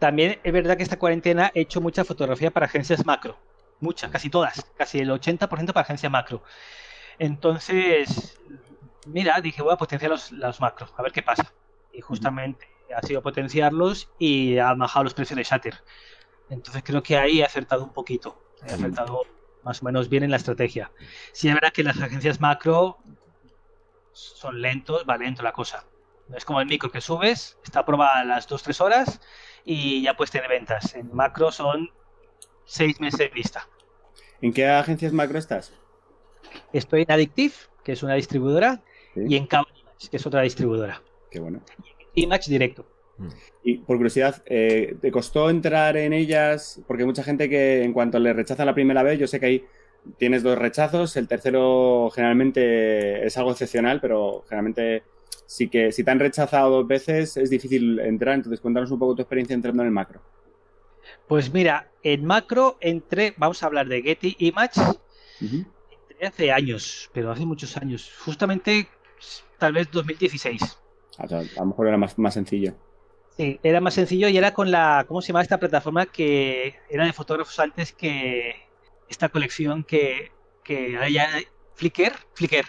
También 0.00 0.40
es 0.42 0.52
verdad 0.52 0.78
que 0.78 0.82
esta 0.82 0.98
cuarentena 0.98 1.52
he 1.54 1.60
hecho 1.60 1.80
mucha 1.82 2.04
fotografía 2.04 2.50
para 2.50 2.66
agencias 2.66 3.04
macro. 3.04 3.38
muchas, 3.80 4.10
casi 4.10 4.30
todas, 4.30 4.66
casi 4.76 4.98
el 4.98 5.10
80% 5.10 5.48
para 5.72 5.82
agencia 5.82 6.10
macro. 6.10 6.42
Entonces, 7.18 8.38
mira, 9.06 9.40
dije, 9.40 9.62
voy 9.62 9.74
a 9.74 9.76
potenciar 9.76 10.10
los, 10.10 10.32
los 10.32 10.60
macros, 10.60 10.92
a 10.96 11.02
ver 11.02 11.12
qué 11.12 11.22
pasa. 11.22 11.52
Y 11.92 12.00
justamente 12.00 12.66
ha 12.96 13.06
sido 13.06 13.22
potenciarlos 13.22 14.10
y 14.18 14.56
ha 14.58 14.72
bajado 14.74 15.04
los 15.04 15.14
precios 15.14 15.36
de 15.36 15.44
Shatter. 15.44 15.74
Entonces 16.48 16.82
creo 16.82 17.02
que 17.02 17.18
ahí 17.18 17.40
he 17.40 17.44
acertado 17.44 17.84
un 17.84 17.92
poquito. 17.92 18.42
He 18.66 18.72
acertado 18.72 19.22
más 19.62 19.82
o 19.82 19.84
menos 19.84 20.08
bien 20.08 20.22
en 20.22 20.30
la 20.30 20.38
estrategia. 20.38 20.90
Sí, 21.32 21.48
es 21.48 21.54
verdad 21.54 21.72
que 21.72 21.84
las 21.84 22.00
agencias 22.00 22.40
macro 22.40 22.98
son 24.12 24.62
lentos, 24.62 25.04
va 25.08 25.18
lento 25.18 25.42
la 25.42 25.52
cosa. 25.52 25.84
No 26.28 26.38
es 26.38 26.44
como 26.46 26.60
el 26.60 26.66
micro 26.66 26.90
que 26.90 27.02
subes, 27.02 27.58
está 27.62 27.80
aprobada 27.80 28.20
a 28.20 28.24
las 28.24 28.48
2-3 28.48 28.80
horas 28.80 29.20
y 29.64 30.02
ya 30.02 30.14
puedes 30.14 30.30
tener 30.30 30.48
ventas. 30.48 30.94
En 30.94 31.14
macro 31.14 31.52
son 31.52 31.90
6 32.64 33.00
meses 33.00 33.18
de 33.18 33.28
vista. 33.28 33.68
¿En 34.40 34.52
qué 34.52 34.66
agencias 34.68 35.12
macro 35.12 35.38
estás? 35.38 35.72
Estoy 36.72 37.02
en 37.02 37.12
Addictive, 37.12 37.54
que 37.84 37.92
es 37.92 38.02
una 38.02 38.14
distribuidora, 38.14 38.82
y 39.14 39.36
en 39.36 39.46
Cabo 39.46 39.66
que 40.08 40.16
es 40.16 40.26
otra 40.26 40.42
distribuidora. 40.42 41.02
Qué 41.30 41.40
bueno. 41.40 41.60
Y 42.14 42.24
Image 42.24 42.50
Directo. 42.50 42.86
Mm. 43.18 43.28
Y 43.64 43.78
por 43.78 43.96
curiosidad, 43.96 44.42
eh, 44.46 44.96
¿te 45.00 45.10
costó 45.10 45.50
entrar 45.50 45.96
en 45.96 46.12
ellas? 46.12 46.80
Porque 46.86 47.04
mucha 47.04 47.22
gente 47.22 47.48
que 47.48 47.82
en 47.82 47.92
cuanto 47.92 48.18
le 48.18 48.32
rechazan 48.32 48.66
la 48.66 48.74
primera 48.74 49.02
vez, 49.02 49.18
yo 49.18 49.26
sé 49.26 49.38
que 49.38 49.46
ahí 49.46 49.64
tienes 50.16 50.42
dos 50.42 50.56
rechazos, 50.56 51.16
el 51.16 51.28
tercero 51.28 52.10
generalmente 52.14 53.26
es 53.26 53.36
algo 53.36 53.52
excepcional, 53.52 54.00
pero 54.00 54.44
generalmente 54.48 55.02
sí 55.50 55.68
que 55.68 55.90
si 55.90 56.04
te 56.04 56.10
han 56.12 56.20
rechazado 56.20 56.70
dos 56.70 56.86
veces 56.86 57.36
es 57.36 57.50
difícil 57.50 57.98
entrar, 57.98 58.36
entonces 58.36 58.60
cuéntanos 58.60 58.92
un 58.92 59.00
poco 59.00 59.16
tu 59.16 59.22
experiencia 59.22 59.52
entrando 59.52 59.82
en 59.82 59.88
el 59.88 59.92
macro. 59.92 60.22
Pues 61.26 61.52
mira, 61.52 61.90
en 62.04 62.24
macro 62.24 62.78
entré, 62.80 63.34
vamos 63.36 63.60
a 63.60 63.66
hablar 63.66 63.88
de 63.88 64.00
Getty 64.00 64.36
Image, 64.38 64.80
entré 65.40 66.26
hace 66.26 66.52
años, 66.52 67.10
pero 67.12 67.32
hace 67.32 67.44
muchos 67.44 67.76
años, 67.76 68.12
justamente 68.24 68.86
tal 69.58 69.72
vez 69.72 69.90
2016. 69.90 70.78
a 71.18 71.26
lo 71.26 71.66
mejor 71.66 71.88
era 71.88 71.96
más, 71.96 72.16
más 72.16 72.34
sencillo. 72.34 72.74
Sí, 73.36 73.58
era 73.64 73.80
más 73.80 73.94
sencillo 73.94 74.28
y 74.28 74.38
era 74.38 74.54
con 74.54 74.70
la, 74.70 75.04
¿cómo 75.08 75.20
se 75.20 75.28
llama 75.28 75.42
esta 75.42 75.58
plataforma? 75.58 76.06
Que 76.06 76.76
era 76.88 77.04
de 77.04 77.12
fotógrafos 77.12 77.58
antes 77.58 77.92
que 77.92 78.54
esta 79.08 79.28
colección 79.28 79.82
que, 79.82 80.30
que 80.62 80.96
ya 81.12 81.28
Flickr, 81.74 82.12
Flickr. 82.34 82.66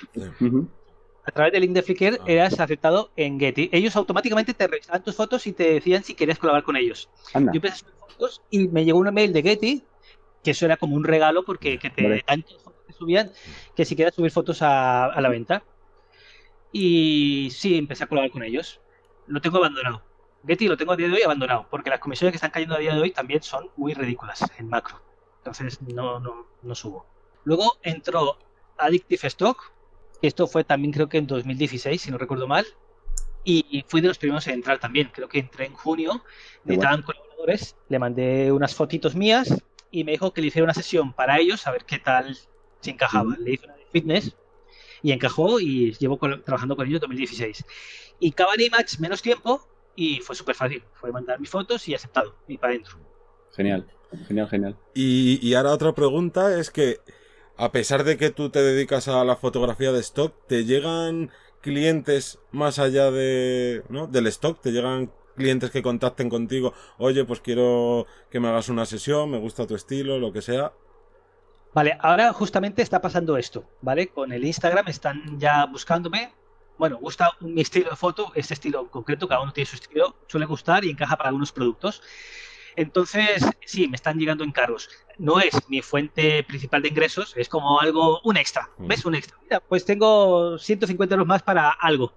A 1.26 1.32
través 1.32 1.54
del 1.54 1.62
link 1.62 1.74
de 1.74 1.82
Flickr 1.82 2.20
ah. 2.20 2.24
eras 2.28 2.60
aceptado 2.60 3.12
en 3.16 3.40
Getty. 3.40 3.70
Ellos 3.72 3.96
automáticamente 3.96 4.54
te 4.54 4.68
revisaban 4.68 5.04
tus 5.04 5.16
fotos 5.16 5.46
y 5.48 5.54
te 5.54 5.74
decían 5.74 6.04
si 6.04 6.16
querías 6.16 6.40
colaborar 6.40 6.64
con 6.64 6.76
ellos. 6.76 7.10
Yo 7.34 7.40
empecé 7.40 7.74
a 7.74 7.78
subir 7.78 7.94
fotos 8.08 8.42
y 8.50 8.68
me 8.68 8.86
llegó 8.86 9.00
una 9.00 9.12
mail 9.12 9.34
de 9.34 9.42
Getty, 9.42 9.84
que 10.44 10.52
eso 10.52 10.66
era 10.66 10.78
como 10.78 10.96
un 10.96 11.04
regalo 11.04 11.44
porque 11.44 11.78
que 11.78 11.90
te 11.90 12.24
tantas 12.24 12.56
fotos 12.64 12.84
que 12.88 12.94
subían 12.94 13.32
que 13.76 13.86
si 13.86 13.96
querías 13.96 14.16
subir 14.16 14.32
fotos 14.32 14.62
a, 14.62 15.06
a 15.06 15.22
la 15.22 15.30
venta. 15.30 15.64
Y 16.72 17.50
sí, 17.52 17.78
empecé 17.78 18.04
a 18.04 18.08
colaborar 18.08 18.32
con 18.32 18.44
ellos. 18.44 18.80
Lo 19.28 19.42
tengo 19.42 19.58
abandonado 19.58 20.04
Getty 20.46 20.68
lo 20.68 20.78
tengo 20.78 20.94
a 20.94 20.96
día 20.96 21.08
de 21.08 21.14
hoy 21.14 21.22
abandonado, 21.22 21.68
porque 21.70 21.90
las 21.90 22.00
comisiones 22.00 22.32
que 22.32 22.38
están 22.38 22.52
cayendo 22.52 22.76
a 22.76 22.80
día 22.80 22.96
de 22.96 23.02
hoy 23.02 23.12
también 23.12 23.44
son 23.44 23.70
muy 23.76 23.94
ridículas 23.94 24.44
en 24.58 24.70
macro. 24.70 25.00
Entonces 25.38 25.82
no, 25.82 26.20
no, 26.20 26.48
no 26.62 26.76
subo. 26.76 27.06
Luego 27.44 27.78
entró 27.84 28.38
Addictive 28.78 29.28
Stock, 29.28 29.72
esto 30.22 30.48
fue 30.48 30.64
también 30.64 30.92
creo 30.92 31.10
que 31.10 31.18
en 31.18 31.28
2016, 31.28 32.02
si 32.02 32.12
no 32.12 32.18
recuerdo 32.18 32.48
mal, 32.48 32.66
y 33.44 33.84
fui 33.88 34.02
de 34.02 34.08
los 34.08 34.18
primeros 34.20 34.46
en 34.48 34.56
entrar 34.56 34.80
también. 34.80 35.10
Creo 35.12 35.28
que 35.28 35.40
entré 35.40 35.66
en 35.66 35.74
junio, 35.74 36.24
necesitaban 36.64 37.02
colaboradores, 37.02 37.76
le 37.90 38.00
mandé 38.00 38.52
unas 38.52 38.76
fotitos 38.76 39.16
mías 39.16 39.64
y 39.90 40.04
me 40.04 40.12
dijo 40.12 40.32
que 40.32 40.42
le 40.42 40.48
hiciera 40.48 40.64
una 40.64 40.74
sesión 40.74 41.14
para 41.14 41.40
ellos, 41.40 41.66
a 41.68 41.72
ver 41.72 41.86
qué 41.86 42.00
tal 42.00 42.38
se 42.80 42.92
encajaba. 42.92 43.36
Le 43.40 43.54
hice 43.54 43.66
una 43.66 43.76
de 43.76 43.86
fitness 43.92 44.36
y 45.02 45.12
encajó 45.12 45.60
y 45.60 45.94
llevo 45.94 46.18
trabajando 46.18 46.76
con 46.76 46.88
ellos 46.88 47.02
2016. 47.02 47.66
Y 48.20 48.32
Cavani 48.32 48.70
Match 48.70 49.00
menos 49.00 49.22
tiempo, 49.22 49.68
y 49.96 50.20
fue 50.20 50.36
súper 50.36 50.56
fácil. 50.56 50.84
Fue 50.94 51.12
mandar 51.12 51.40
mis 51.40 51.50
fotos 51.50 51.88
y 51.88 51.96
aceptado. 51.96 52.36
Y 52.48 52.58
para 52.58 52.74
adentro. 52.74 52.98
Genial, 53.56 53.86
genial, 54.28 54.48
genial. 54.50 54.78
Y, 54.94 55.54
ahora 55.54 55.72
otra 55.72 55.94
pregunta 55.94 56.58
es 56.58 56.70
que, 56.70 57.00
a 57.62 57.72
pesar 57.72 58.04
de 58.04 58.18
que 58.18 58.32
tú 58.32 58.50
te 58.50 58.64
dedicas 58.64 59.08
a 59.08 59.24
la 59.24 59.36
fotografía 59.36 59.92
de 59.92 60.00
stock, 60.00 60.34
¿te 60.48 60.66
llegan 60.66 61.30
clientes 61.62 62.40
más 62.52 62.80
allá 62.80 63.12
de, 63.12 63.84
¿no? 63.88 64.08
del 64.08 64.26
stock? 64.28 64.60
¿Te 64.60 64.72
llegan 64.72 65.12
clientes 65.36 65.70
que 65.70 65.84
contacten 65.84 66.28
contigo? 66.28 66.74
Oye, 66.98 67.24
pues 67.24 67.40
quiero 67.40 68.08
que 68.32 68.40
me 68.40 68.48
hagas 68.48 68.70
una 68.70 68.88
sesión, 68.88 69.30
me 69.30 69.38
gusta 69.38 69.68
tu 69.68 69.76
estilo, 69.76 70.18
lo 70.18 70.34
que 70.34 70.42
sea. 70.42 70.74
Vale, 71.76 72.00
ahora 72.02 72.34
justamente 72.34 72.82
está 72.82 73.00
pasando 73.00 73.38
esto, 73.38 73.64
¿vale? 73.82 74.08
Con 74.08 74.32
el 74.32 74.44
Instagram 74.44 74.88
están 74.88 75.40
ya 75.40 75.68
buscándome 75.68 76.34
bueno, 76.82 76.98
gusta 76.98 77.30
mi 77.42 77.62
estilo 77.62 77.92
de 77.92 77.96
foto, 77.96 78.32
este 78.34 78.56
estilo 78.56 78.82
en 78.82 78.88
concreto, 78.88 79.28
cada 79.28 79.42
uno 79.44 79.54
tiene 79.54 79.68
su 79.68 79.76
estilo, 79.76 80.16
suele 80.26 80.48
gustar 80.48 80.84
y 80.84 80.90
encaja 80.90 81.16
para 81.16 81.30
algunos 81.30 81.52
productos. 81.52 82.02
Entonces, 82.76 83.46
sí, 83.66 83.88
me 83.88 83.96
están 83.96 84.18
llegando 84.18 84.44
encargos. 84.44 84.90
No 85.18 85.40
es 85.40 85.52
mi 85.70 85.82
fuente 85.82 86.44
principal 86.44 86.82
de 86.82 86.90
ingresos, 86.90 87.34
es 87.36 87.50
como 87.50 87.80
algo, 87.80 88.22
un 88.24 88.38
extra. 88.38 88.70
¿Ves? 88.78 89.06
Un 89.06 89.16
extra. 89.16 89.38
Mira, 89.44 89.60
pues 89.60 89.86
tengo 89.86 90.58
150 90.58 91.16
euros 91.16 91.28
más 91.28 91.44
para 91.44 91.70
algo. 91.70 92.14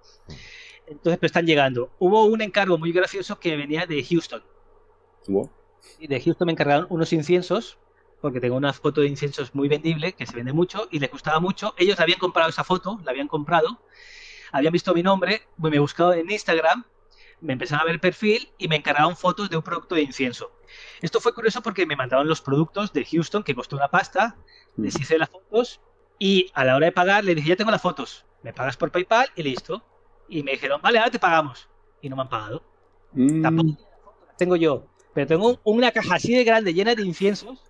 Entonces, 0.87 1.21
me 1.21 1.27
están 1.27 1.47
llegando. 1.47 1.90
Hubo 1.99 2.25
un 2.25 2.43
encargo 2.43 2.79
muy 2.79 2.93
gracioso 2.93 3.38
que 3.38 3.57
venía 3.57 3.87
de 3.87 4.05
Houston. 4.05 4.43
Y 5.99 6.07
de 6.07 6.21
Houston 6.21 6.47
me 6.47 6.53
encargaron 6.53 6.87
unos 6.90 7.12
inciensos, 7.12 7.79
porque 8.21 8.40
tengo 8.40 8.57
una 8.57 8.73
foto 8.73 9.01
de 9.01 9.09
inciensos 9.09 9.55
muy 9.55 9.69
vendible, 9.69 10.12
que 10.12 10.27
se 10.27 10.35
vende 10.35 10.53
mucho, 10.53 10.88
y 10.90 10.99
les 10.99 11.11
gustaba 11.11 11.40
mucho. 11.40 11.75
Ellos 11.77 12.01
habían 12.01 12.19
comprado 12.19 12.51
esa 12.51 12.64
foto, 12.64 13.01
la 13.05 13.11
habían 13.11 13.29
comprado, 13.29 13.81
habían 14.53 14.73
visto 14.73 14.95
mi 14.95 15.03
nombre, 15.03 15.43
me 15.59 15.79
buscado 15.79 16.12
en 16.12 16.31
Instagram, 16.31 16.85
me 17.45 17.53
empezaron 17.53 17.83
a 17.83 17.85
ver 17.85 17.95
el 17.95 18.01
perfil 18.01 18.49
y 18.59 18.69
me 18.69 18.77
encargaron 18.77 19.17
fotos 19.17 19.51
de 19.51 19.57
un 19.57 19.63
producto 19.63 19.95
de 19.95 20.03
incienso. 20.03 20.51
Esto 21.03 21.21
fue 21.21 21.35
curioso 21.35 21.63
porque 21.63 21.85
me 21.85 21.95
mandaron 21.95 22.27
los 22.27 22.41
productos 22.41 22.93
de 22.93 23.05
Houston, 23.05 23.43
que 23.43 23.55
costó 23.55 23.77
una 23.77 23.89
pasta, 23.89 24.37
les 24.77 24.99
mm. 24.99 25.03
hice 25.03 25.19
las 25.19 25.29
fotos 25.29 25.81
y 26.19 26.51
a 26.55 26.65
la 26.65 26.77
hora 26.77 26.87
de 26.87 26.93
pagar 26.93 27.23
le 27.23 27.35
dije, 27.35 27.51
ya 27.51 27.57
tengo 27.57 27.71
las 27.71 27.83
fotos, 27.83 28.25
me 28.43 28.53
pagas 28.53 28.77
por 28.77 28.91
PayPal 28.91 29.29
y 29.37 29.43
listo. 29.43 29.85
Y 30.27 30.43
me 30.43 30.53
dijeron, 30.53 30.81
vale, 30.81 30.99
ahora 30.99 31.11
te 31.11 31.19
pagamos. 31.19 31.69
Y 32.01 32.09
no 32.09 32.17
me 32.17 32.23
han 32.23 32.29
pagado. 32.31 32.63
Mm. 33.13 33.43
Tampoco 33.43 33.79
tengo 34.39 34.57
yo, 34.57 34.87
pero 35.13 35.27
tengo 35.27 35.61
una 35.65 35.93
caja 35.93 36.15
así 36.15 36.35
de 36.35 36.45
grande 36.45 36.73
llena 36.73 36.95
de 36.95 37.03
inciensos 37.03 37.63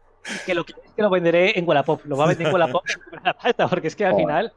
que 0.46 0.54
lo 0.54 0.64
que 0.64 0.72
es 0.72 0.92
que 0.92 1.02
lo 1.02 1.10
venderé 1.10 1.58
en 1.58 1.68
Wallapop. 1.68 2.04
Lo 2.06 2.14
voy 2.16 2.26
a 2.26 2.28
vender 2.28 2.46
en 2.46 2.52
Wallapop 2.52 2.84
porque 3.70 3.88
es 3.88 3.96
que 3.96 4.06
al 4.06 4.16
final... 4.16 4.52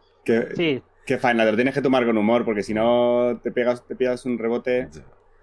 Sí, 0.56 0.84
Qué 1.08 1.18
faena, 1.18 1.46
te 1.46 1.52
lo 1.52 1.56
tienes 1.56 1.74
que 1.74 1.82
tomar 1.82 2.06
con 2.06 2.18
humor, 2.18 2.44
porque 2.44 2.62
si 2.62 2.74
no 2.74 3.40
te 3.42 3.50
pegas, 3.50 3.88
te 3.88 3.96
pegas 3.96 4.26
un 4.26 4.38
rebote. 4.38 4.90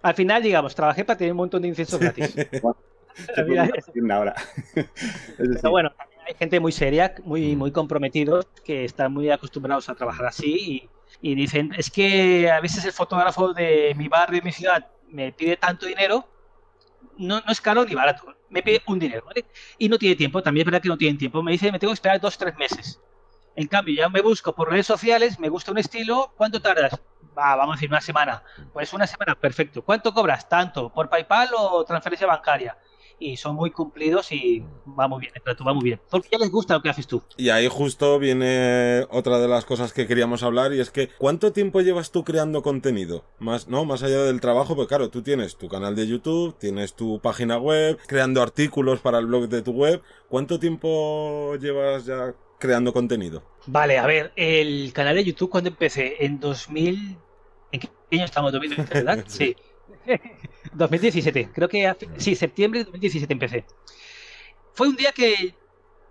Al 0.02 0.14
final, 0.14 0.42
digamos, 0.42 0.74
trabajé 0.74 1.06
para 1.06 1.16
tener 1.16 1.32
un 1.32 1.38
montón 1.38 1.62
de 1.62 1.68
inciensos 1.68 1.98
gratis. 1.98 2.36
una 3.96 4.34
Pero 5.38 5.70
bueno, 5.70 5.90
hay 6.26 6.34
gente 6.34 6.60
muy 6.60 6.70
seria, 6.70 7.14
muy, 7.24 7.56
muy 7.56 7.72
comprometidos, 7.72 8.46
que 8.62 8.84
están 8.84 9.14
muy 9.14 9.30
acostumbrados 9.30 9.88
a 9.88 9.94
trabajar 9.94 10.26
así 10.26 10.90
y, 11.22 11.30
y 11.30 11.34
dicen, 11.34 11.72
es 11.78 11.90
que 11.90 12.50
a 12.50 12.60
veces 12.60 12.84
el 12.84 12.92
fotógrafo 12.92 13.54
de 13.54 13.94
mi 13.96 14.08
barrio, 14.08 14.40
de 14.40 14.44
mi 14.44 14.52
ciudad, 14.52 14.86
me 15.08 15.32
pide 15.32 15.56
tanto 15.56 15.86
dinero, 15.86 16.28
no, 17.16 17.40
no 17.40 17.50
es 17.52 17.62
caro 17.62 17.86
ni 17.86 17.94
barato, 17.94 18.36
me 18.50 18.62
pide 18.62 18.82
un 18.86 18.98
dinero, 18.98 19.24
¿vale? 19.24 19.46
Y 19.78 19.88
no 19.88 19.96
tiene 19.96 20.14
tiempo, 20.16 20.42
también 20.42 20.66
es 20.66 20.66
verdad 20.66 20.82
que 20.82 20.88
no 20.90 20.98
tienen 20.98 21.16
tiempo, 21.16 21.42
me 21.42 21.52
dice, 21.52 21.72
me 21.72 21.78
tengo 21.78 21.92
que 21.92 21.94
esperar 21.94 22.20
dos, 22.20 22.36
tres 22.36 22.54
meses. 22.58 23.00
En 23.56 23.68
cambio, 23.68 23.94
ya 23.94 24.08
me 24.08 24.20
busco 24.20 24.52
por 24.52 24.70
redes 24.70 24.86
sociales, 24.86 25.38
me 25.38 25.48
gusta 25.48 25.70
un 25.70 25.78
estilo, 25.78 26.32
¿cuánto 26.36 26.60
tardas? 26.60 27.00
Va, 27.38 27.54
vamos 27.54 27.74
a 27.74 27.76
decir 27.76 27.88
una 27.88 28.00
semana. 28.00 28.42
Pues 28.72 28.92
una 28.92 29.06
semana, 29.06 29.34
perfecto. 29.34 29.82
¿Cuánto 29.82 30.12
cobras? 30.12 30.48
Tanto, 30.48 30.92
por 30.92 31.08
PayPal 31.08 31.50
o 31.56 31.84
transferencia 31.84 32.26
bancaria. 32.26 32.76
Y 33.20 33.36
son 33.36 33.54
muy 33.54 33.70
cumplidos 33.70 34.32
y 34.32 34.64
va 34.98 35.06
muy 35.06 35.20
bien, 35.20 35.32
el 35.36 35.66
va 35.66 35.72
muy 35.72 35.84
bien. 35.84 36.00
Porque 36.10 36.28
ya 36.32 36.38
les 36.38 36.50
gusta 36.50 36.74
lo 36.74 36.82
que 36.82 36.88
haces 36.88 37.06
tú. 37.06 37.22
Y 37.36 37.50
ahí 37.50 37.68
justo 37.68 38.18
viene 38.18 39.06
otra 39.08 39.38
de 39.38 39.46
las 39.46 39.64
cosas 39.64 39.92
que 39.92 40.08
queríamos 40.08 40.42
hablar 40.42 40.72
y 40.72 40.80
es 40.80 40.90
que 40.90 41.08
¿cuánto 41.16 41.52
tiempo 41.52 41.80
llevas 41.80 42.10
tú 42.10 42.24
creando 42.24 42.62
contenido? 42.62 43.24
Más, 43.38 43.68
no, 43.68 43.84
más 43.84 44.02
allá 44.02 44.24
del 44.24 44.40
trabajo, 44.40 44.74
pues 44.74 44.88
claro, 44.88 45.10
tú 45.10 45.22
tienes 45.22 45.56
tu 45.56 45.68
canal 45.68 45.94
de 45.94 46.08
YouTube, 46.08 46.58
tienes 46.58 46.94
tu 46.94 47.20
página 47.20 47.56
web, 47.56 47.98
creando 48.08 48.42
artículos 48.42 48.98
para 48.98 49.18
el 49.18 49.26
blog 49.26 49.48
de 49.48 49.62
tu 49.62 49.70
web. 49.70 50.02
¿Cuánto 50.28 50.58
tiempo 50.58 51.54
llevas 51.60 52.06
ya 52.06 52.34
creando 52.58 52.92
contenido? 52.92 53.42
Vale, 53.66 53.98
a 53.98 54.06
ver, 54.06 54.32
el 54.36 54.92
canal 54.92 55.16
de 55.16 55.24
YouTube 55.24 55.50
cuando 55.50 55.70
empecé, 55.70 56.24
en 56.24 56.40
2000... 56.40 57.18
¿En 57.72 57.80
qué 57.80 57.88
año 58.12 58.24
estamos? 58.24 58.52
¿2017, 58.52 58.88
verdad? 58.92 59.24
sí. 59.26 59.56
2017, 60.72 61.50
creo 61.54 61.68
que... 61.68 61.94
Sí, 62.16 62.34
septiembre 62.34 62.80
de 62.80 62.84
2017 62.84 63.32
empecé. 63.32 63.64
Fue 64.72 64.88
un 64.88 64.96
día 64.96 65.12
que 65.12 65.54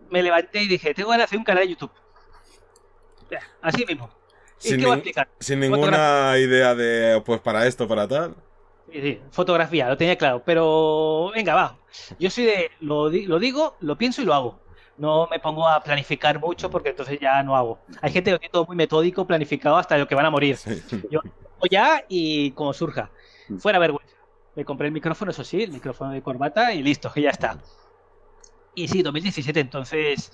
me 0.09 0.23
levanté 0.23 0.63
y 0.63 0.67
dije, 0.67 0.93
tengo 0.93 1.09
ganas 1.09 1.21
de 1.21 1.25
hacer 1.25 1.39
un 1.39 1.45
canal 1.45 1.63
de 1.63 1.69
YouTube. 1.69 1.91
Así 3.61 3.85
mismo. 3.85 4.09
¿Y 4.63 4.69
sin 4.69 4.79
qué 4.79 4.85
voy 4.85 4.93
a 4.93 4.95
explicar? 4.95 5.29
Sin 5.39 5.59
ninguna 5.59 6.37
idea 6.37 6.75
de, 6.75 7.21
pues 7.25 7.41
para 7.41 7.67
esto, 7.67 7.87
para 7.87 8.07
tal. 8.07 8.35
Sí, 8.91 9.01
sí, 9.01 9.21
fotografía, 9.31 9.89
lo 9.89 9.97
tenía 9.97 10.17
claro. 10.17 10.43
Pero, 10.45 11.31
venga, 11.33 11.55
va. 11.55 11.77
Yo 12.19 12.29
soy 12.29 12.45
de, 12.45 12.71
lo, 12.79 13.09
lo 13.09 13.39
digo, 13.39 13.75
lo 13.79 13.97
pienso 13.97 14.21
y 14.21 14.25
lo 14.25 14.33
hago. 14.33 14.59
No 14.97 15.27
me 15.29 15.39
pongo 15.39 15.67
a 15.67 15.81
planificar 15.81 16.39
mucho 16.39 16.69
porque 16.69 16.89
entonces 16.89 17.19
ya 17.19 17.41
no 17.43 17.55
hago. 17.55 17.79
Hay 18.01 18.11
gente 18.11 18.31
que 18.31 18.39
tiene 18.39 18.51
todo 18.51 18.65
muy 18.65 18.75
metódico, 18.75 19.25
planificado 19.25 19.77
hasta 19.77 19.97
lo 19.97 20.07
que 20.07 20.15
van 20.15 20.25
a 20.25 20.29
morir. 20.29 20.57
Yo 21.09 21.21
ya 21.69 22.03
y 22.07 22.51
como 22.51 22.73
surja. 22.73 23.09
Fuera 23.59 23.79
vergüenza. 23.79 24.15
Me 24.55 24.65
compré 24.65 24.87
el 24.87 24.93
micrófono, 24.93 25.31
eso 25.31 25.43
sí, 25.43 25.63
el 25.63 25.71
micrófono 25.71 26.11
de 26.11 26.21
corbata 26.21 26.73
y 26.73 26.83
listo, 26.83 27.11
y 27.15 27.21
ya 27.21 27.31
está. 27.31 27.57
Y 28.75 28.87
sí, 28.87 29.01
2017, 29.01 29.59
entonces... 29.59 30.31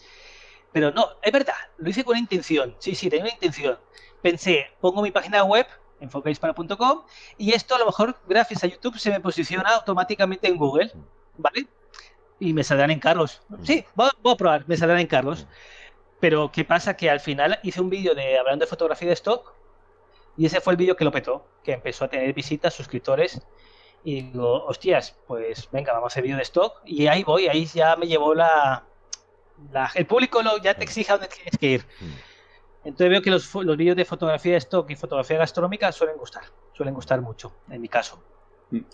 Pero 0.72 0.92
no, 0.92 1.08
es 1.24 1.32
verdad, 1.32 1.56
lo 1.78 1.90
hice 1.90 2.04
con 2.04 2.12
una 2.12 2.20
intención. 2.20 2.76
Sí, 2.80 2.94
sí, 2.94 3.10
tenía 3.10 3.26
una 3.26 3.34
intención. 3.34 3.80
Pensé, 4.22 4.68
pongo 4.80 5.02
mi 5.02 5.10
página 5.10 5.44
web, 5.44 5.66
enfoquehispano.com, 6.00 7.04
y 7.38 7.54
esto 7.54 7.76
a 7.76 7.80
lo 7.80 7.86
mejor, 7.88 8.20
gracias 8.28 8.64
a 8.64 8.68
YouTube, 8.68 9.00
se 9.00 9.10
me 9.10 9.20
posiciona 9.20 9.76
automáticamente 9.76 10.48
en 10.48 10.58
Google, 10.58 10.92
¿vale? 11.38 11.68
Y 12.40 12.54
me 12.54 12.64
saldrán 12.64 12.92
encargos. 12.92 13.42
Sí, 13.64 13.86
voy, 13.96 14.10
voy 14.22 14.34
a 14.34 14.38
probar, 14.38 14.64
me 14.68 14.78
saldrán 14.78 15.00
encargos. 15.00 15.46
Pero, 16.20 16.52
¿qué 16.52 16.66
pasa? 16.66 16.96
Que 16.96 17.10
al 17.10 17.20
final 17.20 17.60
hice 17.64 17.82
un 17.82 17.90
vídeo 17.90 18.14
de 18.14 18.38
hablando 18.38 18.66
de 18.66 18.70
fotografía 18.70 19.08
de 19.08 19.14
stock, 19.14 19.54
y 20.38 20.46
ese 20.46 20.62
fue 20.62 20.74
el 20.74 20.78
vídeo 20.78 20.96
que 20.96 21.04
lo 21.04 21.12
petó, 21.12 21.46
que 21.64 21.74
empezó 21.74 22.06
a 22.06 22.08
tener 22.08 22.34
visitas, 22.34 22.74
suscriptores, 22.74 23.42
y 24.04 24.22
digo, 24.22 24.66
hostias, 24.66 25.18
pues 25.28 25.70
venga, 25.72 25.94
vamos 25.94 26.06
a 26.06 26.12
hacer 26.14 26.24
vídeo 26.24 26.38
de 26.38 26.44
stock. 26.44 26.82
Y 26.86 27.08
ahí 27.08 27.24
voy, 27.24 27.48
ahí 27.48 27.66
ya 27.66 27.96
me 27.96 28.08
llevó 28.08 28.34
la. 28.34 28.86
el 29.96 30.06
público 30.06 30.42
lo, 30.42 30.58
ya 30.58 30.74
te 30.74 30.84
exige 30.84 31.12
a 31.12 31.18
dónde 31.18 31.28
tienes 31.28 31.58
que 31.58 31.68
ir. 31.68 31.86
Mm. 32.00 32.86
Entonces 32.86 33.10
veo 33.10 33.22
que 33.22 33.30
los, 33.30 33.54
los 33.54 33.78
vídeos 33.78 33.98
de 33.98 34.06
fotografía 34.06 34.54
de 34.54 34.60
stock 34.60 34.90
y 34.90 34.96
fotografía 34.96 35.38
gastronómica 35.38 35.92
suelen 35.92 36.18
gustar, 36.18 36.44
suelen 36.74 36.94
gustar 36.94 37.20
mucho, 37.22 37.52
en 37.70 37.82
mi 37.82 37.90
caso. 37.90 38.24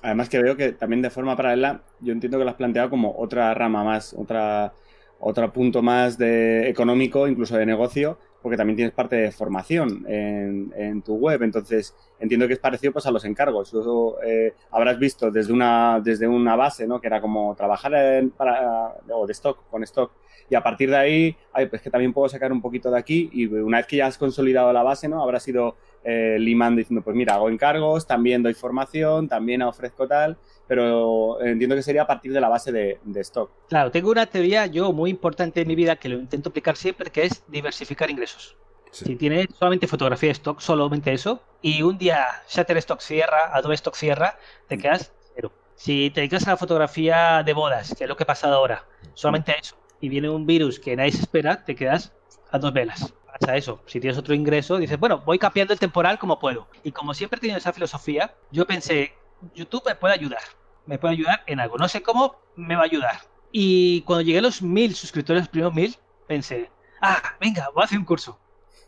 Además 0.01 0.29
que 0.29 0.41
veo 0.41 0.55
que 0.55 0.71
también 0.71 1.01
de 1.01 1.09
forma 1.09 1.35
paralela, 1.35 1.81
yo 1.99 2.13
entiendo 2.13 2.38
que 2.38 2.45
lo 2.45 2.49
has 2.49 2.55
planteado 2.55 2.89
como 2.89 3.15
otra 3.17 3.53
rama 3.53 3.83
más, 3.83 4.13
otra, 4.13 4.73
otro 5.19 5.51
punto 5.51 5.81
más 5.81 6.17
de 6.17 6.69
económico, 6.69 7.27
incluso 7.27 7.57
de 7.57 7.65
negocio, 7.65 8.17
porque 8.41 8.57
también 8.57 8.75
tienes 8.75 8.93
parte 8.93 9.15
de 9.15 9.31
formación 9.31 10.05
en, 10.07 11.01
tu 11.01 11.15
web. 11.15 11.41
Entonces, 11.41 11.95
entiendo 12.19 12.47
que 12.47 12.53
es 12.53 12.59
parecido 12.59 12.93
pues, 12.93 13.05
a 13.07 13.11
los 13.11 13.25
encargos. 13.25 13.69
Eso, 13.69 14.17
eh, 14.23 14.53
habrás 14.69 14.99
visto 14.99 15.31
desde 15.31 15.51
una, 15.51 15.99
desde 15.99 16.27
una 16.27 16.55
base, 16.55 16.85
¿no? 16.88 17.01
Que 17.01 17.07
era 17.07 17.19
como 17.19 17.55
trabajar 17.55 17.93
en, 17.95 18.29
para, 18.29 18.93
o 19.11 19.25
de 19.25 19.33
stock, 19.33 19.67
con 19.69 19.83
stock. 19.83 20.11
Y 20.47 20.53
a 20.53 20.61
partir 20.61 20.91
de 20.91 20.97
ahí, 20.97 21.35
ay, 21.53 21.65
pues 21.65 21.81
que 21.81 21.89
también 21.89 22.13
puedo 22.13 22.29
sacar 22.29 22.51
un 22.51 22.61
poquito 22.61 22.91
de 22.91 22.99
aquí. 22.99 23.31
Y 23.33 23.47
una 23.47 23.77
vez 23.77 23.88
que 23.88 23.97
ya 23.97 24.05
has 24.05 24.17
consolidado 24.17 24.71
la 24.71 24.83
base, 24.83 25.09
¿no? 25.09 25.23
Habrás 25.23 25.47
ido 25.47 25.75
eh, 26.05 26.37
limando 26.39 26.77
diciendo, 26.79 27.03
pues 27.03 27.15
mira, 27.15 27.33
hago 27.33 27.49
encargos, 27.49 28.07
también 28.07 28.43
doy 28.43 28.53
formación, 28.53 29.27
también 29.27 29.61
ofrezco 29.61 30.07
tal 30.07 30.37
pero 30.67 31.41
entiendo 31.41 31.75
que 31.75 31.83
sería 31.83 32.03
a 32.03 32.07
partir 32.07 32.33
de 32.33 32.41
la 32.41 32.49
base 32.49 32.71
de, 32.71 32.99
stock. 33.21 33.51
Claro, 33.69 33.91
tengo 33.91 34.11
una 34.11 34.25
teoría 34.25 34.65
yo 34.65 34.91
muy 34.93 35.09
importante 35.09 35.61
en 35.61 35.67
mi 35.67 35.75
vida 35.75 35.95
que 35.95 36.09
lo 36.09 36.17
intento 36.17 36.49
aplicar 36.49 36.75
siempre, 36.75 37.11
que 37.11 37.23
es 37.23 37.43
diversificar 37.47 38.09
ingresos. 38.09 38.57
Si 38.91 39.15
tienes 39.15 39.47
solamente 39.59 39.87
fotografía 39.87 40.29
de 40.29 40.33
stock, 40.33 40.59
solamente 40.59 41.13
eso, 41.13 41.41
y 41.61 41.81
un 41.81 41.97
día 41.97 42.25
Shutterstock 42.47 43.01
cierra, 43.01 43.53
Adobe 43.53 43.75
Stock 43.75 43.95
cierra, 43.95 44.37
te 44.67 44.77
quedas 44.77 45.11
cero. 45.35 45.51
Si 45.75 46.09
te 46.11 46.21
dedicas 46.21 46.47
a 46.47 46.51
la 46.51 46.57
fotografía 46.57 47.43
de 47.43 47.53
bodas, 47.53 47.93
que 47.95 48.05
es 48.05 48.09
lo 48.09 48.15
que 48.15 48.23
ha 48.23 48.27
pasado 48.27 48.55
ahora, 48.55 48.85
solamente 49.13 49.53
eso, 49.59 49.75
y 49.99 50.07
viene 50.07 50.29
un 50.29 50.45
virus 50.45 50.79
que 50.79 50.95
nadie 50.95 51.11
se 51.11 51.21
espera, 51.21 51.65
te 51.65 51.75
quedas 51.75 52.13
a 52.51 52.57
dos 52.57 52.71
velas. 52.71 53.13
Pasa 53.39 53.58
eso. 53.58 53.82
Si 53.86 54.00
tienes 54.00 54.17
otro 54.17 54.34
ingreso, 54.34 54.78
dices, 54.78 54.98
bueno, 54.98 55.21
voy 55.26 55.38
cambiando 55.38 55.74
el 55.74 55.80
temporal 55.80 56.17
como 56.17 56.39
puedo. 56.39 56.67
Y 56.84 56.91
como 56.91 57.13
siempre 57.13 57.38
he 57.38 57.41
tenido 57.41 57.58
esa 57.58 57.74
filosofía, 57.74 58.34
yo 58.52 58.65
pensé, 58.65 59.13
YouTube 59.54 59.84
me 59.86 59.95
puede 59.95 60.13
ayudar. 60.13 60.41
Me 60.86 60.98
puede 60.98 61.15
ayudar 61.15 61.43
en 61.48 61.60
algo. 61.60 61.78
No 61.78 61.88
sé 61.89 62.02
cómo, 62.02 62.38
me 62.56 62.76
va 62.76 62.84
a 62.84 62.86
ayudar. 62.86 63.19
Y 63.52 64.02
cuando 64.02 64.21
llegué 64.21 64.39
a 64.39 64.41
los 64.41 64.62
mil 64.62 64.95
suscriptores, 64.95 65.43
los 65.43 65.50
primeros 65.50 65.74
mil, 65.74 65.98
pensé, 66.28 66.71
ah, 67.02 67.21
venga, 67.39 67.69
voy 67.74 67.82
a 67.82 67.86
hacer 67.86 67.98
un 67.98 68.06
curso. 68.06 68.39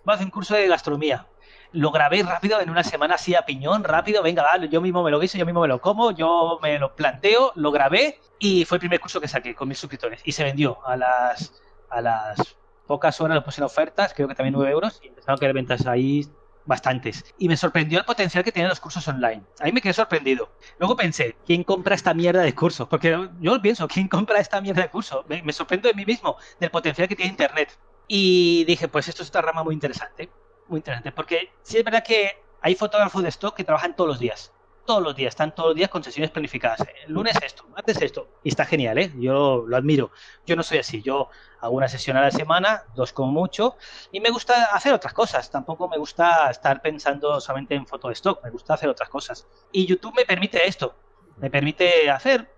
Voy 0.05 0.13
a 0.13 0.15
hacer 0.15 0.25
un 0.25 0.31
curso 0.31 0.55
de 0.55 0.67
gastronomía. 0.67 1.27
Lo 1.73 1.91
grabé 1.91 2.23
rápido, 2.23 2.61
en 2.61 2.69
una 2.69 2.83
semana 2.83 3.15
así 3.15 3.35
a 3.35 3.41
piñón, 3.41 3.83
rápido, 3.83 4.23
venga, 4.23 4.43
vale, 4.43 4.69
yo 4.69 4.79
mismo 4.79 5.03
me 5.03 5.11
lo 5.11 5.19
guiso, 5.19 5.37
yo 5.37 5.45
mismo 5.45 5.61
me 5.61 5.67
lo 5.67 5.81
como, 5.81 6.11
yo 6.11 6.59
me 6.61 6.79
lo 6.79 6.95
planteo, 6.95 7.51
lo 7.55 7.71
grabé 7.71 8.19
y 8.39 8.63
fue 8.63 8.77
el 8.77 8.79
primer 8.79 9.01
curso 9.01 9.19
que 9.19 9.27
saqué 9.27 9.53
con 9.53 9.67
mil 9.67 9.75
suscriptores. 9.75 10.21
Y 10.23 10.31
se 10.31 10.45
vendió 10.45 10.85
a 10.87 10.95
las, 10.95 11.51
a 11.89 12.01
las 12.01 12.57
pocas 12.87 13.19
horas, 13.21 13.35
lo 13.35 13.43
puse 13.43 13.61
en 13.61 13.65
ofertas, 13.65 14.13
creo 14.13 14.27
que 14.27 14.35
también 14.35 14.53
9 14.53 14.71
euros, 14.71 14.99
y 15.03 15.07
empezaron 15.07 15.35
a 15.35 15.39
quedar 15.39 15.53
ventas 15.53 15.85
ahí 15.85 16.27
bastantes. 16.65 17.23
Y 17.37 17.47
me 17.47 17.57
sorprendió 17.57 17.99
el 17.99 18.05
potencial 18.05 18.43
que 18.43 18.51
tenían 18.51 18.69
los 18.69 18.79
cursos 18.79 19.07
online. 19.07 19.43
Ahí 19.59 19.71
me 19.71 19.81
quedé 19.81 19.93
sorprendido. 19.93 20.49
Luego 20.79 20.95
pensé, 20.95 21.35
¿quién 21.45 21.63
compra 21.63 21.95
esta 21.95 22.13
mierda 22.13 22.41
de 22.41 22.53
curso? 22.53 22.89
Porque 22.89 23.29
yo 23.39 23.61
pienso, 23.61 23.87
¿quién 23.87 24.07
compra 24.07 24.39
esta 24.39 24.61
mierda 24.61 24.81
de 24.81 24.89
curso? 24.89 25.25
Me, 25.27 25.53
sorprendo 25.53 25.87
de 25.87 25.93
mí 25.93 26.05
mismo, 26.05 26.37
del 26.59 26.71
potencial 26.71 27.07
que 27.07 27.15
tiene 27.15 27.31
Internet. 27.31 27.77
Y 28.07 28.65
dije, 28.65 28.87
pues 28.87 29.07
esto 29.07 29.23
es 29.23 29.29
otra 29.29 29.41
rama 29.41 29.63
muy 29.63 29.73
interesante. 29.73 30.29
Muy 30.67 30.79
interesante. 30.79 31.11
Porque 31.11 31.51
sí 31.63 31.77
es 31.77 31.83
verdad 31.83 32.03
que 32.03 32.43
hay 32.61 32.75
fotógrafos 32.75 33.23
de 33.23 33.29
stock 33.29 33.55
que 33.55 33.63
trabajan 33.63 33.95
todos 33.95 34.09
los 34.09 34.19
días 34.19 34.51
todos 34.87 35.03
los 35.03 35.15
días, 35.15 35.33
están 35.33 35.53
todos 35.53 35.69
los 35.69 35.75
días 35.75 35.89
con 35.89 36.03
sesiones 36.03 36.31
planificadas. 36.31 36.87
El 37.05 37.13
lunes 37.13 37.37
esto, 37.43 37.65
martes 37.67 38.01
esto. 38.01 38.27
Y 38.43 38.49
está 38.49 38.65
genial, 38.65 38.97
¿eh? 38.97 39.13
Yo 39.17 39.65
lo 39.67 39.77
admiro. 39.77 40.09
Yo 40.47 40.55
no 40.55 40.63
soy 40.63 40.79
así. 40.79 41.03
Yo 41.03 41.29
hago 41.59 41.75
una 41.75 41.87
sesión 41.87 42.17
a 42.17 42.21
la 42.21 42.31
semana, 42.31 42.85
dos 42.95 43.13
como 43.13 43.31
mucho, 43.31 43.75
y 44.11 44.19
me 44.19 44.31
gusta 44.31 44.65
hacer 44.73 44.93
otras 44.93 45.13
cosas. 45.13 45.51
Tampoco 45.51 45.87
me 45.87 45.97
gusta 45.97 46.49
estar 46.49 46.81
pensando 46.81 47.39
solamente 47.39 47.75
en 47.75 47.85
foto 47.85 48.07
de 48.07 48.15
stock, 48.15 48.43
me 48.43 48.49
gusta 48.49 48.73
hacer 48.73 48.89
otras 48.89 49.09
cosas. 49.09 49.47
Y 49.71 49.85
YouTube 49.85 50.15
me 50.15 50.25
permite 50.25 50.67
esto. 50.67 50.95
Me 51.35 51.51
permite 51.51 52.09
hacer 52.09 52.49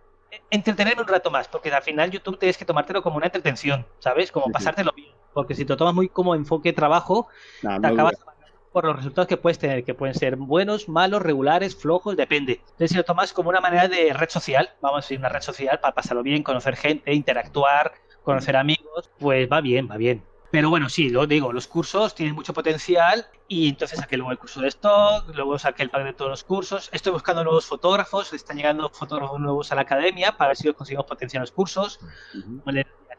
entretenerme 0.49 1.01
un 1.01 1.07
rato 1.07 1.31
más, 1.31 1.47
porque 1.47 1.73
al 1.73 1.81
final 1.81 2.11
YouTube 2.11 2.37
tienes 2.37 2.57
que 2.57 2.63
tomártelo 2.63 3.01
como 3.01 3.17
una 3.17 3.25
entretención, 3.25 3.85
¿sabes? 3.99 4.31
Como 4.31 4.51
pasártelo 4.51 4.93
bien. 4.95 5.13
Porque 5.33 5.55
si 5.55 5.65
te 5.65 5.73
lo 5.73 5.77
tomas 5.77 5.93
muy 5.93 6.09
como 6.09 6.35
enfoque 6.35 6.73
trabajo, 6.73 7.27
te 7.61 7.87
acabas 7.87 8.15
por 8.71 8.85
los 8.85 8.95
resultados 8.95 9.27
que 9.27 9.37
puedes 9.37 9.59
tener, 9.59 9.83
que 9.83 9.93
pueden 9.93 10.15
ser 10.15 10.35
buenos, 10.35 10.89
malos, 10.89 11.21
regulares, 11.21 11.75
flojos, 11.75 12.15
depende. 12.15 12.61
Entonces, 12.61 12.91
si 12.91 12.97
lo 12.97 13.03
tomas 13.03 13.33
como 13.33 13.49
una 13.49 13.61
manera 13.61 13.87
de 13.87 14.13
red 14.13 14.29
social, 14.29 14.69
vamos 14.81 14.97
a 14.97 15.01
decir, 15.01 15.19
una 15.19 15.29
red 15.29 15.41
social 15.41 15.79
para 15.79 15.95
pasarlo 15.95 16.23
bien, 16.23 16.43
conocer 16.43 16.75
gente, 16.75 17.13
interactuar, 17.13 17.93
conocer 18.23 18.55
amigos, 18.55 19.09
pues 19.19 19.49
va 19.51 19.61
bien, 19.61 19.89
va 19.89 19.97
bien. 19.97 20.23
Pero 20.51 20.69
bueno, 20.69 20.89
sí, 20.89 21.09
lo 21.09 21.27
digo, 21.27 21.53
los 21.53 21.67
cursos 21.67 22.15
tienen 22.15 22.33
mucho 22.33 22.53
potencial 22.53 23.27
y 23.47 23.69
entonces 23.69 23.99
saqué 23.99 24.17
luego 24.17 24.31
el 24.31 24.39
curso 24.39 24.61
de 24.61 24.67
stock, 24.69 25.29
luego 25.35 25.59
saqué 25.59 25.83
el 25.83 25.91
pack 25.91 26.03
de 26.03 26.13
todos 26.13 26.31
los 26.31 26.43
cursos. 26.43 26.89
Estoy 26.91 27.13
buscando 27.13 27.43
nuevos 27.43 27.67
fotógrafos, 27.67 28.33
están 28.33 28.57
llegando 28.57 28.89
fotógrafos 28.89 29.39
nuevos 29.39 29.71
a 29.71 29.75
la 29.75 29.81
academia 29.81 30.37
para 30.37 30.49
ver 30.49 30.57
si 30.57 30.65
los 30.65 30.75
conseguimos 30.75 31.05
potenciar 31.05 31.41
los 31.41 31.51
cursos 31.51 31.99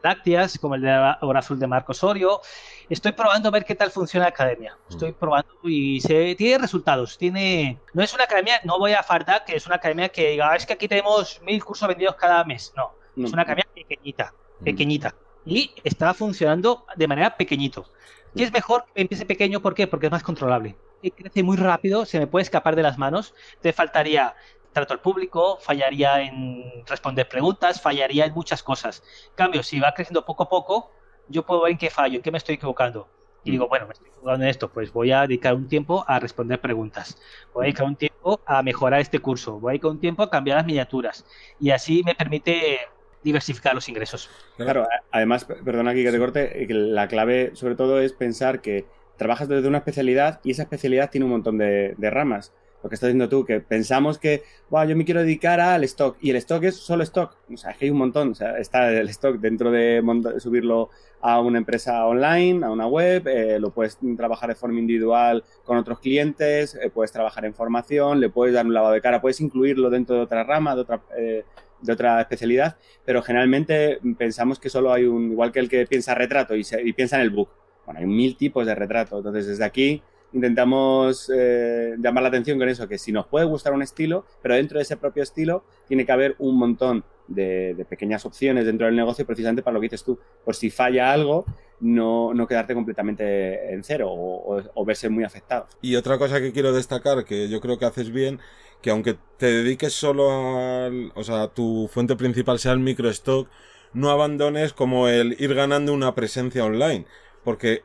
lácteas, 0.03 0.57
como 0.59 0.75
el 0.75 0.81
de 0.81 1.15
Hora 1.21 1.39
Azul 1.39 1.59
de 1.59 1.67
Marco 1.67 1.91
Osorio. 1.91 2.41
Estoy 2.89 3.11
probando 3.13 3.49
a 3.49 3.51
ver 3.51 3.65
qué 3.65 3.75
tal 3.75 3.91
funciona 3.91 4.25
la 4.25 4.29
academia. 4.29 4.77
Estoy 4.89 5.11
mm. 5.11 5.15
probando 5.15 5.53
y 5.63 6.01
se 6.01 6.35
tiene 6.35 6.57
resultados. 6.57 7.17
Tiene, 7.17 7.79
no 7.93 8.03
es 8.03 8.13
una 8.13 8.25
academia, 8.25 8.59
no 8.63 8.77
voy 8.79 8.93
a 8.93 9.03
fardar 9.03 9.45
que 9.45 9.55
es 9.55 9.65
una 9.65 9.75
academia 9.75 10.09
que 10.09 10.31
diga, 10.31 10.51
ah, 10.51 10.55
es 10.55 10.65
que 10.65 10.73
aquí 10.73 10.87
tenemos 10.87 11.41
mil 11.43 11.63
cursos 11.63 11.87
vendidos 11.87 12.15
cada 12.15 12.43
mes. 12.43 12.73
No, 12.75 12.93
es 13.23 13.31
una 13.31 13.43
academia 13.43 13.67
pequeñita, 13.73 14.33
mm. 14.59 14.63
pequeñita. 14.63 15.15
Y 15.45 15.71
está 15.83 16.13
funcionando 16.13 16.85
de 16.95 17.07
manera 17.07 17.35
pequeñito. 17.35 17.85
Y 18.33 18.43
es 18.43 18.51
mejor 18.51 18.85
que 18.93 19.01
empiece 19.01 19.25
pequeño, 19.25 19.61
¿por 19.61 19.73
qué? 19.73 19.87
Porque 19.87 20.05
es 20.05 20.11
más 20.11 20.23
controlable. 20.23 20.75
Y 21.01 21.11
crece 21.11 21.43
muy 21.43 21.57
rápido, 21.57 22.05
se 22.05 22.19
me 22.19 22.27
puede 22.27 22.43
escapar 22.43 22.75
de 22.75 22.83
las 22.83 22.97
manos. 22.97 23.33
Te 23.59 23.73
faltaría 23.73 24.35
trato 24.73 24.93
al 24.93 25.01
público, 25.01 25.57
fallaría 25.59 26.21
en 26.21 26.85
responder 26.87 27.27
preguntas, 27.27 27.81
fallaría 27.81 28.25
en 28.25 28.33
muchas 28.33 28.63
cosas. 28.63 29.03
En 29.29 29.35
cambio, 29.35 29.63
si 29.63 29.79
va 29.79 29.93
creciendo 29.93 30.25
poco 30.25 30.43
a 30.43 30.49
poco, 30.49 30.91
yo 31.27 31.45
puedo 31.45 31.63
ver 31.63 31.73
en 31.73 31.77
qué 31.77 31.89
fallo, 31.89 32.17
en 32.17 32.21
qué 32.21 32.31
me 32.31 32.37
estoy 32.37 32.55
equivocando. 32.55 33.07
Y 33.43 33.51
digo, 33.51 33.67
bueno, 33.67 33.87
me 33.87 33.93
estoy 33.93 34.07
equivocando 34.09 34.43
en 34.43 34.49
esto, 34.49 34.69
pues 34.69 34.93
voy 34.93 35.11
a 35.11 35.21
dedicar 35.21 35.55
un 35.55 35.67
tiempo 35.67 36.05
a 36.07 36.19
responder 36.19 36.61
preguntas. 36.61 37.17
Voy 37.53 37.63
a 37.63 37.65
dedicar 37.65 37.85
un 37.85 37.95
tiempo 37.95 38.39
a 38.45 38.61
mejorar 38.61 39.01
este 39.01 39.19
curso. 39.19 39.59
Voy 39.59 39.71
a 39.71 39.73
dedicar 39.73 39.91
un 39.91 39.99
tiempo 39.99 40.23
a 40.23 40.29
cambiar 40.29 40.57
las 40.57 40.65
miniaturas. 40.65 41.25
Y 41.59 41.71
así 41.71 42.03
me 42.05 42.15
permite 42.15 42.79
diversificar 43.23 43.75
los 43.75 43.89
ingresos. 43.89 44.29
Claro, 44.57 44.87
además, 45.11 45.45
perdona 45.45 45.91
aquí 45.91 46.03
que 46.03 46.11
te 46.11 46.19
corte, 46.19 46.67
la 46.69 47.07
clave 47.07 47.51
sobre 47.55 47.75
todo 47.75 47.99
es 47.99 48.13
pensar 48.13 48.61
que 48.61 48.85
trabajas 49.17 49.47
desde 49.47 49.67
una 49.67 49.79
especialidad 49.79 50.39
y 50.43 50.51
esa 50.51 50.63
especialidad 50.63 51.11
tiene 51.11 51.25
un 51.25 51.31
montón 51.31 51.57
de 51.57 52.09
ramas 52.09 52.53
lo 52.83 52.89
que 52.89 52.95
estás 52.95 53.07
diciendo 53.07 53.29
tú, 53.29 53.45
que 53.45 53.59
pensamos 53.59 54.17
que, 54.17 54.43
wow, 54.69 54.85
yo 54.85 54.95
me 54.95 55.05
quiero 55.05 55.21
dedicar 55.21 55.59
al 55.59 55.83
stock 55.83 56.17
y 56.21 56.31
el 56.31 56.37
stock 56.37 56.63
es 56.63 56.75
solo 56.77 57.03
stock. 57.03 57.35
O 57.53 57.57
sea, 57.57 57.73
que 57.73 57.85
hay 57.85 57.91
un 57.91 57.97
montón. 57.97 58.31
O 58.31 58.35
sea, 58.35 58.57
está 58.57 58.91
el 58.91 59.09
stock 59.09 59.37
dentro 59.37 59.71
de 59.71 60.01
subirlo 60.39 60.89
a 61.21 61.39
una 61.39 61.59
empresa 61.59 62.05
online, 62.05 62.65
a 62.65 62.71
una 62.71 62.87
web, 62.87 63.27
eh, 63.27 63.59
lo 63.59 63.69
puedes 63.71 63.97
trabajar 64.17 64.49
de 64.49 64.55
forma 64.55 64.79
individual 64.79 65.43
con 65.63 65.77
otros 65.77 65.99
clientes, 65.99 66.75
eh, 66.75 66.89
puedes 66.89 67.11
trabajar 67.11 67.45
en 67.45 67.53
formación, 67.53 68.19
le 68.19 68.29
puedes 68.29 68.55
dar 68.55 68.65
un 68.65 68.73
lavado 68.73 68.93
de 68.93 69.01
cara, 69.01 69.21
puedes 69.21 69.39
incluirlo 69.39 69.89
dentro 69.89 70.15
de 70.15 70.21
otra 70.23 70.43
rama, 70.43 70.73
de 70.73 70.81
otra, 70.81 71.01
eh, 71.15 71.45
de 71.79 71.93
otra 71.93 72.19
especialidad, 72.21 72.77
pero 73.05 73.21
generalmente 73.21 73.99
pensamos 74.17 74.59
que 74.59 74.69
solo 74.69 74.91
hay 74.91 75.05
un, 75.05 75.31
igual 75.31 75.51
que 75.51 75.59
el 75.59 75.69
que 75.69 75.85
piensa 75.85 76.15
retrato 76.15 76.55
y, 76.55 76.65
y 76.83 76.93
piensa 76.93 77.17
en 77.17 77.21
el 77.21 77.29
book. 77.29 77.49
Bueno, 77.85 77.99
hay 77.99 78.05
mil 78.05 78.37
tipos 78.37 78.65
de 78.65 78.75
retrato. 78.75 79.17
Entonces, 79.17 79.47
desde 79.47 79.65
aquí 79.65 80.01
intentamos 80.33 81.31
eh, 81.33 81.95
llamar 81.99 82.23
la 82.23 82.29
atención 82.29 82.57
con 82.57 82.69
eso, 82.69 82.87
que 82.87 82.97
si 82.97 83.11
nos 83.11 83.27
puede 83.27 83.45
gustar 83.45 83.73
un 83.73 83.81
estilo, 83.81 84.25
pero 84.41 84.55
dentro 84.55 84.77
de 84.77 84.83
ese 84.83 84.97
propio 84.97 85.23
estilo 85.23 85.63
tiene 85.87 86.05
que 86.05 86.11
haber 86.11 86.35
un 86.39 86.57
montón 86.57 87.03
de, 87.27 87.85
pequeñas 87.89 88.25
opciones 88.25 88.65
dentro 88.65 88.85
del 88.85 88.95
negocio, 88.95 89.25
precisamente 89.25 89.63
para 89.63 89.73
lo 89.73 89.81
que 89.81 89.85
dices 89.85 90.03
tú. 90.03 90.19
Por 90.43 90.55
si 90.55 90.69
falla 90.69 91.11
algo, 91.11 91.45
no, 91.79 92.33
no 92.33 92.47
quedarte 92.47 92.73
completamente 92.73 93.73
en 93.73 93.83
cero 93.83 94.09
o, 94.11 94.85
verse 94.85 95.09
muy 95.09 95.23
afectado. 95.23 95.67
Y 95.81 95.95
otra 95.95 96.17
cosa 96.17 96.39
que 96.39 96.51
quiero 96.51 96.73
destacar, 96.73 97.25
que 97.25 97.49
yo 97.49 97.61
creo 97.61 97.77
que 97.77 97.85
haces 97.85 98.11
bien, 98.11 98.39
que 98.81 98.89
aunque 98.89 99.17
te 99.37 99.47
dediques 99.47 99.93
solo 99.93 100.29
al, 100.57 101.11
o 101.15 101.23
sea, 101.23 101.47
tu 101.47 101.89
fuente 101.91 102.15
principal 102.15 102.59
sea 102.59 102.73
el 102.73 102.79
microstock, 102.79 103.49
no 103.93 104.09
abandones 104.09 104.73
como 104.73 105.07
el 105.07 105.35
ir 105.39 105.53
ganando 105.53 105.93
una 105.93 106.15
presencia 106.15 106.63
online. 106.63 107.05
Porque 107.43 107.83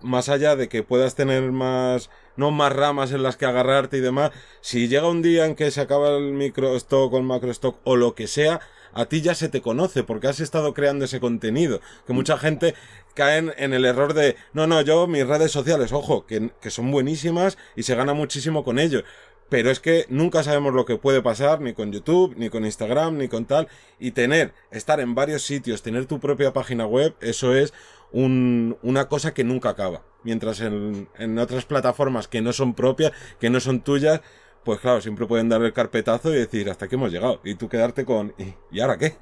más 0.00 0.28
allá 0.28 0.56
de 0.56 0.68
que 0.68 0.82
puedas 0.82 1.14
tener 1.14 1.52
más, 1.52 2.10
no 2.36 2.50
más 2.50 2.72
ramas 2.72 3.12
en 3.12 3.22
las 3.22 3.36
que 3.36 3.46
agarrarte 3.46 3.98
y 3.98 4.00
demás, 4.00 4.30
si 4.60 4.88
llega 4.88 5.08
un 5.08 5.22
día 5.22 5.46
en 5.46 5.54
que 5.54 5.70
se 5.70 5.80
acaba 5.80 6.16
el 6.16 6.32
microstock 6.32 7.12
o 7.12 7.18
el 7.18 7.24
macrostock 7.24 7.78
o 7.84 7.96
lo 7.96 8.14
que 8.14 8.26
sea, 8.26 8.60
a 8.92 9.06
ti 9.06 9.20
ya 9.20 9.34
se 9.34 9.48
te 9.48 9.60
conoce 9.60 10.02
porque 10.02 10.28
has 10.28 10.40
estado 10.40 10.74
creando 10.74 11.04
ese 11.04 11.20
contenido. 11.20 11.80
Que 12.06 12.12
mucha 12.12 12.38
gente 12.38 12.74
cae 13.14 13.38
en 13.38 13.72
el 13.72 13.84
error 13.84 14.14
de, 14.14 14.36
no, 14.52 14.66
no, 14.66 14.80
yo 14.80 15.06
mis 15.06 15.26
redes 15.26 15.52
sociales, 15.52 15.92
ojo, 15.92 16.26
que, 16.26 16.50
que 16.60 16.70
son 16.70 16.90
buenísimas 16.90 17.58
y 17.76 17.82
se 17.82 17.94
gana 17.94 18.14
muchísimo 18.14 18.64
con 18.64 18.78
ello 18.78 19.04
pero 19.50 19.70
es 19.70 19.80
que 19.80 20.06
nunca 20.08 20.42
sabemos 20.42 20.72
lo 20.72 20.86
que 20.86 20.96
puede 20.96 21.20
pasar 21.20 21.60
ni 21.60 21.74
con 21.74 21.92
YouTube, 21.92 22.34
ni 22.36 22.48
con 22.48 22.64
Instagram, 22.64 23.18
ni 23.18 23.28
con 23.28 23.44
tal, 23.44 23.68
y 23.98 24.12
tener, 24.12 24.54
estar 24.70 25.00
en 25.00 25.14
varios 25.14 25.42
sitios, 25.42 25.82
tener 25.82 26.06
tu 26.06 26.20
propia 26.20 26.52
página 26.52 26.86
web, 26.86 27.14
eso 27.20 27.54
es 27.54 27.74
un, 28.12 28.78
una 28.82 29.08
cosa 29.08 29.34
que 29.34 29.44
nunca 29.44 29.70
acaba. 29.70 30.02
Mientras 30.22 30.60
en, 30.60 31.08
en 31.18 31.38
otras 31.38 31.64
plataformas 31.64 32.28
que 32.28 32.40
no 32.40 32.52
son 32.52 32.74
propias, 32.74 33.12
que 33.40 33.50
no 33.50 33.58
son 33.58 33.80
tuyas, 33.82 34.20
pues 34.64 34.78
claro, 34.78 35.00
siempre 35.00 35.26
pueden 35.26 35.48
dar 35.48 35.62
el 35.62 35.72
carpetazo 35.72 36.32
y 36.32 36.38
decir, 36.38 36.70
hasta 36.70 36.84
aquí 36.84 36.94
hemos 36.94 37.10
llegado, 37.10 37.40
y 37.44 37.56
tú 37.56 37.68
quedarte 37.68 38.04
con, 38.04 38.34
¿y, 38.70 38.80
ahora 38.80 38.98
qué? 38.98 39.16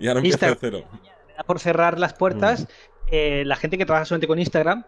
Y 0.00 0.08
ahora 0.08 0.18
empieza 0.18 0.48
de 0.48 0.56
cero. 0.58 0.84
Por 1.46 1.60
cerrar 1.60 2.00
las 2.00 2.14
puertas, 2.14 2.66
eh, 3.06 3.44
la 3.46 3.54
gente 3.56 3.78
que 3.78 3.86
trabaja 3.86 4.06
solamente 4.06 4.26
con 4.26 4.40
Instagram, 4.40 4.84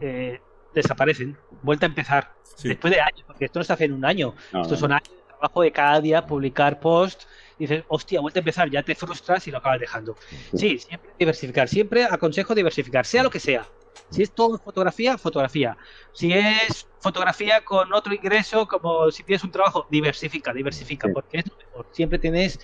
eh, 0.00 0.40
desaparecen, 0.80 1.36
vuelta 1.62 1.86
a 1.86 1.88
empezar. 1.88 2.32
Después 2.62 2.92
de 2.92 3.00
años, 3.00 3.22
porque 3.26 3.44
esto 3.46 3.58
no 3.58 3.64
se 3.64 3.72
hace 3.72 3.84
en 3.84 3.92
un 3.92 4.04
año. 4.04 4.34
esto 4.62 4.76
son 4.76 4.92
años 4.92 5.08
de 5.10 5.22
trabajo 5.28 5.62
de 5.62 5.72
cada 5.72 6.00
día, 6.00 6.26
publicar 6.26 6.80
post. 6.80 7.24
Dices, 7.58 7.84
hostia, 7.88 8.20
vuelta 8.20 8.38
a 8.38 8.42
empezar, 8.42 8.70
ya 8.70 8.82
te 8.82 8.94
frustras 8.94 9.46
y 9.46 9.50
lo 9.50 9.58
acabas 9.58 9.80
dejando. 9.80 10.16
Sí, 10.54 10.78
siempre 10.78 11.10
diversificar. 11.18 11.68
Siempre 11.68 12.04
aconsejo 12.04 12.54
diversificar, 12.54 13.04
sea 13.04 13.22
lo 13.22 13.30
que 13.30 13.40
sea. 13.40 13.66
Si 14.10 14.22
es 14.22 14.30
todo 14.30 14.58
fotografía, 14.58 15.18
fotografía. 15.18 15.76
Si 16.12 16.32
es 16.32 16.86
fotografía 17.00 17.64
con 17.64 17.92
otro 17.92 18.14
ingreso, 18.14 18.68
como 18.68 19.10
si 19.10 19.22
tienes 19.22 19.42
un 19.44 19.50
trabajo, 19.50 19.86
diversifica, 19.90 20.52
diversifica, 20.52 21.08
porque 21.12 21.38
es 21.38 21.48
lo 21.48 21.56
mejor. 21.56 21.86
Siempre 21.92 22.18
tienes 22.18 22.60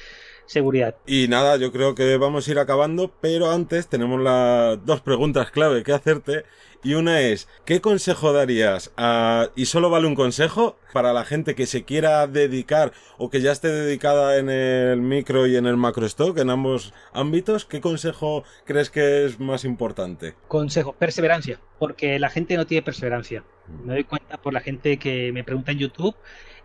seguridad. 0.47 0.97
Y 1.07 1.29
nada, 1.29 1.57
yo 1.57 1.73
creo 1.73 1.95
que 1.95 2.17
vamos 2.17 2.47
a 2.47 2.51
ir 2.51 2.59
acabando, 2.59 3.13
pero 3.21 3.51
antes 3.51 3.89
tenemos 3.89 4.21
las 4.21 4.85
dos 4.85 5.01
preguntas 5.01 5.51
clave 5.51 5.83
que 5.83 5.93
hacerte. 5.93 6.45
Y 6.85 6.95
una 6.95 7.21
es, 7.21 7.49
¿qué 7.65 7.81
consejo 7.81 8.33
darías 8.33 8.93
a, 8.97 9.51
y 9.55 9.67
solo 9.67 9.89
vale 9.89 10.09
un 10.09 10.17
consejo, 10.17 10.77
para 10.93 11.13
la 11.13 11.25
gente 11.25 11.55
que 11.55 11.67
se 11.67 11.85
quiera 11.85 12.27
dedicar 12.27 12.93
o 13.19 13.31
que 13.31 13.41
ya 13.41 13.53
esté 13.53 13.69
dedicada 13.69 14.37
en 14.39 14.51
el 14.51 15.01
micro 15.01 15.47
y 15.47 15.57
en 15.57 15.67
el 15.67 15.77
macro 15.77 16.07
stock, 16.07 16.37
en 16.39 16.51
ambos 16.51 16.93
ámbitos? 17.13 17.65
¿Qué 17.65 17.81
consejo 17.81 18.43
crees 18.65 18.91
que 18.91 19.25
es 19.25 19.39
más 19.39 19.65
importante? 19.65 20.35
Consejo, 20.49 20.93
perseverancia, 20.93 21.61
porque 21.79 22.19
la 22.19 22.31
gente 22.31 22.57
no 22.57 22.67
tiene 22.67 22.83
perseverancia. 22.83 23.45
Me 23.85 23.95
doy 23.95 24.05
cuenta 24.05 24.39
por 24.39 24.53
la 24.53 24.61
gente 24.61 24.99
que 24.99 25.31
me 25.33 25.45
pregunta 25.45 25.71
en 25.71 25.79
YouTube, 25.79 26.17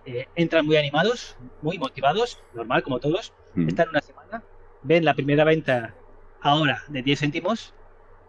eh, 0.07 0.25
entran 0.35 0.65
muy 0.65 0.77
animados, 0.77 1.35
muy 1.61 1.77
motivados, 1.77 2.41
normal 2.55 2.81
como 2.81 2.99
todos, 2.99 3.33
están 3.65 3.89
una 3.89 4.01
semana, 4.01 4.43
ven 4.83 5.05
la 5.05 5.13
primera 5.13 5.43
venta 5.43 5.95
ahora 6.41 6.83
de 6.87 7.01
10 7.01 7.19
céntimos, 7.19 7.73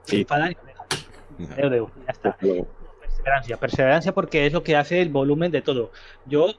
se 0.02 0.20
enfadan 0.20 0.52
y 0.52 0.54
lo 0.54 0.64
dejan. 0.64 0.86
ya 2.06 2.12
está. 2.12 2.36
Perseverancia, 3.00 3.56
perseverancia 3.58 4.14
porque 4.14 4.46
es 4.46 4.52
lo 4.52 4.62
que 4.62 4.76
hace 4.76 5.02
el 5.02 5.10
volumen 5.10 5.50
de 5.50 5.60
todo. 5.60 5.92
Yo, 6.26 6.54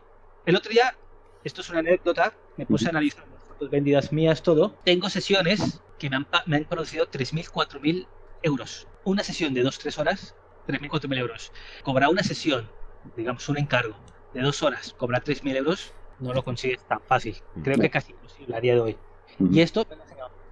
el 0.45 0.55
otro 0.55 0.72
día, 0.72 0.95
esto 1.43 1.61
es 1.61 1.70
una 1.70 1.80
anécdota, 1.80 2.34
me 2.57 2.65
puse 2.65 2.88
a 2.88 2.89
analizar 2.89 3.26
las 3.28 3.43
fotos 3.43 3.70
vendidas 3.70 4.11
mías, 4.11 4.43
todo. 4.43 4.76
Tengo 4.84 5.09
sesiones 5.09 5.82
que 5.97 6.09
me 6.09 6.17
han, 6.17 6.28
me 6.45 6.57
han 6.57 6.65
producido 6.65 7.09
3.000, 7.09 7.49
4.000 7.49 8.07
euros. 8.43 8.88
Una 9.03 9.24
sesión 9.24 9.53
de 9.53 9.63
2-3 9.63 9.97
horas, 9.99 10.36
3.000, 10.67 10.89
4.000 10.89 11.17
euros. 11.17 11.51
Cobrar 11.84 12.09
una 12.09 12.24
sesión, 12.24 12.70
digamos 13.15 13.47
un 13.49 13.57
encargo, 13.57 13.95
de 14.34 14.41
dos 14.41 14.61
horas, 14.63 14.93
cobrar 14.97 15.24
3.000 15.24 15.55
euros, 15.57 15.93
no 16.20 16.34
lo 16.34 16.43
consigues 16.43 16.80
tan 16.88 17.01
fácil. 17.01 17.36
Creo 17.63 17.78
que 17.78 17.89
casi 17.89 18.11
imposible 18.11 18.55
a 18.55 18.61
día 18.61 18.74
de 18.76 18.82
hoy. 18.82 18.97
Y 19.39 19.61
esto, 19.61 19.86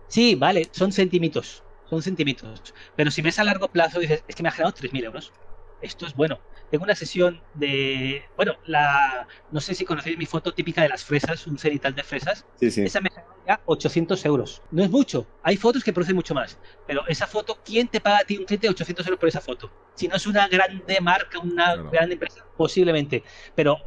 sí, 0.07 0.35
vale, 0.35 0.67
son 0.71 0.91
centímetros, 0.91 1.63
son 1.89 2.01
centímetros. 2.01 2.73
Pero 2.95 3.11
si 3.11 3.21
ves 3.21 3.39
a 3.39 3.43
largo 3.43 3.67
plazo, 3.67 3.99
dices, 3.99 4.23
es 4.27 4.35
que 4.35 4.43
me 4.43 4.49
ha 4.49 4.51
generado 4.51 4.75
3.000 4.75 5.03
euros. 5.05 5.33
Esto 5.81 6.05
es 6.07 6.15
bueno. 6.15 6.39
Tengo 6.71 6.83
una 6.83 6.95
sesión 6.95 7.41
de, 7.53 8.23
bueno, 8.35 8.55
la, 8.65 9.27
no 9.51 9.61
sé 9.61 9.73
si 9.73 9.85
conocéis 9.85 10.17
mi 10.17 10.25
foto 10.25 10.53
típica 10.53 10.81
de 10.81 10.89
las 10.89 11.03
fresas, 11.03 11.47
un 11.47 11.57
cenital 11.57 11.95
de 11.95 12.03
fresas. 12.03 12.45
Sí, 12.55 12.71
sí. 12.71 12.83
Esa 12.83 12.99
me 12.99 13.09
generó 13.09 13.35
ya 13.47 13.61
800 13.65 14.25
euros. 14.25 14.61
No 14.71 14.83
es 14.83 14.89
mucho. 14.89 15.27
Hay 15.43 15.55
fotos 15.55 15.83
que 15.83 15.93
producen 15.93 16.15
mucho 16.15 16.33
más. 16.33 16.59
Pero 16.85 17.07
esa 17.07 17.27
foto, 17.27 17.59
¿quién 17.63 17.87
te 17.87 18.01
paga 18.01 18.19
a 18.19 18.23
ti 18.23 18.37
un 18.37 18.45
cliente 18.45 18.67
de 18.67 18.71
800 18.71 19.05
euros 19.05 19.19
por 19.19 19.29
esa 19.29 19.39
foto? 19.39 19.71
Si 19.93 20.07
no 20.07 20.15
es 20.15 20.27
una 20.27 20.47
grande 20.47 20.99
marca, 20.99 21.39
una 21.39 21.75
gran 21.75 22.11
empresa, 22.11 22.45
posiblemente. 22.57 23.23
Pero 23.55 23.77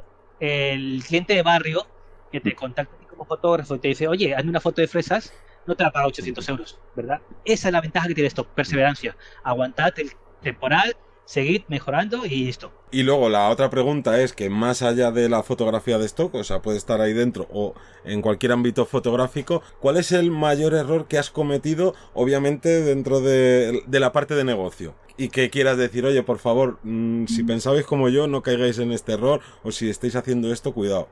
el 0.40 1.02
cliente 1.06 1.34
de 1.34 1.42
barrio 1.42 1.86
que 2.32 2.40
te 2.40 2.54
contacta 2.54 2.96
como 3.08 3.24
fotógrafo 3.24 3.74
y 3.76 3.78
te 3.78 3.88
dice, 3.88 4.08
oye, 4.08 4.34
hazme 4.34 4.50
una 4.50 4.60
foto 4.60 4.80
de 4.80 4.88
fresas, 4.88 5.32
no 5.66 5.76
te 5.76 5.84
la 5.84 5.92
paga 5.92 6.06
800 6.06 6.48
euros, 6.48 6.80
¿verdad? 6.96 7.20
Esa 7.44 7.68
es 7.68 7.72
la 7.72 7.80
ventaja 7.80 8.08
que 8.08 8.14
tiene 8.14 8.28
esto, 8.28 8.44
perseverancia. 8.44 9.16
Aguantad 9.44 9.92
el 9.98 10.12
temporal, 10.42 10.96
seguid 11.24 11.62
mejorando 11.68 12.24
y 12.24 12.30
listo. 12.30 12.72
Y 12.90 13.02
luego 13.02 13.28
la 13.28 13.48
otra 13.50 13.70
pregunta 13.70 14.20
es 14.20 14.32
que 14.32 14.50
más 14.50 14.82
allá 14.82 15.12
de 15.12 15.28
la 15.28 15.42
fotografía 15.42 15.98
de 15.98 16.06
stock, 16.06 16.34
o 16.34 16.44
sea, 16.44 16.60
puede 16.60 16.78
estar 16.78 17.00
ahí 17.00 17.12
dentro 17.12 17.46
o 17.52 17.74
en 18.04 18.22
cualquier 18.22 18.52
ámbito 18.52 18.86
fotográfico, 18.86 19.62
¿cuál 19.78 19.96
es 19.96 20.10
el 20.12 20.30
mayor 20.30 20.74
error 20.74 21.06
que 21.06 21.18
has 21.18 21.30
cometido, 21.30 21.94
obviamente, 22.14 22.82
dentro 22.82 23.20
de, 23.20 23.82
de 23.86 24.00
la 24.00 24.12
parte 24.12 24.34
de 24.34 24.44
negocio? 24.44 24.94
Y 25.20 25.28
que 25.28 25.50
quieras 25.50 25.76
decir, 25.76 26.06
oye, 26.06 26.22
por 26.22 26.38
favor, 26.38 26.78
mm, 26.82 27.26
si 27.26 27.44
pensabais 27.44 27.84
como 27.84 28.08
yo, 28.08 28.26
no 28.26 28.40
caigáis 28.40 28.78
en 28.78 28.90
este 28.90 29.12
error, 29.12 29.42
o 29.62 29.70
si 29.70 29.90
estáis 29.90 30.16
haciendo 30.16 30.50
esto, 30.50 30.72
cuidado. 30.72 31.10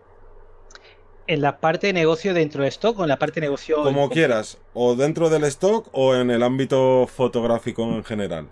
En 1.27 1.43
la 1.43 1.61
parte 1.61 1.89
de 1.89 1.93
negocio 1.93 2.33
dentro 2.33 2.63
de 2.63 2.71
stock 2.71 2.99
o 2.99 3.03
en 3.03 3.11
la 3.11 3.19
parte 3.19 3.39
de 3.39 3.49
negocio... 3.49 3.83
Como 3.83 4.09
quieras, 4.09 4.63
o 4.73 4.95
dentro 4.95 5.29
del 5.29 5.45
stock 5.45 5.89
o 5.93 6.15
en 6.15 6.31
el 6.31 6.43
ámbito 6.43 7.07
fotográfico 7.07 7.83
en 7.83 8.03
general. 8.03 8.49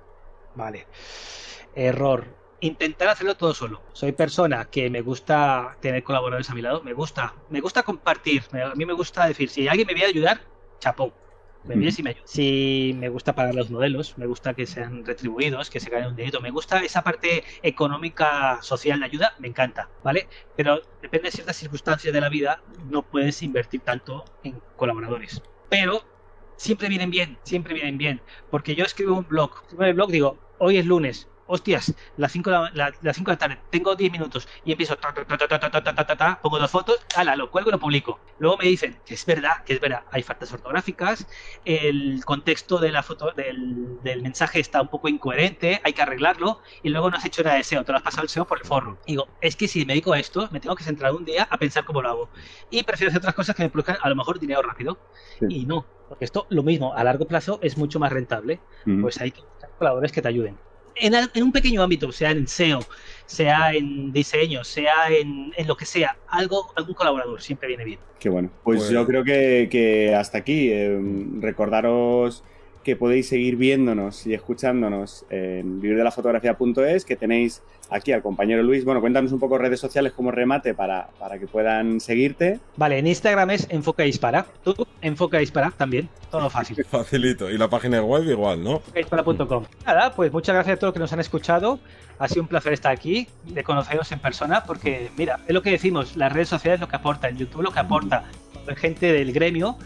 Vale. 0.55 0.87
Error. 1.75 2.27
Intentar 2.61 3.09
hacerlo 3.09 3.35
todo 3.39 3.55
solo. 3.55 3.81
Soy 3.95 4.13
persona 4.13 4.67
que 4.67 4.91
me 4.91 5.01
gusta 5.01 5.79
tener 5.81 6.05
colaboradores 6.05 6.51
a 6.51 6.55
mi 6.55 6.61
lado. 6.61 6.83
Me 6.83 6.93
gusta. 6.93 7.33
Me 7.49 7.63
gusta 7.63 7.83
compartir. 7.83 8.43
A 8.53 8.75
mí 8.75 8.85
me 8.85 8.93
gusta 8.93 9.27
decir, 9.27 9.49
si 9.49 9.69
alguien 9.69 9.87
me 9.87 9.95
viene 9.95 10.09
a 10.09 10.11
ayudar, 10.11 10.41
chapó 10.81 11.15
me 11.67 11.91
si 11.91 12.03
me 12.03 12.17
Si 12.25 12.97
me 12.99 13.09
gusta 13.09 13.35
pagar 13.35 13.55
los 13.55 13.71
modelos, 13.71 14.17
me 14.19 14.27
gusta 14.27 14.55
que 14.55 14.67
sean 14.67 15.05
retribuidos, 15.05 15.71
que 15.71 15.81
se 15.81 15.91
ganen 15.91 16.11
un 16.11 16.17
dinero, 16.17 16.41
me 16.41 16.51
gusta 16.51 16.79
esa 16.85 17.03
parte 17.03 17.45
económica, 17.63 18.59
social 18.63 19.01
de 19.01 19.07
ayuda, 19.07 19.35
me 19.39 19.49
encanta, 19.49 19.89
¿vale? 20.05 20.29
Pero 20.57 20.81
depende 21.03 21.29
de 21.29 21.33
ciertas 21.33 21.57
circunstancias 21.57 22.13
de 22.13 22.21
la 22.21 22.29
vida, 22.29 22.63
no 22.91 23.03
puedes 23.03 23.43
invertir 23.43 23.81
tanto 23.81 24.25
en 24.45 24.61
colaboradores. 24.77 25.43
Pero 25.69 26.03
siempre 26.57 26.89
vienen 26.89 27.11
bien, 27.11 27.39
siempre 27.43 27.75
vienen 27.75 27.99
bien. 27.99 28.21
Porque 28.51 28.75
yo 28.75 28.85
escribo 28.85 29.17
un 29.17 29.27
blog, 29.27 29.51
escribo 29.63 29.85
el 29.85 29.95
blog 29.95 30.11
digo, 30.11 30.39
hoy 30.59 30.79
es 30.79 30.87
lunes, 30.87 31.29
hostias, 31.47 31.95
las 32.17 32.33
5 32.33 32.51
de, 32.51 32.57
la, 32.75 32.93
cinco 33.15 33.31
de 33.31 33.35
la 33.35 33.39
tarde, 33.39 33.59
tengo 33.71 33.95
10 33.95 34.13
minutos 34.13 34.49
y 34.65 34.73
empiezo, 34.73 34.97
ta, 34.97 35.13
ta, 35.15 36.17
ta, 36.17 36.39
pongo 36.43 36.59
dos 36.59 36.71
fotos, 36.71 36.99
ala, 37.17 37.37
lo 37.37 37.51
cuelgo 37.51 37.71
y 37.71 37.73
lo 37.73 37.79
publico. 37.79 38.21
Luego 38.39 38.59
me 38.59 38.67
dicen 38.67 38.99
que 39.05 39.15
es 39.15 39.25
verdad, 39.27 39.65
que 39.65 39.75
es 39.75 39.81
verdad, 39.81 40.03
hay 40.11 40.23
faltas 40.23 40.53
ortográficas, 40.53 41.27
el 41.65 42.25
contexto 42.25 42.79
de 42.79 42.93
la 42.93 43.03
foto, 43.03 43.33
del, 43.33 44.03
del 44.03 44.23
mensaje 44.23 44.61
está 44.61 44.83
un 44.83 44.89
poco 44.89 45.09
incoherente, 45.09 45.81
hay 45.85 45.93
que 45.93 46.03
arreglarlo 46.03 46.61
y 46.83 46.91
luego 46.91 47.11
no 47.11 47.17
has 47.17 47.25
hecho 47.25 47.43
nada 47.43 47.57
de 47.57 47.65
SEO, 47.65 47.85
te 47.85 47.93
lo 47.93 47.99
has 47.99 48.05
pasado 48.05 48.25
el 48.25 48.29
SEO 48.29 48.47
por 48.47 48.59
el 48.59 48.65
forro. 48.65 48.99
digo, 49.07 49.29
es 49.41 49.57
que 49.57 49.69
si 49.69 49.81
me 49.81 49.95
dedico 49.95 50.13
a 50.13 50.19
esto, 50.19 50.49
me 50.51 50.61
tengo 50.61 50.77
que 50.77 50.85
centrar 50.85 51.13
un 51.13 51.25
día 51.25 51.47
a 51.51 51.59
pensar 51.59 51.85
cómo 51.85 52.03
lo 52.03 52.09
hago. 52.09 52.29
Y 52.71 52.83
prefiero 52.83 53.11
hacer 53.11 53.19
otras 53.19 53.35
cosas 53.35 53.55
que 53.55 53.63
me 53.63 53.71
produzcan 53.71 53.99
a 54.03 54.09
lo 54.09 54.17
mejor 54.17 54.39
dinero 54.39 54.63
rápido. 54.63 54.99
Y 55.49 55.67
no, 55.67 55.87
porque 56.09 56.25
esto, 56.25 56.47
lo 56.51 56.63
mismo, 56.63 56.95
a 56.95 57.05
largo 57.05 57.27
plazo 57.27 57.59
es 57.63 57.77
mucho 57.77 57.99
más 57.99 58.13
rentable. 58.13 58.61
Pues 59.01 59.21
hay 59.21 59.31
que 59.33 59.41
buscar 59.41 59.71
colaboradores 59.79 60.13
que 60.13 60.23
te 60.23 60.29
ayuden 60.29 60.59
en, 60.97 61.43
un 61.43 61.53
pequeño 61.53 61.83
ámbito, 61.83 62.13
sea 62.13 62.31
en 62.31 62.47
SEO, 62.47 62.81
sea 63.27 63.73
en 63.73 64.13
diseño, 64.13 64.65
sea 64.65 65.11
en, 65.11 65.53
lo 65.67 65.77
que 65.77 65.85
sea, 65.85 66.17
algo, 66.29 66.73
algún 66.77 66.95
colaborador 66.95 67.41
siempre 67.41 67.69
viene 67.69 67.85
bien. 67.85 67.99
Qué 68.19 68.29
bueno. 68.29 68.51
Pues, 68.63 68.89
yo 68.89 69.07
creo 69.07 69.25
que, 69.25 70.15
hasta 70.17 70.39
aquí. 70.39 70.71
Eh, 70.73 70.99
recordaros 71.41 72.43
que 72.87 72.95
podéis 72.95 73.29
seguir 73.29 73.57
viéndonos 73.57 74.29
y 74.29 74.35
escuchándonos 74.35 75.27
en 75.29 75.81
vivirdelafotografía.es, 75.81 77.05
que 77.05 77.17
tenéis 77.17 77.61
aquí 77.91 78.13
al 78.13 78.23
compañero 78.23 78.63
Luis. 78.63 78.85
Bueno, 78.85 79.01
cuéntanos 79.01 79.33
un 79.33 79.41
poco 79.41 79.59
redes 79.59 79.81
sociales 79.81 80.13
como 80.13 80.31
remate 80.31 80.73
para, 80.73 81.09
para 81.19 81.37
que 81.41 81.49
puedan 81.49 81.99
seguirte. 81.99 82.61
Vale, 82.77 82.99
en 82.99 83.09
Instagram 83.09 83.51
es 83.51 83.67
Enfoca 83.71 84.05
Dispara. 84.05 84.47
Tú, 84.63 84.87
Enfoca 85.01 85.39
Dispara 85.39 85.73
también. 85.77 86.09
Todo 86.31 86.49
fácil. 86.49 86.85
Facilito. 86.89 87.51
Y 87.51 87.59
la 87.59 87.69
página 87.69 88.01
web 88.05 88.23
igual, 88.23 88.63
¿no? 88.63 88.77
Enfocadispara.com. 88.77 89.65
Nada, 89.85 90.13
pues 90.15 90.33
muchas 90.33 90.55
gracias 90.55 90.77
a 90.77 90.79
todos 90.79 90.91
los 90.91 90.95
que 90.95 91.01
nos 91.01 91.13
han 91.13 91.19
escuchado. 91.19 91.81
Ha 92.21 92.29
sido 92.29 92.43
un 92.43 92.49
placer 92.49 92.73
estar 92.73 92.93
aquí, 92.93 93.27
de 93.47 93.65
conoceros 93.65 94.13
en 94.13 94.21
persona, 94.21 94.63
porque 94.63 95.11
mira, 95.17 95.41
es 95.49 95.53
lo 95.53 95.61
que 95.61 95.73
decimos, 95.73 96.17
las 96.17 96.33
redes 96.33 96.49
sociales 96.49 96.79
lo 96.79 96.87
que 96.87 96.95
aportan, 96.95 97.37
YouTube 97.37 97.63
lo 97.63 97.73
que 97.73 97.81
aporta, 97.81 98.27
gente 98.77 99.13
del 99.13 99.33
gremio 99.33 99.77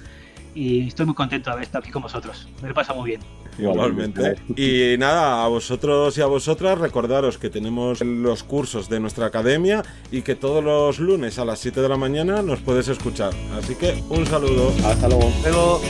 y 0.55 0.89
estoy 0.89 1.07
muy 1.07 1.15
contento 1.15 1.51
de 1.51 1.53
haber 1.53 1.65
estado 1.65 1.83
aquí 1.83 1.91
con 1.91 2.03
vosotros. 2.03 2.49
Me 2.63 2.69
lo 2.69 2.81
he 2.81 2.95
muy 2.95 3.11
bien. 3.11 3.21
Igualmente. 3.59 4.37
Y 4.57 4.97
nada, 4.99 5.45
a 5.45 5.49
vosotros 5.49 6.17
y 6.17 6.23
a 6.23 6.27
vosotras 6.27 6.79
recordaros 6.79 7.39
que 7.39 7.51
tenemos 7.51 8.01
los 8.01 8.43
cursos 8.43 8.89
de 8.89 9.01
nuestra 9.01 9.27
academia 9.27 9.83
y 10.11 10.23
que 10.23 10.35
todos 10.35 10.65
los 10.65 10.99
lunes 10.99 11.39
a 11.39 11.45
las 11.45 11.59
7 11.59 11.81
de 11.81 11.89
la 11.89 11.97
mañana 11.97 12.43
nos 12.43 12.61
puedes 12.61 12.89
escuchar. 12.89 13.33
Así 13.59 13.75
que 13.75 14.03
un 14.09 14.27
saludo. 14.27 14.73
Hasta 14.85 15.09
luego. 15.09 15.31
Luego. 15.43 15.81